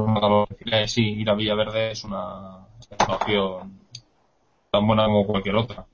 [0.03, 3.81] acabamos de sí, ir a Villaverde es una situación
[4.71, 5.87] tan buena como cualquier otra.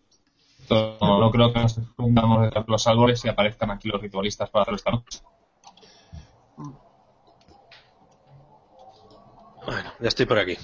[0.60, 4.50] Entonces, no, no, creo que nos fundamos desde los árboles y aparezcan aquí los ritualistas
[4.50, 5.20] para hacer esta noche.
[9.66, 10.56] Bueno, ya estoy por aquí.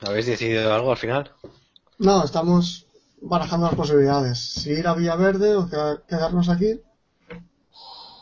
[0.00, 1.32] ¿Habéis decidido algo al final?
[1.98, 2.85] No, estamos
[3.20, 4.38] barajando las posibilidades.
[4.38, 6.80] Si ir a Villaverde o queda- quedarnos aquí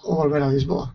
[0.04, 0.94] o volver a Lisboa.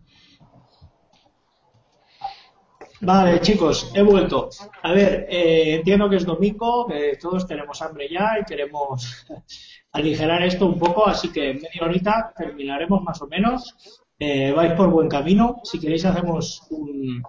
[3.01, 4.49] Vale, chicos, he vuelto.
[4.83, 9.25] A ver, eh, entiendo que es domingo, que todos tenemos hambre ya y queremos
[9.93, 13.73] aligerar esto un poco, así que en media horita terminaremos más o menos.
[14.19, 15.61] Eh, vais por buen camino.
[15.63, 17.23] Si queréis hacemos un,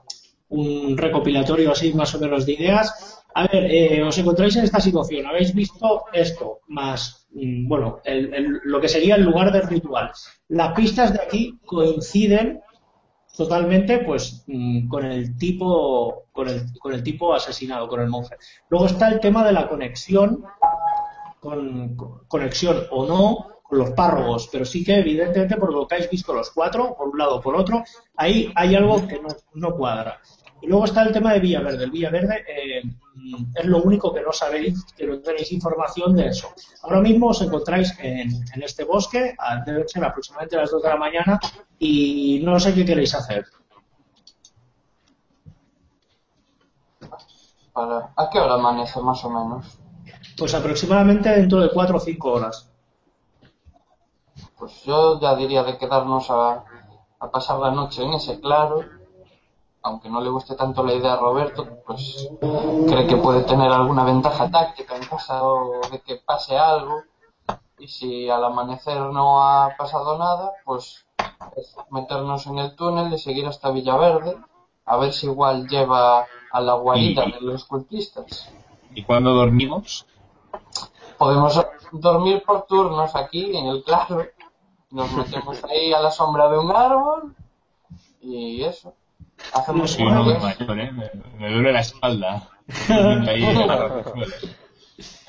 [0.50, 3.22] un recopilatorio así más o menos de ideas.
[3.34, 5.26] A ver, eh, os encontráis en esta situación.
[5.26, 10.10] Habéis visto esto, más, mm, bueno, el- el- lo que sería el lugar del ritual.
[10.48, 12.60] Las pistas de aquí coinciden
[13.36, 18.34] totalmente pues mm, con el tipo con el, con el tipo asesinado con el monje
[18.68, 20.42] luego está el tema de la conexión
[21.40, 25.94] con, con- conexión o no con los párrogos pero sí que evidentemente por lo que
[25.94, 27.82] habéis visto los cuatro por un lado o por otro
[28.16, 30.20] ahí hay algo que no, no cuadra
[30.62, 32.82] y luego está el tema de Villaverde el Villaverde eh,
[33.54, 37.40] es lo único que no sabéis que no tenéis información de eso ahora mismo os
[37.42, 41.40] encontráis en, en este bosque a- debe ser aproximadamente las 2 de la mañana
[41.78, 43.44] y no sé qué queréis hacer.
[47.74, 49.78] ¿A qué hora amanece más o menos?
[50.36, 52.68] Pues aproximadamente dentro de 4 o 5 horas.
[54.58, 56.64] Pues yo ya diría de quedarnos a,
[57.20, 58.84] a pasar la noche en ese claro.
[59.82, 62.28] Aunque no le guste tanto la idea a Roberto, pues
[62.86, 67.02] cree que puede tener alguna ventaja táctica en caso de que pase algo.
[67.78, 71.06] Y si al amanecer no ha pasado nada, pues
[71.56, 74.36] es meternos en el túnel y seguir hasta Villaverde.
[74.84, 78.50] A ver si igual lleva a la guarida de los cultistas.
[78.94, 80.04] ¿Y cuando dormimos?
[81.16, 81.60] Podemos
[81.92, 84.26] dormir por turnos aquí en el claro.
[84.90, 87.34] Nos metemos ahí a la sombra de un árbol
[88.20, 88.92] y eso.
[89.54, 90.60] Hacemos un hombre guardias.
[90.60, 90.92] mayor, ¿eh?
[90.92, 92.48] Me, me duele la espalda.
[93.28, 93.42] Ahí.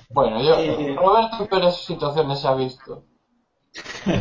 [0.09, 0.95] Bueno, yo.
[0.95, 3.05] Roberto peores situaciones se ha visto.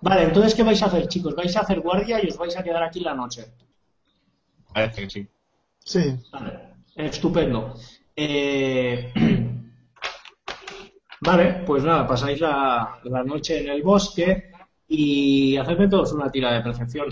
[0.00, 1.34] Vale, entonces, ¿qué vais a hacer, chicos?
[1.34, 3.52] ¿Vais a hacer guardia y os vais a quedar aquí la noche?
[4.72, 5.28] Parece que sí.
[5.80, 7.74] Sí, Vale, estupendo.
[8.14, 9.12] Eh,
[11.20, 14.52] Vale, pues nada, pasáis la, la noche en el bosque
[14.86, 17.08] y hacedme todos una tira de percepción.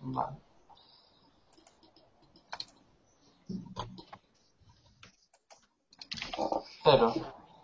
[0.00, 0.36] Vale.
[6.82, 7.12] Cero.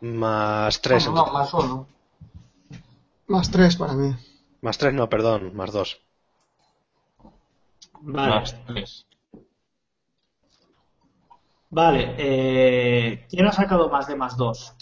[0.00, 1.06] Más 3.
[1.06, 1.86] No, no, más uno.
[3.26, 4.14] más tres para mí.
[4.62, 6.00] Más 3 no, perdón, más 2.
[8.00, 9.06] Vale, Más tres.
[11.70, 12.14] vale.
[12.16, 14.74] Eh, ¿Quién ha sacado más de más dos?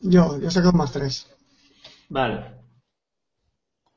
[0.00, 1.26] Yo, yo he sacado más tres.
[2.10, 2.56] Vale.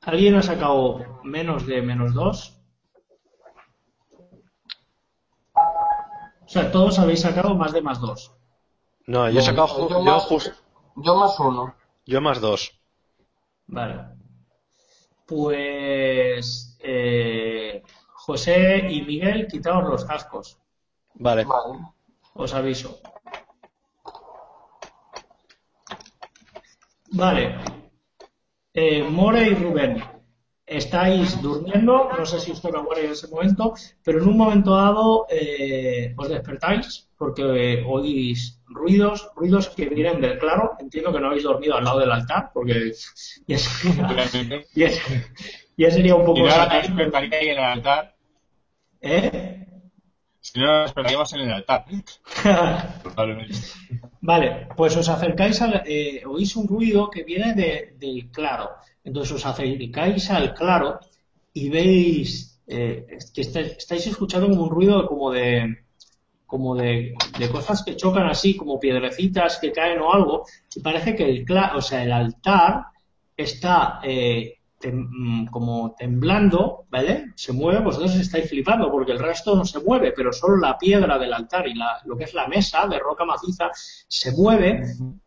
[0.01, 2.57] ¿Alguien ha sacado menos de menos dos?
[5.53, 8.31] O sea, todos habéis sacado más de más dos.
[9.07, 10.29] No, yo he sacado ju- yo, yo, más,
[10.95, 11.75] yo más uno.
[12.05, 12.79] yo más 2.
[13.67, 14.05] Vale.
[15.25, 17.81] Pues eh,
[18.13, 20.57] José y Miguel, quitaos los cascos.
[21.15, 21.45] Vale.
[21.45, 21.79] Vale.
[22.35, 22.99] Os aviso.
[27.11, 27.55] Vale.
[28.73, 30.03] Eh, More y Rubén,
[30.65, 33.73] estáis durmiendo, no sé si os toca guardia en ese momento,
[34.03, 40.21] pero en un momento dado eh, os despertáis porque eh, oís ruidos, ruidos que vienen
[40.21, 40.75] del claro.
[40.79, 42.93] Entiendo que no habéis dormido al lado del altar porque
[43.47, 44.89] ya sería, ya,
[45.77, 48.15] ya sería un Y poco ahí en el altar.
[49.01, 49.62] ¿Eh?
[50.45, 51.85] Si no, la despertaríamos en el altar.
[54.21, 58.69] Vale, pues os acercáis al, eh, oís un ruido que viene de- del claro.
[59.03, 60.99] Entonces os acercáis al claro
[61.53, 65.49] y veis eh, que estáis, estáis escuchando como un ruido como de
[66.45, 70.45] como de, de cosas que chocan así, como piedrecitas que caen o algo.
[70.75, 71.45] Y parece que el
[71.75, 72.83] o sea, el altar
[73.35, 77.31] está eh, tem- mm, como temblando, ¿vale?
[77.35, 81.17] Se mueve, vosotros estáis flipando porque el resto no se mueve, pero solo la piedra
[81.17, 83.71] del altar y la- lo que es la mesa de roca maciza
[84.07, 84.81] se mueve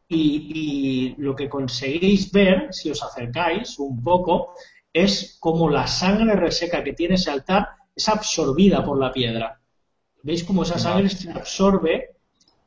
[0.08, 0.22] y,
[0.54, 4.54] y lo que conseguís ver, si os acercáis un poco,
[4.92, 9.58] es como la sangre reseca que tiene ese altar es absorbida por la piedra.
[10.22, 12.10] ¿Veis cómo esa sangre se absorbe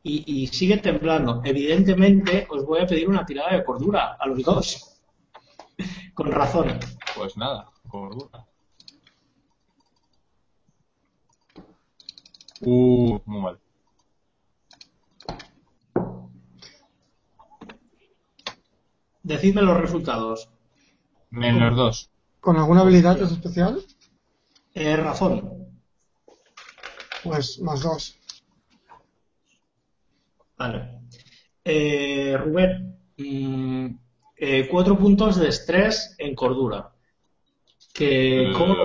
[0.04, 1.42] y, y sigue temblando?
[1.46, 4.99] Evidentemente, os voy a pedir una tirada de cordura a los dos.
[6.20, 6.78] Con razón.
[7.16, 8.46] Pues nada, cordura.
[12.60, 13.60] Uh, muy mal.
[19.24, 20.50] Decidme los resultados.
[21.30, 22.12] Menos dos.
[22.42, 23.82] ¿Con alguna habilidad especial?
[24.74, 25.70] Eh, razón.
[27.24, 28.20] Pues más dos.
[30.58, 31.00] Vale.
[31.64, 34.09] Eh, Rubén, mm,
[34.40, 36.92] eh, cuatro puntos de estrés en cordura.
[37.94, 38.76] Que, Eh, ¿cómo.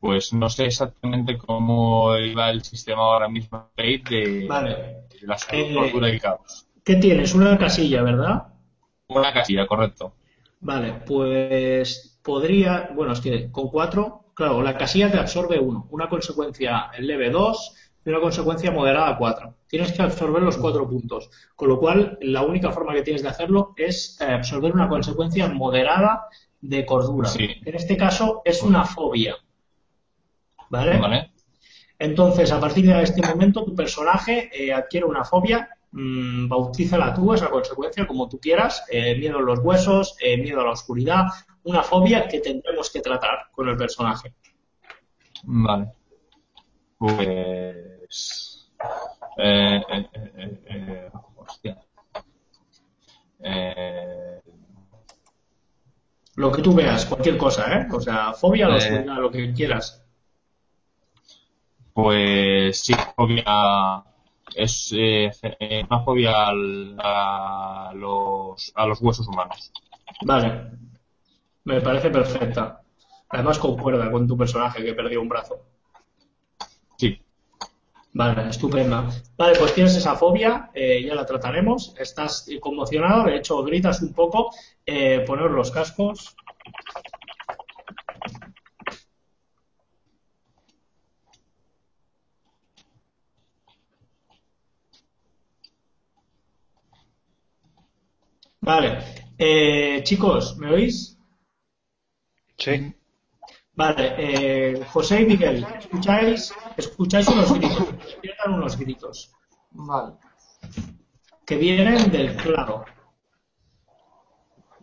[0.00, 4.70] Pues no sé exactamente cómo iba el sistema ahora mismo de, Vale.
[5.20, 6.66] de la salud, Eh, cordura y caos.
[6.84, 7.34] ¿Qué tienes?
[7.34, 8.48] Una casilla, ¿verdad?
[9.08, 10.12] Una casilla, correcto.
[10.60, 16.08] Vale, pues podría, bueno, es que con cuatro, claro, la casilla te absorbe uno, una
[16.08, 17.74] consecuencia leve dos
[18.04, 19.54] y una consecuencia moderada cuatro.
[19.66, 23.28] Tienes que absorber los cuatro puntos, con lo cual la única forma que tienes de
[23.28, 26.26] hacerlo es eh, absorber una consecuencia moderada
[26.60, 27.28] de cordura.
[27.28, 27.48] Sí.
[27.64, 29.36] En este caso es una fobia.
[30.68, 30.98] ¿Vale?
[30.98, 31.32] ¿Vale?
[31.98, 37.32] Entonces, a partir de este momento, tu personaje eh, adquiere una fobia, mm, bautízala tú,
[37.32, 41.26] esa consecuencia, como tú quieras, eh, miedo a los huesos, miedo a la oscuridad,
[41.64, 44.34] una fobia que tendremos que tratar con el personaje.
[45.44, 45.92] Vale.
[46.98, 47.91] Pues.
[49.38, 51.78] Eh, eh, eh, hostia.
[56.36, 57.88] Lo que tú veas, cualquier cosa, ¿eh?
[57.92, 59.98] O sea, fobia lo que quieras.
[61.94, 64.02] pues sí, fobia.
[64.54, 69.72] Es una fobia al- a, los, a los huesos humanos.
[70.22, 70.70] Vale.
[71.64, 72.82] Me parece perfecta.
[73.28, 75.60] Además concuerda con tu personaje que perdió un brazo.
[78.14, 79.08] Vale, estupenda.
[79.36, 81.94] Vale, pues tienes esa fobia, eh, ya la trataremos.
[81.98, 84.50] Estás conmocionado, de hecho gritas un poco.
[84.86, 86.34] Eh, poner los cascos.
[98.62, 98.98] Vale,
[99.36, 101.18] eh, chicos, ¿me oís?
[102.56, 102.94] Sí.
[103.74, 106.52] Vale, eh, José y Miguel, ¿escucháis?
[106.76, 109.32] Escucháis unos gritos, despiertan unos gritos
[109.70, 110.12] Vale.
[111.46, 112.84] que vienen del claro.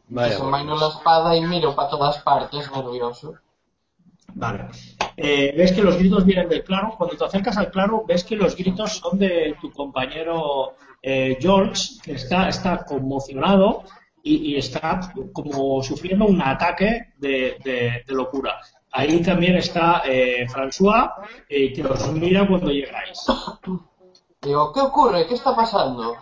[0.07, 0.29] Vaya.
[0.33, 3.35] Desenvaino la espada y miro para todas partes, nervioso.
[4.33, 4.69] Vale.
[5.17, 6.95] Eh, ves que los gritos vienen del claro.
[6.97, 11.99] Cuando te acercas al claro, ves que los gritos son de tu compañero eh, George,
[12.03, 13.83] que está, está conmocionado
[14.23, 14.99] y, y está
[15.31, 18.59] como sufriendo un ataque de, de- de locura.
[18.91, 21.13] Ahí también está eh, François,
[21.47, 23.25] eh, que os mira cuando llegáis.
[24.41, 25.27] Digo, ¿qué ocurre?
[25.27, 26.17] ¿Qué está pasando?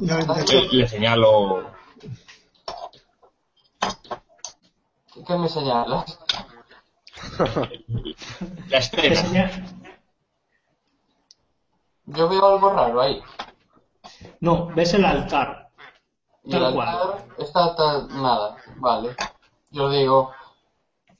[0.00, 1.70] Le, le señalo.
[5.26, 6.18] ¿Qué me señalas?
[8.68, 9.50] La señala-
[12.06, 13.22] Yo veo algo raro ahí.
[14.40, 15.70] No, ves el altar.
[16.44, 16.88] Y el Tal cual.
[16.88, 18.56] altar está nada.
[18.76, 19.14] Vale.
[19.72, 20.32] Yo digo,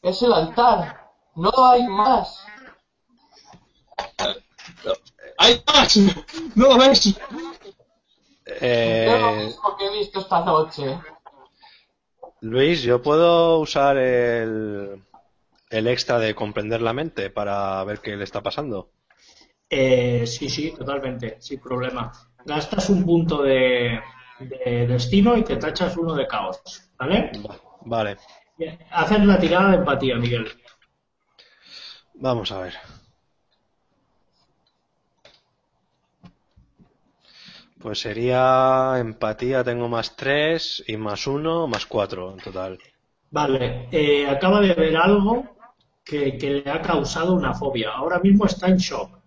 [0.02, 1.10] es el altar.
[1.34, 2.44] No hay más.
[5.38, 5.96] ¡Hay más!
[6.54, 7.04] ¡No lo ves!
[7.04, 10.98] Yo lo Eh, mismo que he visto esta noche.
[12.42, 15.02] Luis, ¿yo puedo usar el,
[15.70, 18.90] el extra de comprender la mente para ver qué le está pasando?
[19.70, 22.12] Eh, sí, sí, totalmente, sin problema.
[22.44, 24.00] Gastas un punto de,
[24.40, 26.60] de destino y te tachas uno de caos,
[26.98, 27.30] ¿vale?
[27.48, 28.16] Va- Vale,
[28.90, 30.48] Haces la tirada de empatía, Miguel.
[32.14, 32.74] vamos a ver.
[37.80, 42.78] Pues sería empatía, tengo más 3 y más 1, más 4 en total.
[43.30, 45.56] Vale, eh, acaba de ver algo
[46.04, 47.90] que, que le ha causado una fobia.
[47.90, 49.21] Ahora mismo está en shock.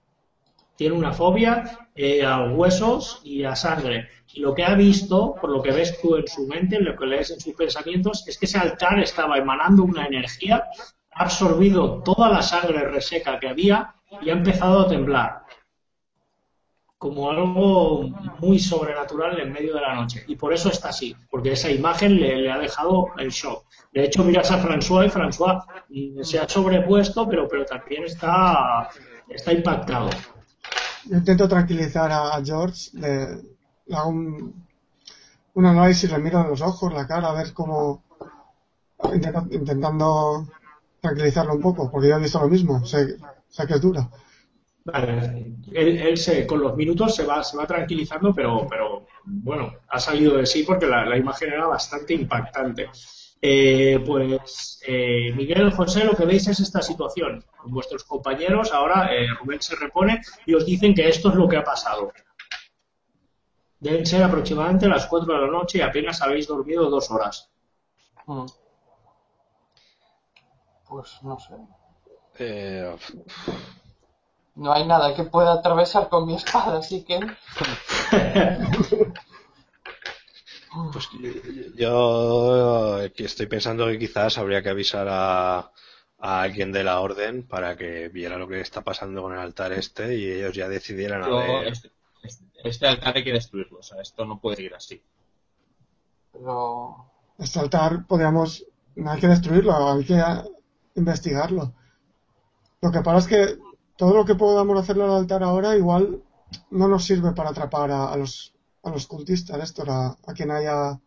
[0.75, 4.09] Tiene una fobia eh, a huesos y a sangre.
[4.33, 7.05] Y lo que ha visto, por lo que ves tú en su mente, lo que
[7.05, 10.65] lees en sus pensamientos, es que ese altar estaba emanando una energía,
[11.13, 15.43] ha absorbido toda la sangre reseca que había y ha empezado a temblar.
[16.97, 20.25] Como algo muy sobrenatural en medio de la noche.
[20.27, 23.65] Y por eso está así, porque esa imagen le, ha dejado en shock.
[23.93, 28.89] De hecho, miras a François y François mm, se ha sobrepuesto, pero, pero también está,
[29.29, 30.09] está impactado.
[31.09, 34.65] Yo intento tranquilizar a George, le, hago un,
[35.53, 38.03] un análisis, le miro en los ojos, la cara, a ver cómo.
[39.13, 40.47] intenta- intentando
[41.01, 43.17] tranquilizarlo un poco, porque yo he visto lo mismo, sé,
[43.49, 44.09] sé que es dura.
[44.85, 49.73] Vale, él, él se, con los minutos se va, se va tranquilizando, pero, pero bueno,
[49.89, 52.89] ha salido de sí porque la imagen era bastante impactante.
[53.41, 57.43] Eh, pues eh, Miguel, José, lo que veis es esta situación.
[57.65, 61.57] Vuestros compañeros, ahora eh, Rubén se repone y os dicen que esto es lo que
[61.57, 62.11] ha pasado.
[63.79, 67.49] Deben ser aproximadamente las 4 de la noche y apenas habéis dormido dos horas.
[68.25, 68.45] Mm.
[70.87, 71.55] Pues no sé.
[72.39, 72.95] Eh,
[74.55, 77.19] No hay nada que pueda atravesar con mi espada, así que...
[80.91, 81.09] Pues
[81.75, 85.71] yo estoy pensando que quizás habría que avisar a,
[86.19, 89.71] a alguien de la orden para que viera lo que está pasando con el altar
[89.73, 91.67] este y ellos ya decidieran a Yo- ver.
[91.67, 91.91] este,
[92.23, 95.01] este- este altar hay que destruirlo, o sea, esto no puede ir así.
[96.31, 97.11] Pero...
[97.37, 98.65] Este altar podríamos,
[98.95, 100.43] no hay que destruirlo, hay que ah,
[100.95, 101.73] investigarlo.
[102.81, 103.59] Lo que pasa es que
[103.97, 106.21] todo lo que podamos hacerle al altar ahora igual
[106.71, 108.53] no nos sirve para atrapar a, a los
[108.85, 110.99] a los cultistas estos, a, a quien haya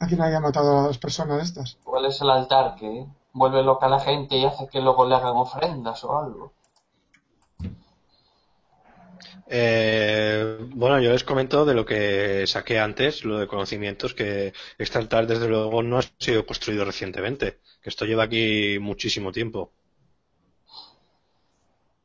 [0.00, 1.78] a quien haya matado a las personas estas.
[1.82, 5.14] ¿Cuál es el altar que vuelve loca a la gente y hace que luego le
[5.14, 6.52] hagan ofrendas o algo?
[9.50, 14.98] Eh, bueno, yo les comento de lo que saqué antes, lo de conocimientos, que este
[14.98, 19.72] altar desde luego no ha sido construido recientemente, que esto lleva aquí muchísimo tiempo.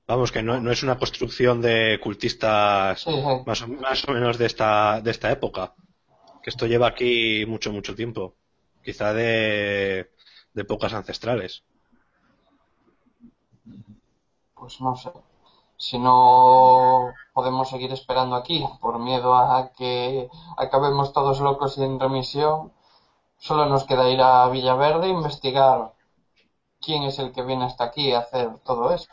[0.05, 3.07] Vamos, que no, no es una construcción de cultistas
[3.45, 5.73] más o, más o menos de esta, de esta época,
[6.41, 8.35] que esto lleva aquí mucho, mucho tiempo,
[8.83, 10.11] quizá de,
[10.53, 11.63] de épocas ancestrales.
[14.55, 15.11] Pues no sé.
[15.77, 21.99] Si no podemos seguir esperando aquí por miedo a que acabemos todos locos y en
[21.99, 22.71] remisión,
[23.37, 25.93] solo nos queda ir a Villaverde e investigar
[26.81, 29.07] quién es el que viene hasta aquí a hacer todo eso.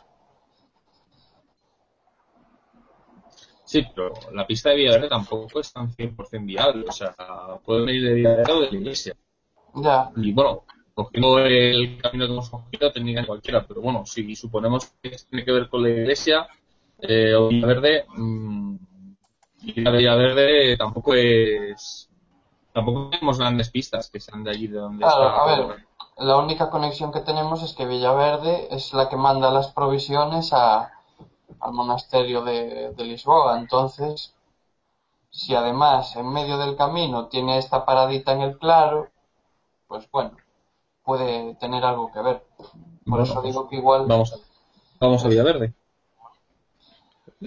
[3.71, 7.15] Sí, pero la pista de Villaverde tampoco es tan 100% viable, o sea,
[7.63, 9.15] puede venir de Villaverde o de la iglesia.
[9.75, 14.91] Ya, Y bueno, cogiendo el camino que hemos cogido, técnica cualquiera, pero bueno, si suponemos
[15.01, 16.47] que tiene que ver con la iglesia
[16.99, 18.75] eh, o Villaverde, mmm,
[19.63, 22.09] ir a Villaverde tampoco es.
[22.73, 25.43] Tampoco tenemos grandes pistas que sean de allí de donde Claro, está.
[25.43, 25.85] a ver.
[26.17, 30.91] la única conexión que tenemos es que Villaverde es la que manda las provisiones a,
[31.59, 33.59] al monasterio de, de Lisboa.
[33.59, 34.33] Entonces,
[35.29, 39.09] si además en medio del camino tiene esta paradita en el claro,
[39.87, 40.37] pues bueno,
[41.03, 42.43] puede tener algo que ver.
[43.07, 44.07] Por Bueno, eso pues digo que igual.
[44.07, 44.37] Vamos a,
[44.99, 45.73] vamos a Villaverde.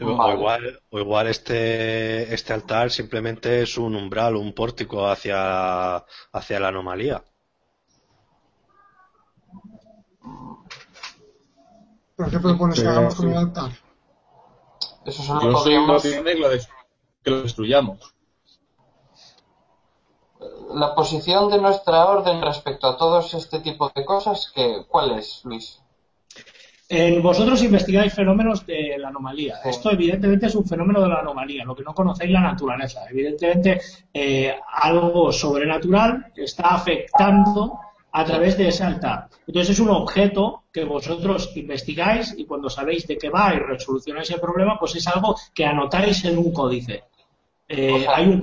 [0.00, 0.34] O Vale.
[0.34, 5.96] igual, o igual este, este altar simplemente es un umbral, un pórtico hacia,
[6.32, 7.24] hacia la anomalía.
[12.16, 13.70] ¿Pero qué propones que hagamos con el altar?
[15.04, 16.02] Eso solo Yo soy una podríamos.
[16.02, 16.68] de que lo, des-
[17.22, 18.14] que lo destruyamos.
[20.74, 25.40] La posición de nuestra orden respecto a todos este tipo de cosas, que, ¿cuál es,
[25.44, 25.80] Luis?
[26.88, 29.56] En vosotros investigáis fenómenos de la anomalía.
[29.62, 29.70] Sí.
[29.70, 33.06] Esto evidentemente es un fenómeno de la anomalía, lo que no conocéis la naturaleza.
[33.08, 33.80] Evidentemente
[34.12, 37.78] eh, algo sobrenatural está afectando
[38.16, 39.28] a través de ese altar.
[39.44, 44.30] Entonces es un objeto que vosotros investigáis y cuando sabéis de qué va y resolucionáis
[44.30, 47.02] el problema, pues es algo que anotáis en un códice.
[47.66, 48.40] Eh, O sea, hay un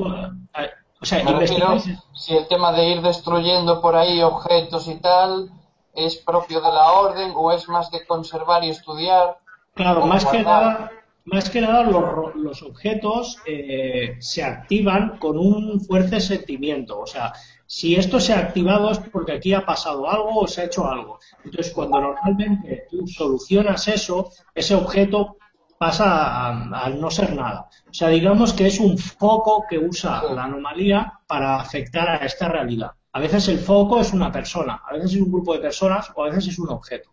[1.03, 1.79] o sea, refiero,
[2.13, 5.49] si el tema de ir destruyendo por ahí objetos y tal
[5.95, 9.37] es propio de la orden o es más de conservar y estudiar.
[9.73, 10.91] Claro, más que nada,
[11.23, 16.99] más que nada los, los objetos eh, se activan con un fuerte sentimiento.
[16.99, 17.33] O sea,
[17.73, 20.85] si esto se ha activado es porque aquí ha pasado algo o se ha hecho
[20.85, 21.19] algo.
[21.45, 25.37] Entonces, cuando normalmente tú solucionas eso, ese objeto
[25.77, 27.69] pasa a, a no ser nada.
[27.89, 32.49] O sea, digamos que es un foco que usa la anomalía para afectar a esta
[32.49, 32.91] realidad.
[33.13, 36.25] A veces el foco es una persona, a veces es un grupo de personas o
[36.25, 37.09] a veces es un objeto.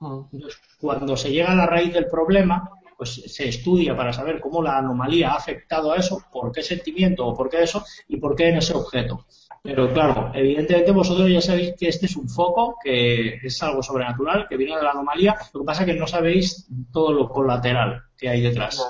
[0.00, 4.62] Entonces, cuando se llega a la raíz del problema, pues se estudia para saber cómo
[4.62, 8.34] la anomalía ha afectado a eso, por qué sentimiento o por qué eso y por
[8.34, 9.26] qué en ese objeto.
[9.66, 14.46] Pero claro, evidentemente vosotros ya sabéis que este es un foco, que es algo sobrenatural,
[14.48, 18.04] que viene de la anomalía, lo que pasa es que no sabéis todo lo colateral
[18.16, 18.80] que hay detrás.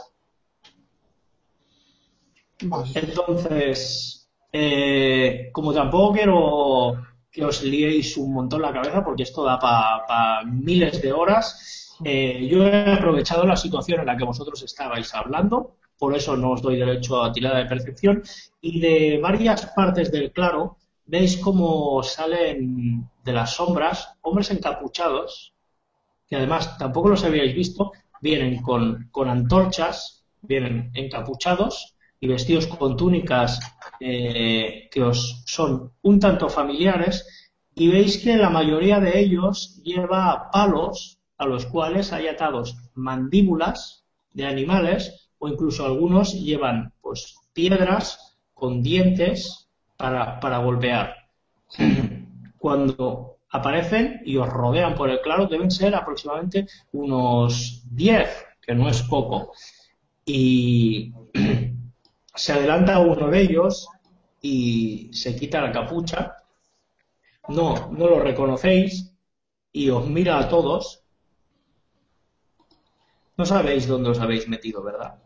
[2.94, 9.58] Entonces, eh, como tampoco quiero que os liéis un montón la cabeza, porque esto da
[9.58, 15.14] para miles de horas, eh, yo he aprovechado la situación en la que vosotros estabais
[15.14, 18.22] hablando, por eso no os doy derecho a tirada de percepción,
[18.60, 25.54] y de varias partes del claro veis cómo salen de las sombras hombres encapuchados,
[26.28, 32.96] que además tampoco los habíais visto, vienen con, con antorchas, vienen encapuchados y vestidos con
[32.96, 33.60] túnicas
[34.00, 37.26] eh, que os son un tanto familiares.
[37.74, 44.06] Y veis que la mayoría de ellos lleva palos a los cuales hay atados mandíbulas
[44.32, 51.14] de animales o incluso algunos llevan pues piedras con dientes para, para golpear.
[52.58, 58.88] Cuando aparecen y os rodean por el claro deben ser aproximadamente unos 10 que no
[58.88, 59.52] es poco.
[60.24, 61.12] Y
[62.34, 63.88] se adelanta uno de ellos
[64.42, 66.36] y se quita la capucha.
[67.48, 69.12] No, no lo reconocéis
[69.72, 71.04] y os mira a todos.
[73.36, 75.22] No sabéis dónde os habéis metido, ¿verdad?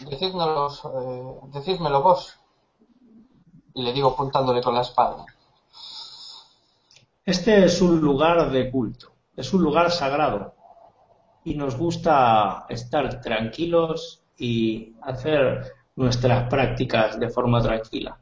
[0.00, 2.38] Decídmelo, eh, decídmelo vos.
[3.74, 5.24] Y le digo apuntándole con la espada.
[7.24, 10.54] Este es un lugar de culto, es un lugar sagrado
[11.44, 18.18] y nos gusta estar tranquilos y hacer nuestras prácticas de forma tranquila.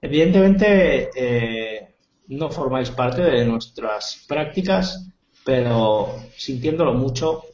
[0.00, 1.94] Evidentemente eh,
[2.28, 5.08] no formáis parte de nuestras prácticas,
[5.44, 7.44] pero sintiéndolo mucho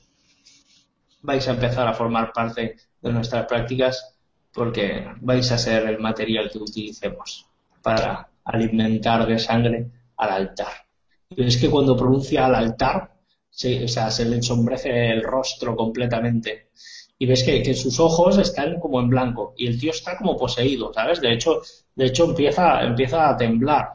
[1.23, 2.77] vais a empezar a formar parte
[3.13, 4.17] nuestras prácticas
[4.53, 7.47] porque vais a ser el material que utilicemos
[7.83, 10.73] para alimentar de sangre al altar.
[11.31, 13.13] Y es que cuando pronuncia al altar,
[13.51, 16.71] se, o sea, se le ensombrece el rostro completamente.
[17.19, 20.37] Y ves que, que, sus ojos están como en blanco y el tío está como
[20.37, 21.21] poseído, ¿sabes?
[21.21, 21.61] De hecho,
[21.95, 23.95] de hecho empieza, empieza a temblar.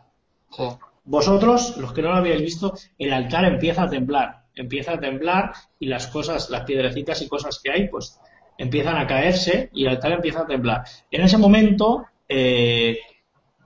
[0.52, 0.64] Sí.
[1.06, 5.54] Vosotros, los que no lo habíais visto, el altar empieza a temblar, empieza a temblar
[5.80, 8.20] y las cosas, las piedrecitas y cosas que hay, pues
[8.64, 10.84] empiezan a caerse y el altar empieza a temblar.
[11.12, 12.98] En ese momento, eh,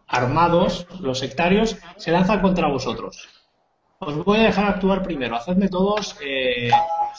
[0.08, 3.30] armados, los sectarios, se lanzan contra vosotros.
[4.00, 5.36] Os voy a dejar actuar primero.
[5.36, 6.70] Hacedme todos, eh,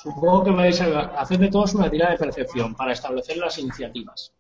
[0.03, 4.33] supongo que vais a hacedme todos una tirada de percepción para establecer las iniciativas.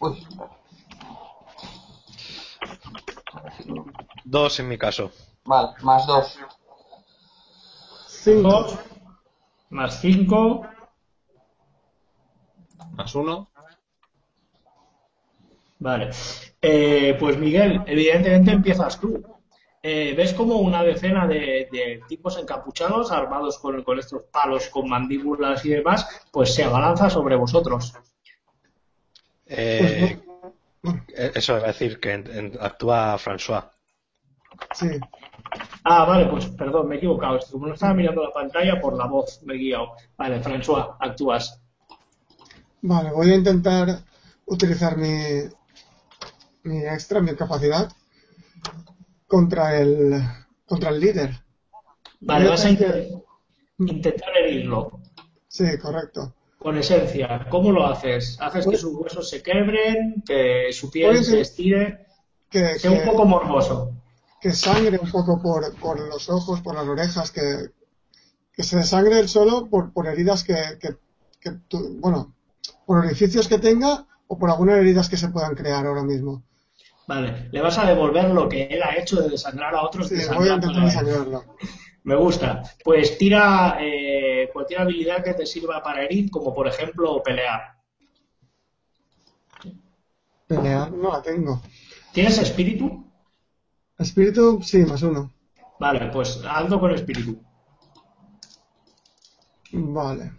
[0.00, 0.26] Uy.
[4.24, 5.10] Dos en mi caso.
[5.44, 6.38] Vale, más dos.
[8.08, 8.48] Cinco.
[8.50, 8.78] Dos
[9.74, 10.64] más cinco,
[12.92, 13.50] Más uno.
[15.80, 16.10] Vale.
[16.62, 19.20] Eh, pues Miguel, evidentemente empiezas tú.
[19.82, 24.88] Eh, ves como una decena de, de tipos encapuchados, armados con, con estos palos, con
[24.88, 27.92] mandíbulas y demás, pues se abalanza sobre vosotros.
[29.46, 30.24] Eh, eh,
[31.08, 33.64] eso es decir, que en- en- actúa François.
[34.74, 34.88] Sí.
[35.84, 37.38] Ah, vale, pues perdón, me he equivocado.
[37.50, 39.92] Como no estaba mirando la pantalla, por la voz me he guiado.
[40.16, 41.60] Vale, François, actúas.
[42.82, 44.04] Vale, voy a intentar
[44.46, 45.14] utilizar mi,
[46.64, 47.90] mi extra, mi capacidad
[49.26, 50.22] contra el
[50.66, 51.30] contra el líder.
[52.20, 52.70] Vale, Voy vas a
[53.78, 55.00] intentar herirlo
[55.48, 56.34] Sí, correcto.
[56.64, 57.46] Con esencia.
[57.50, 58.38] ¿Cómo lo haces?
[58.40, 62.06] ¿Haces que sus huesos se quebren, que su piel se estire?
[62.48, 63.92] Que, Sea un poco morboso.
[64.40, 67.68] que sangre un poco por, por los ojos, por las orejas, que,
[68.50, 70.96] que se desangre él solo por, por heridas que, que,
[71.38, 72.34] que tu- bueno,
[72.86, 76.44] por orificios que tenga o por algunas heridas que se puedan crear ahora mismo.
[77.06, 80.08] Vale, le vas a devolver lo que él ha hecho de desangrar a otros.
[80.08, 81.44] Sí, voy a intentar desangrarlo.
[82.04, 82.62] Me gusta.
[82.84, 87.78] Pues tira eh, cualquier habilidad que te sirva para herir, como por ejemplo pelear.
[90.46, 91.62] Pelear no la tengo.
[92.12, 93.10] ¿Tienes espíritu?
[93.98, 95.32] Espíritu, sí, más uno.
[95.80, 97.40] Vale, pues hazlo con espíritu.
[99.72, 100.32] Vale.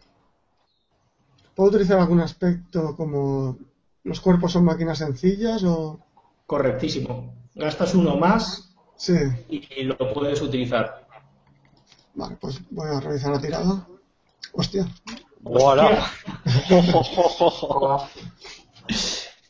[1.55, 3.57] ¿Puedo utilizar algún aspecto como
[4.03, 5.99] los cuerpos son máquinas sencillas o...?
[6.45, 7.33] Correctísimo.
[7.55, 9.13] Gastas uno más Sí.
[9.49, 11.04] y lo puedes utilizar.
[12.15, 13.87] Vale, pues voy a realizar la tirada.
[14.53, 14.87] Hostia.
[15.43, 16.09] Hola.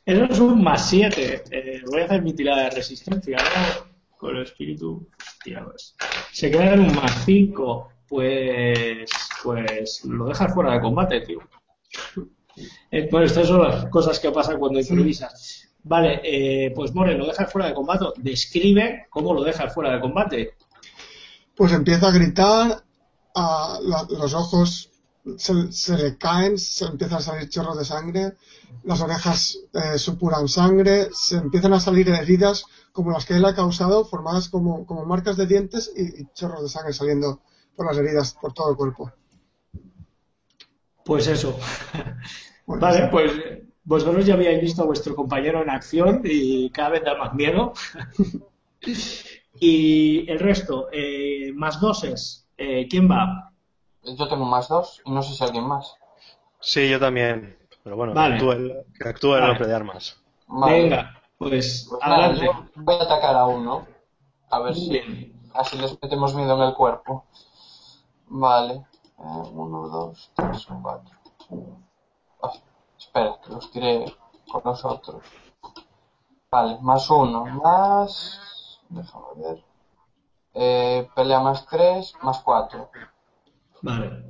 [0.06, 1.44] Eso es un más 7.
[1.88, 4.18] voy a hacer mi tirada de resistencia ¿no?
[4.18, 5.08] con el espíritu.
[5.18, 5.96] Hostia, pues.
[6.32, 7.90] Se queda en un más 5.
[8.08, 9.10] Pues,
[9.44, 11.40] pues lo dejas fuera de combate, tío.
[12.92, 15.70] Eh, Bueno, estas son las cosas que pasan cuando improvisas.
[15.84, 18.06] Vale, eh, pues More, lo dejas fuera de combate.
[18.18, 20.54] Describe cómo lo dejas fuera de combate.
[21.56, 22.84] Pues empieza a gritar,
[23.36, 24.92] a la- los ojos
[25.38, 28.34] se, se le caen, se empiezan a salir chorros de sangre,
[28.84, 33.56] las orejas eh, supuran sangre, se empiezan a salir heridas como las que él ha
[33.56, 37.42] causado, formadas como, como marcas de dientes y, y chorros de sangre saliendo
[37.76, 39.12] por las heridas por todo el cuerpo.
[41.04, 41.58] Pues eso.
[42.66, 43.08] Bueno, Vale, sí.
[43.12, 43.32] pues
[43.84, 47.74] vosotros ya habíais visto a vuestro compañero en acción y cada vez da más miedo.
[49.60, 52.48] y el resto, eh, más doses.
[52.58, 53.52] Eh, ¿Quién va?
[54.04, 55.96] Yo tengo más dos y no sé si alguien más.
[56.60, 57.58] Sí, yo también.
[57.84, 58.36] Pero bueno, Vale.
[58.36, 60.18] actúe el, que actúe el hombre de armas.
[60.48, 60.82] Vale.
[60.84, 62.46] Venga, pues Pues nada, adelante.
[62.46, 63.86] yo voy a atacar a uno.
[64.50, 67.26] A ver si así les metemos miedo en el cuerpo.
[68.28, 68.74] Vale.
[68.74, 71.16] Eh, uno, dos, tres, cuatro.
[72.42, 72.60] Ay,
[72.98, 74.16] espera, que los tiré
[74.52, 75.24] con los otros.
[76.52, 78.40] Vale, más uno, más...
[78.90, 79.64] Déjame ver.
[80.54, 82.90] Eh, pelea más tres, más cuatro.
[83.82, 84.24] Vale.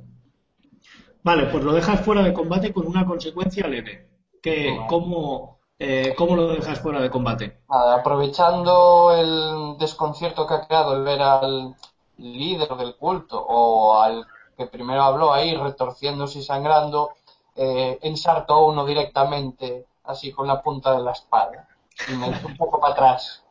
[1.22, 4.08] Vale, pues lo dejas fuera de combate con una consecuencia leve.
[4.42, 4.86] Que, Vale.
[4.88, 7.60] ¿cómo, eh, ¿Cómo lo dejas fuera de combate?
[7.68, 11.74] Nada, aprovechando el desconcierto que ha creado el ver al
[12.18, 14.26] líder del culto o al
[14.56, 17.10] que primero habló ahí retorciéndose y sangrando,
[17.54, 21.68] eh, ensarto a uno directamente así con la punta de la espada
[22.08, 23.44] y me echo un poco para atrás.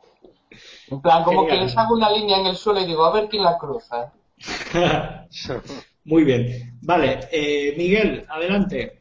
[0.90, 3.28] En plan, como que les hago una línea en el suelo y digo, a ver
[3.28, 4.12] quién la cruza.
[6.04, 6.78] Muy bien.
[6.82, 9.00] Vale, eh, Miguel, adelante.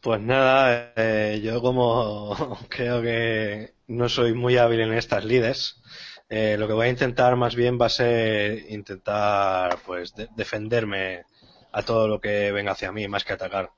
[0.00, 2.36] Pues nada, eh, yo como
[2.68, 5.82] creo que no soy muy hábil en estas lides,
[6.28, 11.24] eh, lo que voy a intentar más bien va a ser intentar pues de- defenderme
[11.72, 13.70] a todo lo que venga hacia mí, más que atacar.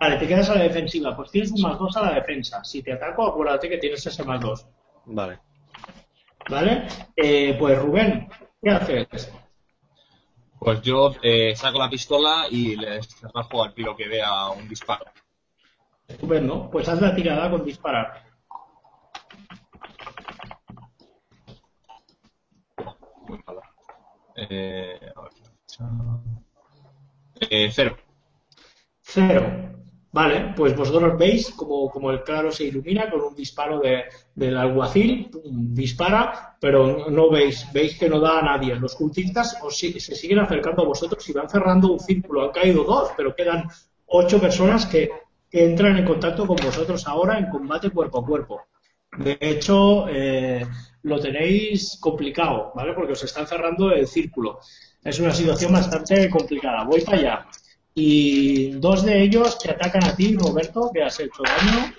[0.00, 1.14] Vale, te quedas a la defensiva.
[1.16, 2.64] Pues tienes un más dos a la defensa.
[2.64, 4.66] Si te ataco, acuérdate que tienes ese más dos.
[5.06, 5.38] Vale.
[6.48, 6.86] ¿Vale?
[7.16, 8.28] Eh, pues Rubén,
[8.60, 9.32] ¿qué haces?
[10.58, 13.00] Pues yo eh, saco la pistola y le
[13.34, 15.04] rajo al pilo que vea un disparo.
[16.06, 16.70] Estupendo.
[16.70, 18.24] Pues haz la tirada con disparar.
[23.26, 23.62] Muy mala.
[24.36, 25.32] Eh, a ver.
[27.50, 27.96] Eh, cero.
[29.00, 29.81] Cero.
[30.12, 34.58] Vale, pues vosotros veis como, como el claro se ilumina con un disparo de, del
[34.58, 38.74] alguacil, pum, dispara, pero no veis, veis que no da a nadie.
[38.76, 42.42] Los cultistas os se siguen acercando a vosotros y van cerrando un círculo.
[42.44, 43.68] Han caído dos, pero quedan
[44.06, 45.08] ocho personas que,
[45.50, 48.60] que entran en contacto con vosotros ahora en combate cuerpo a cuerpo.
[49.16, 50.66] De hecho, eh,
[51.04, 52.92] lo tenéis complicado, ¿vale?
[52.92, 54.58] Porque os están cerrando el círculo.
[55.02, 56.84] Es una situación bastante complicada.
[56.84, 57.46] Voy para allá.
[57.94, 61.92] Y dos de ellos te atacan a ti, Roberto, que has hecho daño.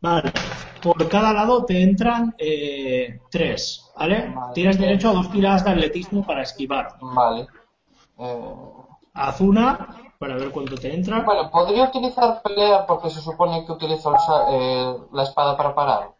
[0.00, 0.32] Vale.
[0.82, 4.32] Por cada lado te entran eh, tres, ¿vale?
[4.34, 4.54] Vale.
[4.54, 6.96] Tienes derecho a dos tiradas de atletismo para esquivar.
[7.00, 7.46] Vale.
[8.18, 8.54] Eh,
[9.14, 11.20] Haz una para ver cuánto te entra.
[11.20, 14.16] bueno, podría utilizar pelea porque se supone que utilizo el
[14.50, 16.14] eh, la espada para parar.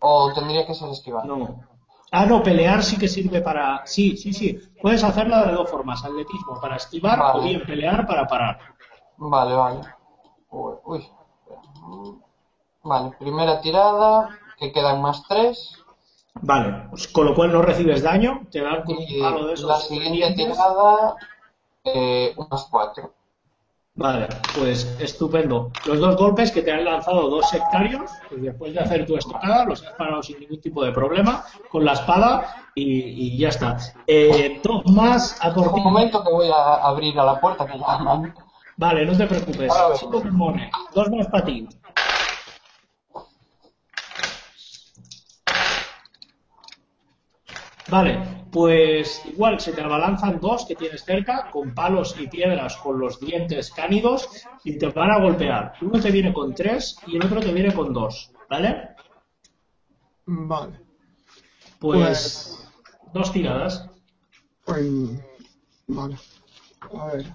[0.00, 1.24] O tendría que ser esquivar.
[1.24, 1.71] No.
[2.14, 3.86] Ah, no, pelear sí que sirve para.
[3.86, 4.58] Sí, sí, sí.
[4.82, 7.38] Puedes hacerla de dos formas: atletismo para esquivar Vale.
[7.38, 8.58] o bien pelear para parar.
[9.16, 9.80] Vale, vale.
[10.50, 11.08] Uy, uy.
[12.82, 14.28] Vale, primera tirada,
[14.58, 15.78] que quedan más tres.
[16.42, 19.68] Vale, pues con lo cual no recibes daño, te dan con un palo de esos.
[19.68, 20.56] la siguiente dientes.
[20.56, 21.16] tirada,
[21.84, 23.14] eh, unas cuatro.
[23.94, 24.26] Vale,
[24.58, 25.70] pues estupendo.
[25.84, 29.66] Los dos golpes que te han lanzado dos sectarios, pues después de hacer tu estocada,
[29.66, 33.76] los has parado sin ningún tipo de problema, con la espada y, y ya está.
[34.06, 35.80] Eh, dos más a por ti.
[35.80, 38.34] Un momento que voy a abrir a la puerta que llaman.
[38.78, 39.72] Vale, no te preocupes.
[39.96, 40.22] Cinco
[40.94, 41.68] dos más para ti.
[47.88, 53.00] Vale, pues igual se te abalanzan dos que tienes cerca con palos y piedras con
[53.00, 54.28] los dientes cánidos
[54.62, 55.72] y te van a golpear.
[55.80, 58.90] Uno te viene con tres y el otro te viene con dos, ¿vale?
[60.26, 60.80] Vale.
[61.78, 62.68] Pues
[63.14, 63.88] dos tiradas.
[64.66, 64.86] Pues,
[65.86, 66.16] vale.
[66.92, 67.26] A ver.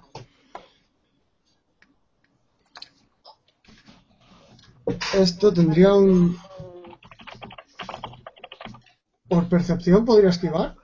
[5.14, 6.38] Esto tendría un...
[9.28, 10.77] Por percepción podría esquivar.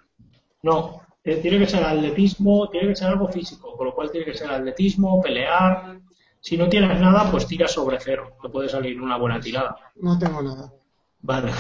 [0.65, 4.25] No, eh, tiene que ser atletismo, tiene que ser algo físico, con lo cual tiene
[4.25, 6.01] que ser atletismo, pelear.
[6.41, 9.77] Si no tienes nada, pues tira sobre cero, te puede salir una buena tirada.
[9.97, 10.73] No tengo nada.
[11.21, 11.53] Vale.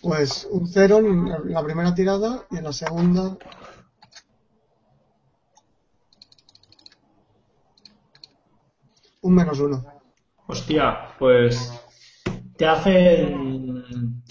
[0.00, 3.36] Pues un cero en la primera tirada y en la segunda
[9.20, 9.84] un menos uno.
[10.46, 11.70] Hostia, pues
[12.56, 13.61] te hacen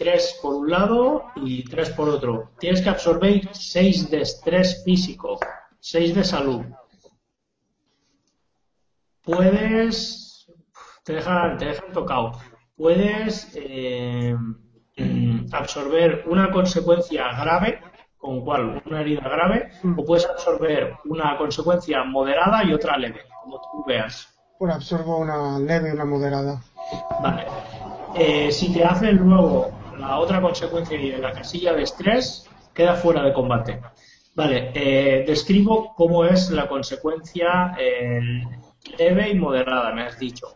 [0.02, 2.50] tres por un lado y tres por otro.
[2.60, 5.38] Tienes que absorber seis de estrés físico,
[5.80, 6.62] seis de salud.
[9.24, 10.52] Puedes,
[11.04, 12.32] te dejan, te dejan tocado.
[12.76, 14.36] Puedes eh,
[15.52, 17.80] absorber una consecuencia grave,
[18.18, 23.62] con cual una herida grave, o puedes absorber una consecuencia moderada y otra leve, como
[23.62, 24.28] tú veas.
[24.58, 26.60] Pues absorbo una leve y una moderada.
[27.22, 27.46] Vale.
[28.16, 32.96] Eh, si te hacen luego la otra consecuencia y de la casilla de estrés, queda
[32.96, 33.80] fuera de combate.
[34.34, 38.44] Vale, eh, describo cómo es la consecuencia eh,
[38.98, 40.56] leve y moderada, me has dicho.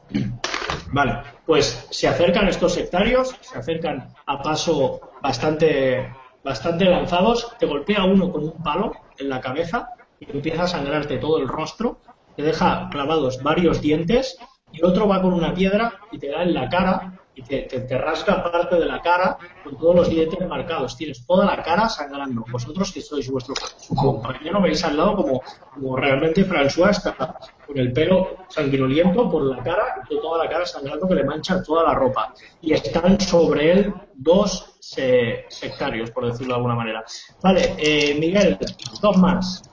[0.91, 6.13] Vale, pues se acercan estos sectarios, se acercan a paso bastante,
[6.43, 9.89] bastante lanzados, te golpea uno con un palo en la cabeza
[10.19, 11.99] y empieza a sangrarte todo el rostro,
[12.35, 14.37] te deja clavados varios dientes
[14.71, 17.97] y otro va con una piedra y te da en la cara y te, te,
[17.97, 20.95] rasga parte de la cara con todos los dientes marcados.
[20.95, 22.45] Tienes toda la cara sangrando.
[22.49, 23.53] Vosotros que sois vuestro
[23.95, 25.41] compañero veis al lado como,
[25.73, 27.37] como realmente François está
[27.67, 31.61] con el pelo sanguinoliento por la cara y toda la cara sangrando que le mancha
[31.61, 32.33] toda la ropa.
[32.61, 37.03] Y están sobre él dos sectarios, por decirlo de alguna manera.
[37.41, 38.57] Vale, eh, Miguel,
[39.01, 39.69] dos más.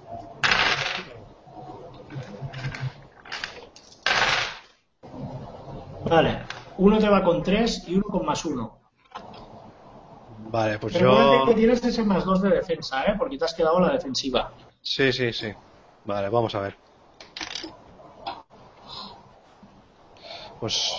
[6.05, 6.43] Vale,
[6.78, 8.78] uno te va con 3 y uno con más 1.
[10.51, 11.44] Vale, pues Recuerda yo.
[11.47, 13.15] que tienes ese más 2 de defensa, ¿eh?
[13.19, 14.53] Porque te has quedado la defensiva.
[14.82, 15.53] Sí, sí, sí.
[16.05, 16.77] Vale, vamos a ver.
[20.61, 20.93] Pues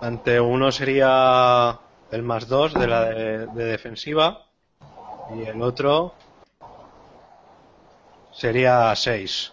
[0.00, 1.78] ante uno sería
[2.10, 4.46] el más 2 de la de, de defensiva
[5.36, 6.14] y el otro
[8.32, 9.52] sería 6.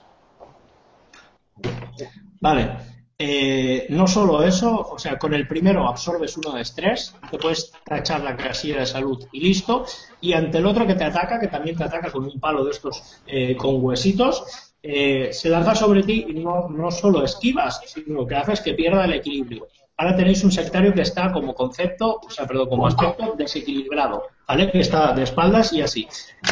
[2.42, 2.95] Vale.
[3.18, 7.72] Eh, no solo eso, o sea, con el primero absorbes uno de estrés, te puedes
[7.86, 9.86] tachar la casilla de salud y listo.
[10.20, 12.72] Y ante el otro que te ataca, que también te ataca con un palo de
[12.72, 18.22] estos eh, con huesitos, eh, se lanza sobre ti y no, no solo esquivas, sino
[18.22, 19.68] lo que hace es que pierda el equilibrio.
[19.98, 24.70] Ahora tenéis un sectario que está como concepto, o sea, perdón, como aspecto desequilibrado, ¿vale?
[24.70, 26.06] Que está de espaldas y así.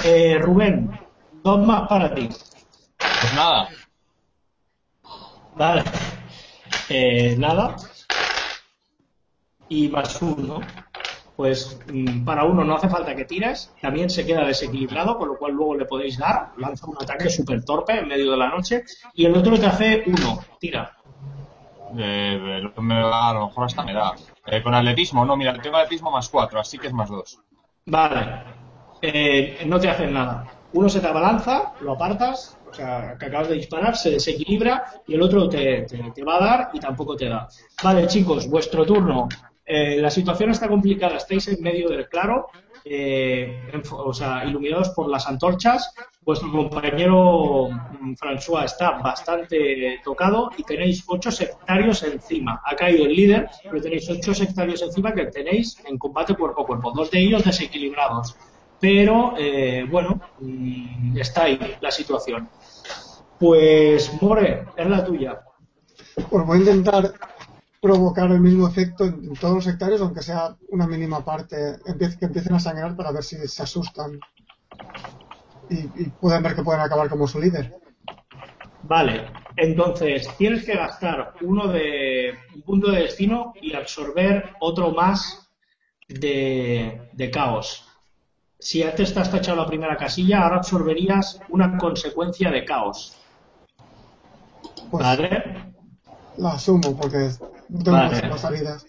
[0.05, 0.97] Eh, Rubén,
[1.43, 2.29] dos más para ti.
[2.97, 3.67] Pues nada,
[5.55, 5.83] Vale.
[6.89, 7.75] Eh, nada.
[9.69, 10.59] Y más uno.
[11.35, 15.37] Pues mm, para uno no hace falta que tires, también se queda desequilibrado, con lo
[15.37, 18.83] cual luego le podéis dar, lanza un ataque súper torpe en medio de la noche,
[19.15, 20.95] y el otro te hace uno, tira.
[21.97, 24.13] eh, lo que me da, a lo mejor hasta me da.
[24.45, 27.39] Eh, con atletismo, no, mira, tengo atletismo más 4, así que es más 2.
[27.87, 28.43] Vale.
[29.01, 30.45] Eh, no te hacen nada.
[30.73, 35.21] Uno se te abalanza, lo apartas, o que acabas de disparar, se desequilibra y el
[35.21, 35.85] otro te,
[36.27, 37.47] va a dar y tampoco te da.
[37.83, 39.27] Vale, chicos, vuestro turno.
[39.65, 42.47] Eh, la situación está complicada, estáis en medio del claro,
[42.83, 45.93] eh, o sea, iluminados por las antorchas.
[46.21, 52.61] Vuestro compañero mm, François está bastante tocado y tenéis ocho sectarios encima.
[52.65, 56.65] Ha caído el líder, pero tenéis ocho sectarios encima que tenéis en combate cuerpo a
[56.65, 56.91] cuerpo.
[56.91, 58.35] Dos de ellos desequilibrados.
[58.83, 62.49] Pero, eh, bueno, mm, está ahí la situación.
[63.39, 65.39] Pues, More, es la tuya.
[66.29, 67.13] Pues voy a intentar
[67.81, 71.77] provocar el mismo efecto en, en todos los sectarios, aunque sea una mínima parte,
[72.19, 74.19] que empiecen a sangrar para ver si se asustan
[75.69, 77.73] y, y pueden ver que pueden acabar como su líder.
[78.81, 85.49] Vale, entonces tienes que gastar uno de un punto de destino y absorber otro más
[86.09, 87.87] de, de caos.
[88.63, 93.13] Si antes te has tachado la primera casilla, ahora absorberías una consecuencia de caos.
[94.89, 95.43] Pues ¿Vale?
[96.37, 97.29] la asumo porque
[97.69, 98.29] no tengo Vale.
[98.29, 98.85] más salidas.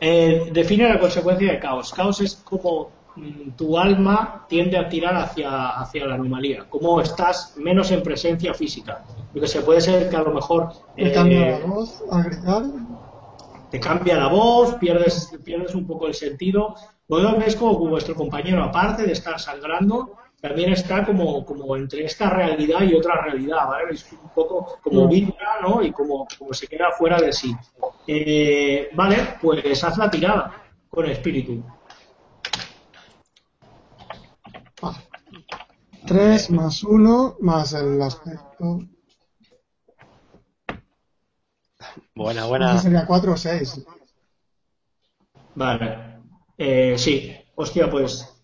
[0.00, 1.92] Eh, define la consecuencia de caos.
[1.92, 7.54] Caos es como mm, tu alma tiende a tirar hacia, hacia la anomalía, como estás
[7.58, 9.04] menos en presencia física.
[9.34, 12.22] Lo que se puede ser que a lo mejor Me eh, cambia la voz al
[12.24, 12.62] gritar.
[13.70, 16.74] te cambia la voz, pierdes, pierdes un poco el sentido.
[17.08, 22.28] Luego ves como vuestro compañero, aparte de estar sangrando, también está como, como entre esta
[22.30, 23.94] realidad y otra realidad, ¿vale?
[23.94, 25.82] Es un poco como vibra, ¿no?
[25.82, 27.56] Y como, como se queda fuera de sí.
[28.06, 31.64] Eh, vale, pues haz la tirada con espíritu.
[34.82, 34.94] Ah.
[36.06, 38.80] 3 más 1 más el aspecto.
[42.14, 42.78] Buena, buena.
[42.78, 43.86] sería 4 o 6.
[45.54, 46.17] Vale.
[46.58, 48.34] Eh, sí, hostia, pues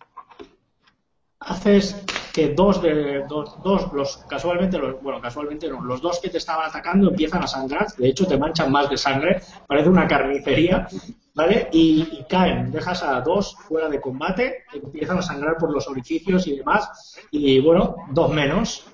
[1.40, 6.30] haces que dos de dos, dos los casualmente los, bueno casualmente no los dos que
[6.30, 7.88] te estaban atacando empiezan a sangrar.
[7.96, 9.40] De hecho te manchan más de sangre.
[9.66, 10.86] Parece una carnicería
[11.34, 12.70] vale y, caen.
[12.70, 17.18] Dejas a dos fuera de combate empiezan a sangrar por los orificios y demás.
[17.30, 18.86] Y bueno dos menos.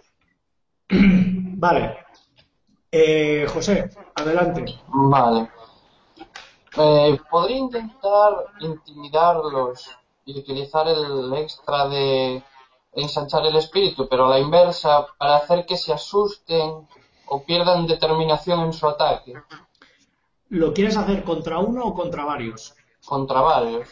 [0.88, 1.98] Vale.
[2.90, 4.64] Eh, José adelante.
[4.88, 5.48] Vale.
[6.76, 9.90] Eh, podría intentar intimidarlos
[10.24, 12.44] y utilizar el extra de
[12.92, 16.86] ensanchar el espíritu, pero a la inversa, para hacer que se asusten
[17.26, 19.34] o pierdan determinación en su ataque
[20.50, 22.74] ¿Lo quieres hacer contra uno o contra varios?
[23.06, 23.88] contra varios.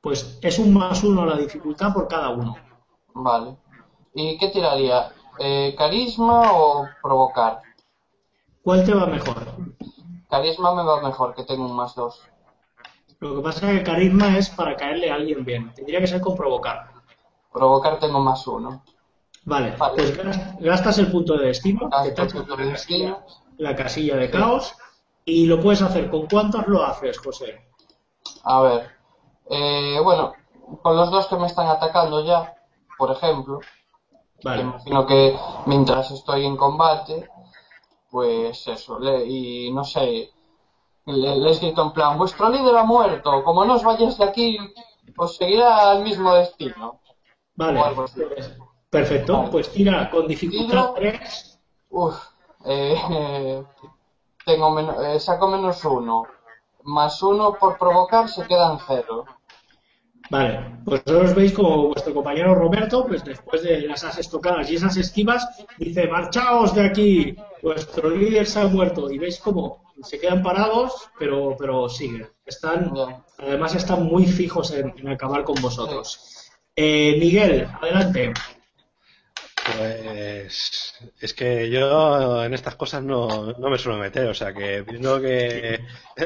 [0.00, 2.56] Pues es un más uno la dificultad por cada uno.
[3.14, 3.56] Vale.
[4.14, 5.12] ¿Y qué tiraría?
[5.38, 7.60] Eh, ¿Carisma o provocar?
[8.62, 9.55] ¿Cuál te va mejor?
[10.28, 12.20] Carisma me va mejor, que tengo un más dos.
[13.20, 15.72] Lo que pasa es que carisma es para caerle a alguien bien.
[15.74, 16.90] Tendría que ser con provocar.
[17.52, 18.82] Provocar tengo más uno.
[19.44, 19.94] Vale, Vale.
[19.94, 23.08] pues gas- gastas el punto de destino, que te el echas punto la de casilla,
[23.10, 23.26] destino.
[23.58, 24.74] la casilla de caos,
[25.24, 26.10] y lo puedes hacer.
[26.10, 27.60] ¿Con cuántos lo haces, José?
[28.42, 28.90] A ver.
[29.48, 30.34] Eh, bueno,
[30.82, 32.54] con los dos que me están atacando ya,
[32.98, 33.60] por ejemplo,
[34.42, 37.28] Vale, imagino que mientras estoy en combate,
[38.16, 40.30] pues eso, le- y no sé,
[41.04, 44.56] le- les grito en plan, vuestro líder ha muerto, como no os vayáis de aquí,
[45.18, 46.98] os seguirá el mismo destino.
[47.56, 47.78] vale.
[48.88, 49.50] perfecto, Vale.
[49.50, 50.94] pues tira con dificultad Tiro.
[50.94, 51.58] 3.
[51.90, 52.16] Uf,
[52.64, 52.96] eh,
[54.46, 56.22] tengo men- eh, saco menos uno,
[56.84, 59.26] más uno por provocar se quedan cero.
[60.28, 64.96] Vale, pues vosotros veis como vuestro compañero Roberto, pues después de esas estocadas y esas
[64.96, 65.46] esquivas,
[65.78, 69.10] dice, marchaos de aquí, vuestro líder se ha muerto.
[69.10, 72.28] Y veis como se quedan parados, pero, pero siguen.
[72.44, 72.92] Están,
[73.38, 76.50] además están muy fijos en, en acabar con vosotros.
[76.74, 78.34] Eh, Miguel, adelante.
[79.66, 84.82] Pues es que yo en estas cosas no, no me suelo meter, o sea que
[84.82, 85.80] viendo que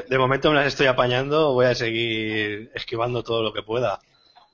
[0.09, 3.99] de momento me las estoy apañando, voy a seguir esquivando todo lo que pueda.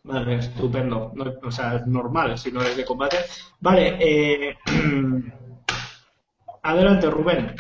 [0.05, 1.11] Vale, estupendo.
[1.15, 3.19] No- o sea, es normal si no eres de combate.
[3.59, 4.57] Vale, eh,
[6.63, 7.57] adelante, Rubén.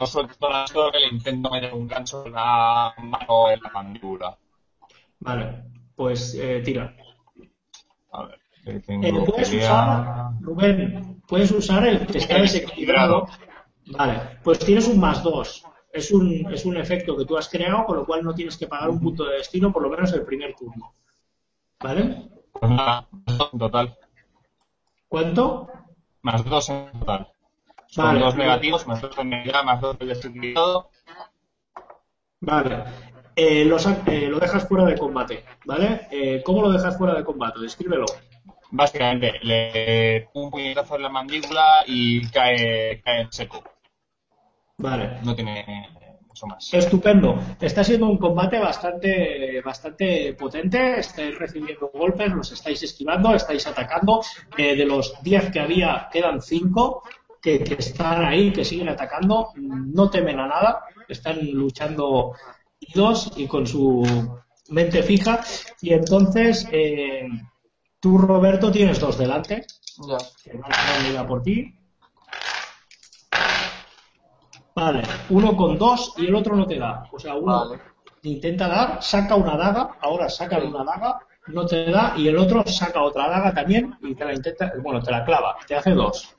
[0.00, 4.38] No la historia, le intento meter un gancho en la mano en la mandíbula.
[5.20, 5.64] Vale,
[5.96, 6.94] pues eh, tira.
[8.12, 8.80] A ver, que Eh,
[9.26, 13.26] puedes pelea- usar, Rubén, puedes usar el que está desequilibrado.
[13.86, 15.64] Vale, pues tienes un más dos.
[15.92, 18.66] Es un, es un efecto que tú has creado, con lo cual no tienes que
[18.66, 20.92] pagar un punto de destino, por lo menos el primer turno.
[21.82, 22.28] ¿Vale?
[22.52, 23.08] Pues nada,
[23.52, 23.96] en total.
[25.08, 25.68] ¿Cuánto?
[26.22, 27.28] Más dos en total.
[27.86, 28.20] Son Vale.
[28.20, 30.90] dos negativos, más dos de media, más dos del desequilibrado.
[32.40, 32.84] Vale.
[33.34, 36.08] Eh, lo, sa- eh, lo dejas fuera de combate, ¿vale?
[36.10, 37.60] Eh, ¿Cómo lo dejas fuera de combate?
[37.60, 38.04] Descríbelo.
[38.70, 43.62] Básicamente, le un puñetazo en la mandíbula y cae, cae en seco.
[44.76, 45.18] Vale.
[45.24, 45.88] No tiene
[46.26, 46.72] mucho más.
[46.72, 47.38] Estupendo.
[47.60, 51.00] Está siendo un combate bastante, bastante potente.
[51.00, 54.22] Estáis recibiendo golpes, los estáis esquivando, estáis atacando.
[54.56, 57.02] Eh, de los 10 que había, quedan 5
[57.40, 59.48] que, que están ahí, que siguen atacando.
[59.56, 60.84] No temen a nada.
[61.08, 62.34] Están luchando
[62.94, 64.04] dos y con su
[64.68, 65.40] mente fija.
[65.80, 67.28] Y entonces, eh,
[68.00, 69.66] tú, Roberto, tienes dos delante.
[70.06, 70.16] Ya.
[70.44, 71.74] que venir a por ti.
[74.74, 77.08] Vale, uno con dos y el otro no te da.
[77.12, 77.82] O sea, uno Vale.
[78.22, 81.18] intenta dar, saca una daga, ahora saca una daga,
[81.48, 85.02] no te da, y el otro saca otra daga también y te la intenta, bueno,
[85.02, 86.36] te la clava, te hace dos.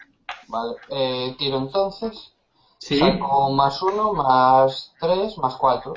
[0.48, 0.76] Vale.
[0.90, 2.34] Eh, tiro entonces.
[2.78, 5.94] Sí, Saco más uno, más tres, más cuatro.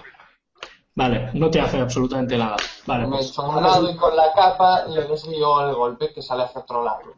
[0.94, 2.56] Vale, no te hace absolutamente nada.
[2.86, 6.60] Vale, me pues lado y con la capa le desvío el golpe que sale hacia
[6.60, 7.14] otro lado.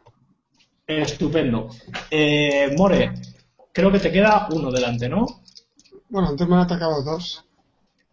[0.87, 1.69] estupendo.
[2.11, 3.11] Eh, More,
[3.71, 5.25] creo que te queda uno delante, ¿no?
[6.09, 7.43] Bueno, antes me han atacado dos.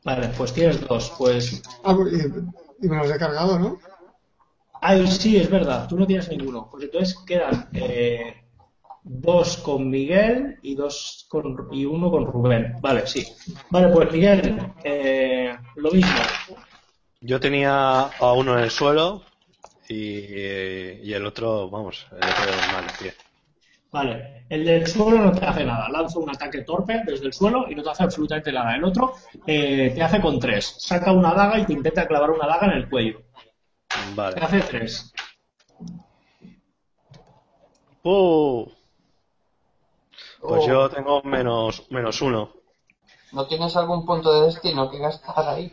[0.04, 1.12] Vale, pues tienes dos.
[1.16, 3.78] Pues Ah, y, y me los he cargado, ¿no?
[4.80, 6.68] Ah, sí, es verdad, tú no tienes ninguno.
[6.68, 8.41] Pues entonces quedan eh,
[9.04, 12.76] dos con Miguel y dos con y uno con Rubén.
[12.80, 13.26] Vale, sí.
[13.70, 16.12] Vale, pues Miguel, eh, lo mismo.
[17.20, 19.22] Yo tenía a uno en el suelo
[19.88, 23.14] y, y el otro, vamos, el otro mal pie.
[23.92, 25.88] Vale, el del suelo no te hace nada.
[25.90, 28.74] Lanza un ataque torpe desde el suelo y no te hace absolutamente nada.
[28.74, 29.14] El otro
[29.46, 30.76] eh, te hace con tres.
[30.78, 33.20] Saca una daga y te intenta clavar una daga en el cuello.
[33.88, 34.40] Te Vale.
[34.40, 35.12] hace tres.
[38.02, 38.66] ¡Uh!
[40.42, 40.68] Pues Oh.
[40.68, 42.52] yo tengo menos, menos uno.
[43.32, 45.72] ¿No tienes algún punto de destino que gastar ahí?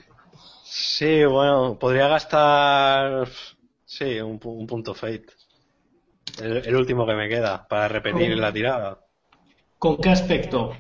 [0.64, 3.28] Sí, bueno, podría gastar.
[3.86, 5.26] Sí, un, pu- un punto fate.
[6.42, 9.00] El, el último que me queda para repetir la tirada.
[9.78, 10.74] ¿Con qué aspecto?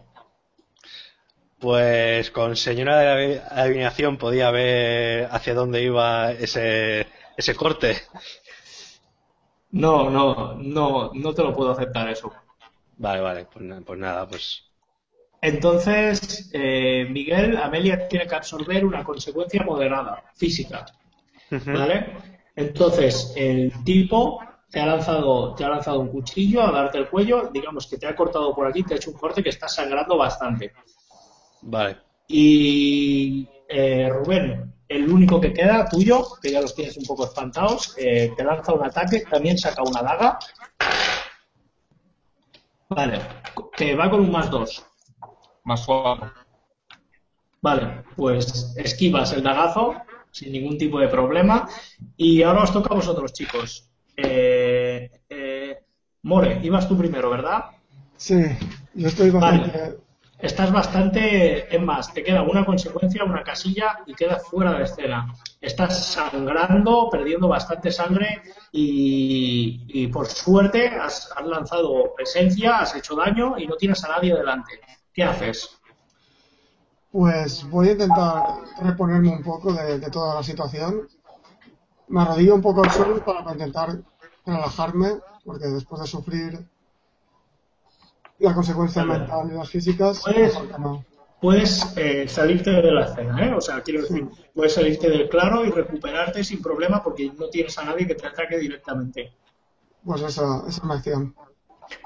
[1.59, 8.01] Pues con señora de la adi- adivinación podía ver hacia dónde iba ese, ese corte.
[9.71, 12.31] No, no, no, no te lo puedo aceptar eso.
[12.99, 14.63] Vale, vale, pues, pues nada, pues.
[15.41, 20.85] Entonces, eh, Miguel, Amelia tiene que absorber una consecuencia moderada, física,
[21.49, 22.17] ¿vale?
[22.57, 27.49] Entonces, el tipo te ha lanzado, te ha lanzado un cuchillo a darte el cuello,
[27.53, 30.17] digamos que te ha cortado por aquí, te ha hecho un corte que está sangrando
[30.17, 30.73] bastante.
[31.61, 31.97] Vale.
[32.27, 37.95] Y eh, Rubén, el único que queda, tuyo, que ya los tienes un poco espantados,
[37.97, 40.37] eh, te lanza un ataque, también saca una daga.
[42.89, 43.21] Vale,
[43.77, 44.85] que va con un más dos.
[45.63, 46.31] Más cuatro.
[47.61, 49.95] Vale, pues esquivas el dagazo
[50.31, 51.67] sin ningún tipo de problema.
[52.17, 53.89] Y ahora os toca a vosotros, chicos.
[54.15, 55.77] Eh, eh,
[56.23, 57.65] More, ibas tú primero, ¿verdad?
[58.17, 58.43] Sí,
[58.93, 59.77] yo estoy bastante.
[59.77, 59.97] Vale.
[60.39, 65.33] Estás bastante, es más, te queda una consecuencia, una casilla y quedas fuera de escena.
[65.61, 73.15] Estás sangrando, perdiendo bastante sangre y, y por suerte has, has lanzado presencia, has hecho
[73.15, 74.79] daño y no tienes a nadie delante.
[75.13, 75.77] ¿Qué haces?
[77.11, 78.43] Pues voy a intentar
[78.81, 81.07] reponerme un poco de, de toda la situación.
[82.07, 83.97] Me arrodillo un poco al suelo para intentar
[84.45, 86.69] relajarme, porque después de sufrir
[88.39, 91.03] la consecuencia mental y las físicas, que no.
[91.41, 93.53] Puedes eh, salirte de la escena, ¿eh?
[93.53, 97.77] O sea, quiero decir, puedes salirte del claro y recuperarte sin problema porque no tienes
[97.77, 99.33] a nadie que te ataque directamente.
[100.03, 101.35] Pues esa, esa es mi acción.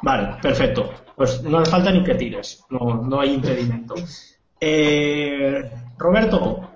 [0.04, 0.90] Vale, perfecto.
[1.16, 3.96] Pues no hace falta ni que tires, no, no hay impedimento.
[4.60, 6.70] Eh, Roberto,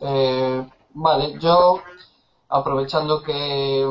[0.00, 0.64] Eh,
[0.94, 1.80] vale, yo
[2.48, 3.84] aprovechando que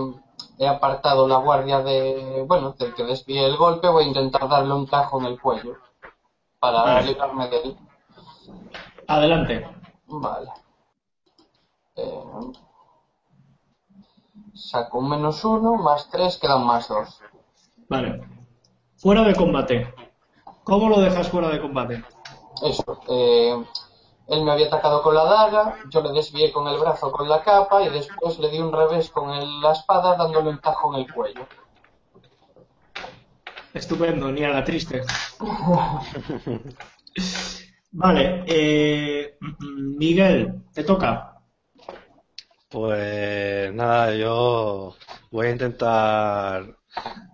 [0.57, 4.73] he apartado la guardia de, bueno, del que desvíe el golpe, voy a intentar darle
[4.73, 5.77] un tajo en el cuello
[6.71, 7.07] para Vale.
[7.07, 7.77] librarme de él.
[9.07, 9.67] adelante.
[10.07, 10.49] Vale.
[11.95, 12.23] Eh,
[14.53, 17.21] saco un menos uno, más tres, quedan más dos.
[17.89, 18.21] Vale.
[18.97, 19.93] Fuera de combate.
[20.63, 22.03] ¿Cómo lo dejas fuera de combate?
[22.61, 23.01] Eso.
[23.07, 23.63] eh,
[24.27, 27.41] él me había atacado con la daga, yo le desvié con el brazo con la
[27.43, 31.01] capa y después le di un revés con el- la espada dándole un tajo en
[31.01, 31.47] el cuello.
[33.77, 35.01] Estupendo, ni a la triste.
[37.91, 39.37] Vale, eh,
[39.99, 41.33] Miguel, te toca.
[42.69, 44.95] Pues nada, yo
[45.31, 46.65] voy a intentar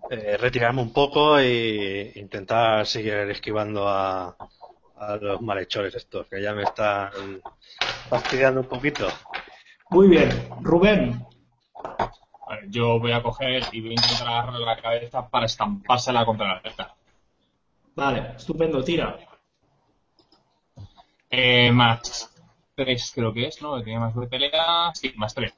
[0.10, 4.36] eh, retirarme un poco e intentar seguir esquivando a,
[4.98, 7.42] a los malhechores estos, que ya me están
[8.10, 9.08] fastidiando un poquito.
[9.90, 10.30] Muy bien,
[10.62, 11.26] Rubén.
[12.68, 16.62] Yo voy a coger y voy a intentar agarrarle la cabeza para estampársela contra la
[16.62, 16.96] testa.
[17.96, 19.18] Vale, estupendo, tira.
[21.30, 22.30] Eh, más
[22.76, 23.78] 3 creo que es, ¿no?
[23.78, 24.92] Que tiene más de pelea.
[24.94, 25.54] Sí, más 3.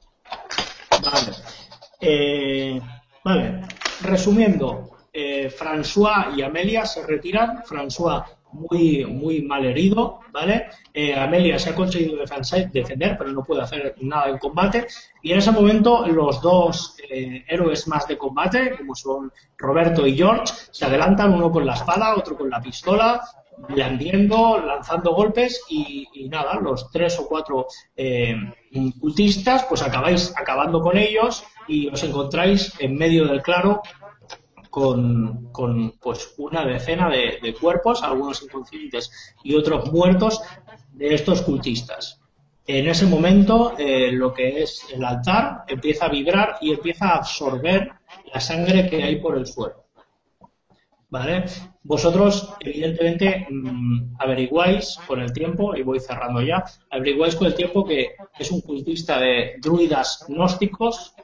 [1.02, 1.32] Vale.
[2.00, 2.80] Eh,
[3.24, 3.60] vale.
[4.02, 7.62] Resumiendo, eh, François y Amelia se retiran.
[7.64, 8.24] François
[8.56, 10.66] muy, muy mal herido, ¿vale?
[10.92, 12.16] Eh, Amelia se ha conseguido
[12.72, 14.86] defender, pero no puede hacer nada en combate.
[15.22, 20.16] Y en ese momento, los dos eh, héroes más de combate, como son Roberto y
[20.16, 23.20] George, se adelantan, uno con la espada, otro con la pistola,
[23.68, 28.34] blandiendo, lanzando golpes y, y nada, los tres o cuatro eh,
[29.00, 33.82] cultistas, pues acabáis acabando con ellos y os encontráis en medio del claro
[34.76, 40.42] con, pues una decena de, de cuerpos, algunos inconscientes y otros muertos
[40.92, 42.20] de estos cultistas.
[42.66, 47.16] En ese momento, eh, lo que es el altar empieza a vibrar y empieza a
[47.16, 47.90] absorber
[48.34, 49.86] la sangre que hay por el suelo.
[51.08, 51.44] ¿Vale?
[51.82, 57.82] Vosotros, evidentemente, mm, averiguáis con el tiempo, y voy cerrando ya, averiguáis con el tiempo
[57.82, 61.14] que es un cultista de druidas gnósticos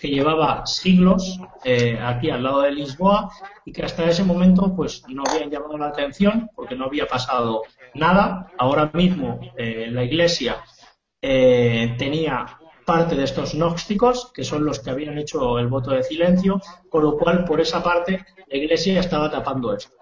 [0.00, 3.30] que llevaba siglos eh, aquí al lado de Lisboa
[3.64, 7.62] y que hasta ese momento pues no habían llamado la atención porque no había pasado
[7.94, 8.50] nada.
[8.58, 10.56] Ahora mismo eh, la iglesia
[11.20, 12.46] eh, tenía
[12.86, 17.04] parte de estos gnósticos, que son los que habían hecho el voto de silencio, con
[17.04, 19.94] lo cual por esa parte la iglesia estaba tapando esto.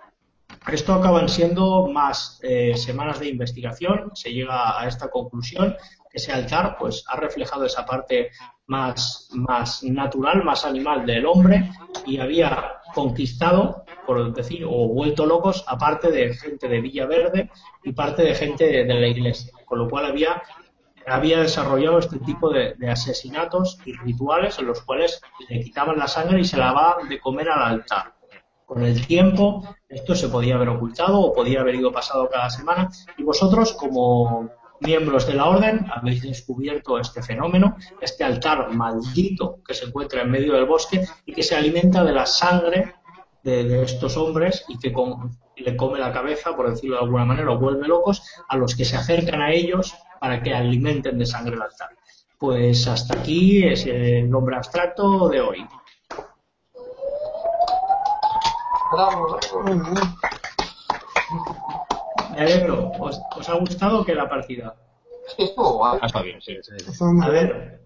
[0.73, 2.41] Esto acaban siendo más
[2.77, 5.77] semanas de investigación, se llega a esta conclusión
[6.19, 8.31] ese altar pues ha reflejado esa parte
[8.67, 11.71] más, más natural, más animal del hombre
[12.07, 17.51] y había conquistado, por decir, o vuelto locos a parte de gente de Villaverde
[17.83, 20.43] y parte de gente de, la iglesia, con lo cual había
[21.07, 26.07] había desarrollado este tipo de, de asesinatos y rituales en los cuales le quitaban la
[26.07, 28.13] sangre y se la daban de comer al altar.
[28.67, 32.91] Con el tiempo esto se podía haber ocultado o podía haber ido pasado cada semana
[33.17, 34.51] y vosotros como
[34.81, 40.31] miembros de la orden habéis descubierto este fenómeno, este altar maldito que se encuentra en
[40.31, 42.95] medio del bosque y que se alimenta de la sangre
[43.43, 47.25] de, de estos hombres y que con- le come la cabeza, por decirlo de alguna
[47.25, 51.27] manera, o vuelve locos a los que se acercan a ellos para que alimenten de
[51.27, 51.89] sangre el altar.
[52.39, 55.67] Pues hasta aquí es el nombre abstracto de hoy.
[58.93, 59.91] Bravo, bravo.
[62.39, 62.93] Alegro.
[62.99, 64.77] ¿Os, os ha gustado que la partida?
[65.37, 65.99] Sí, estuvo guay.
[66.01, 66.57] Ah, está bien, sí.
[66.57, 67.78] está muy A ver,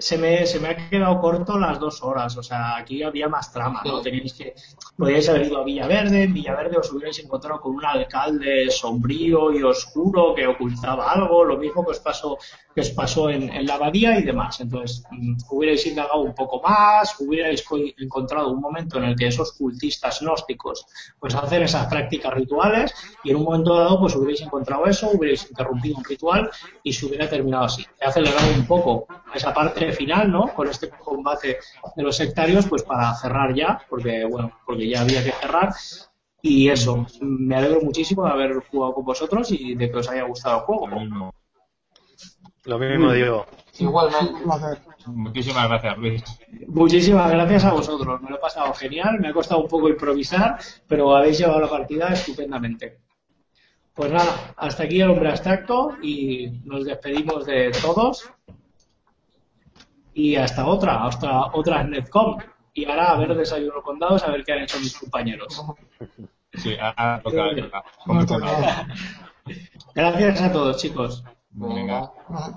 [0.00, 2.36] se me, se me ha quedado corto las dos horas.
[2.36, 4.00] O sea, aquí había más trama, ¿no?
[4.00, 4.54] Teníais que,
[4.96, 9.62] podíais haber ido a Villaverde, en Villaverde os hubierais encontrado con un alcalde sombrío y
[9.62, 12.38] oscuro que ocultaba algo, lo mismo que os pasó,
[12.74, 14.60] que os pasó en, en la abadía y demás.
[14.60, 19.26] Entonces, mm, hubierais indagado un poco más, hubierais co- encontrado un momento en el que
[19.28, 20.86] esos cultistas gnósticos
[21.18, 25.46] pues hacen esas prácticas rituales y en un momento dado pues hubierais encontrado eso, hubierais
[25.48, 26.50] interrumpido un ritual
[26.82, 27.84] y se hubiera terminado así.
[28.00, 30.48] He acelerado un poco esa parte final, ¿no?
[30.54, 31.58] Con este combate
[31.96, 35.72] de los sectarios, pues para cerrar ya, porque bueno, porque ya había que cerrar.
[36.42, 40.22] Y eso, me alegro muchísimo de haber jugado con vosotros y de que os haya
[40.22, 40.88] gustado el juego.
[40.88, 41.34] Lo mismo.
[42.64, 43.46] Lo mismo digo.
[43.78, 44.40] Igualmente.
[45.06, 46.22] Muchísimas gracias, Luis.
[46.68, 50.58] Muchísimas gracias a vosotros, me lo he pasado genial, me ha costado un poco improvisar,
[50.86, 53.00] pero habéis llevado la partida estupendamente.
[53.94, 58.30] Pues nada, hasta aquí el hombre abstracto y nos despedimos de todos.
[60.20, 62.36] Y hasta otra, hasta otras Netcom.
[62.74, 65.64] Y ahora a ver desayuno con dados, a ver qué han hecho mis compañeros.
[66.52, 68.86] Sí, ahora toca.
[69.94, 71.24] Gracias a todos, chicos.
[71.52, 72.12] Venga.
[72.28, 72.48] Ah.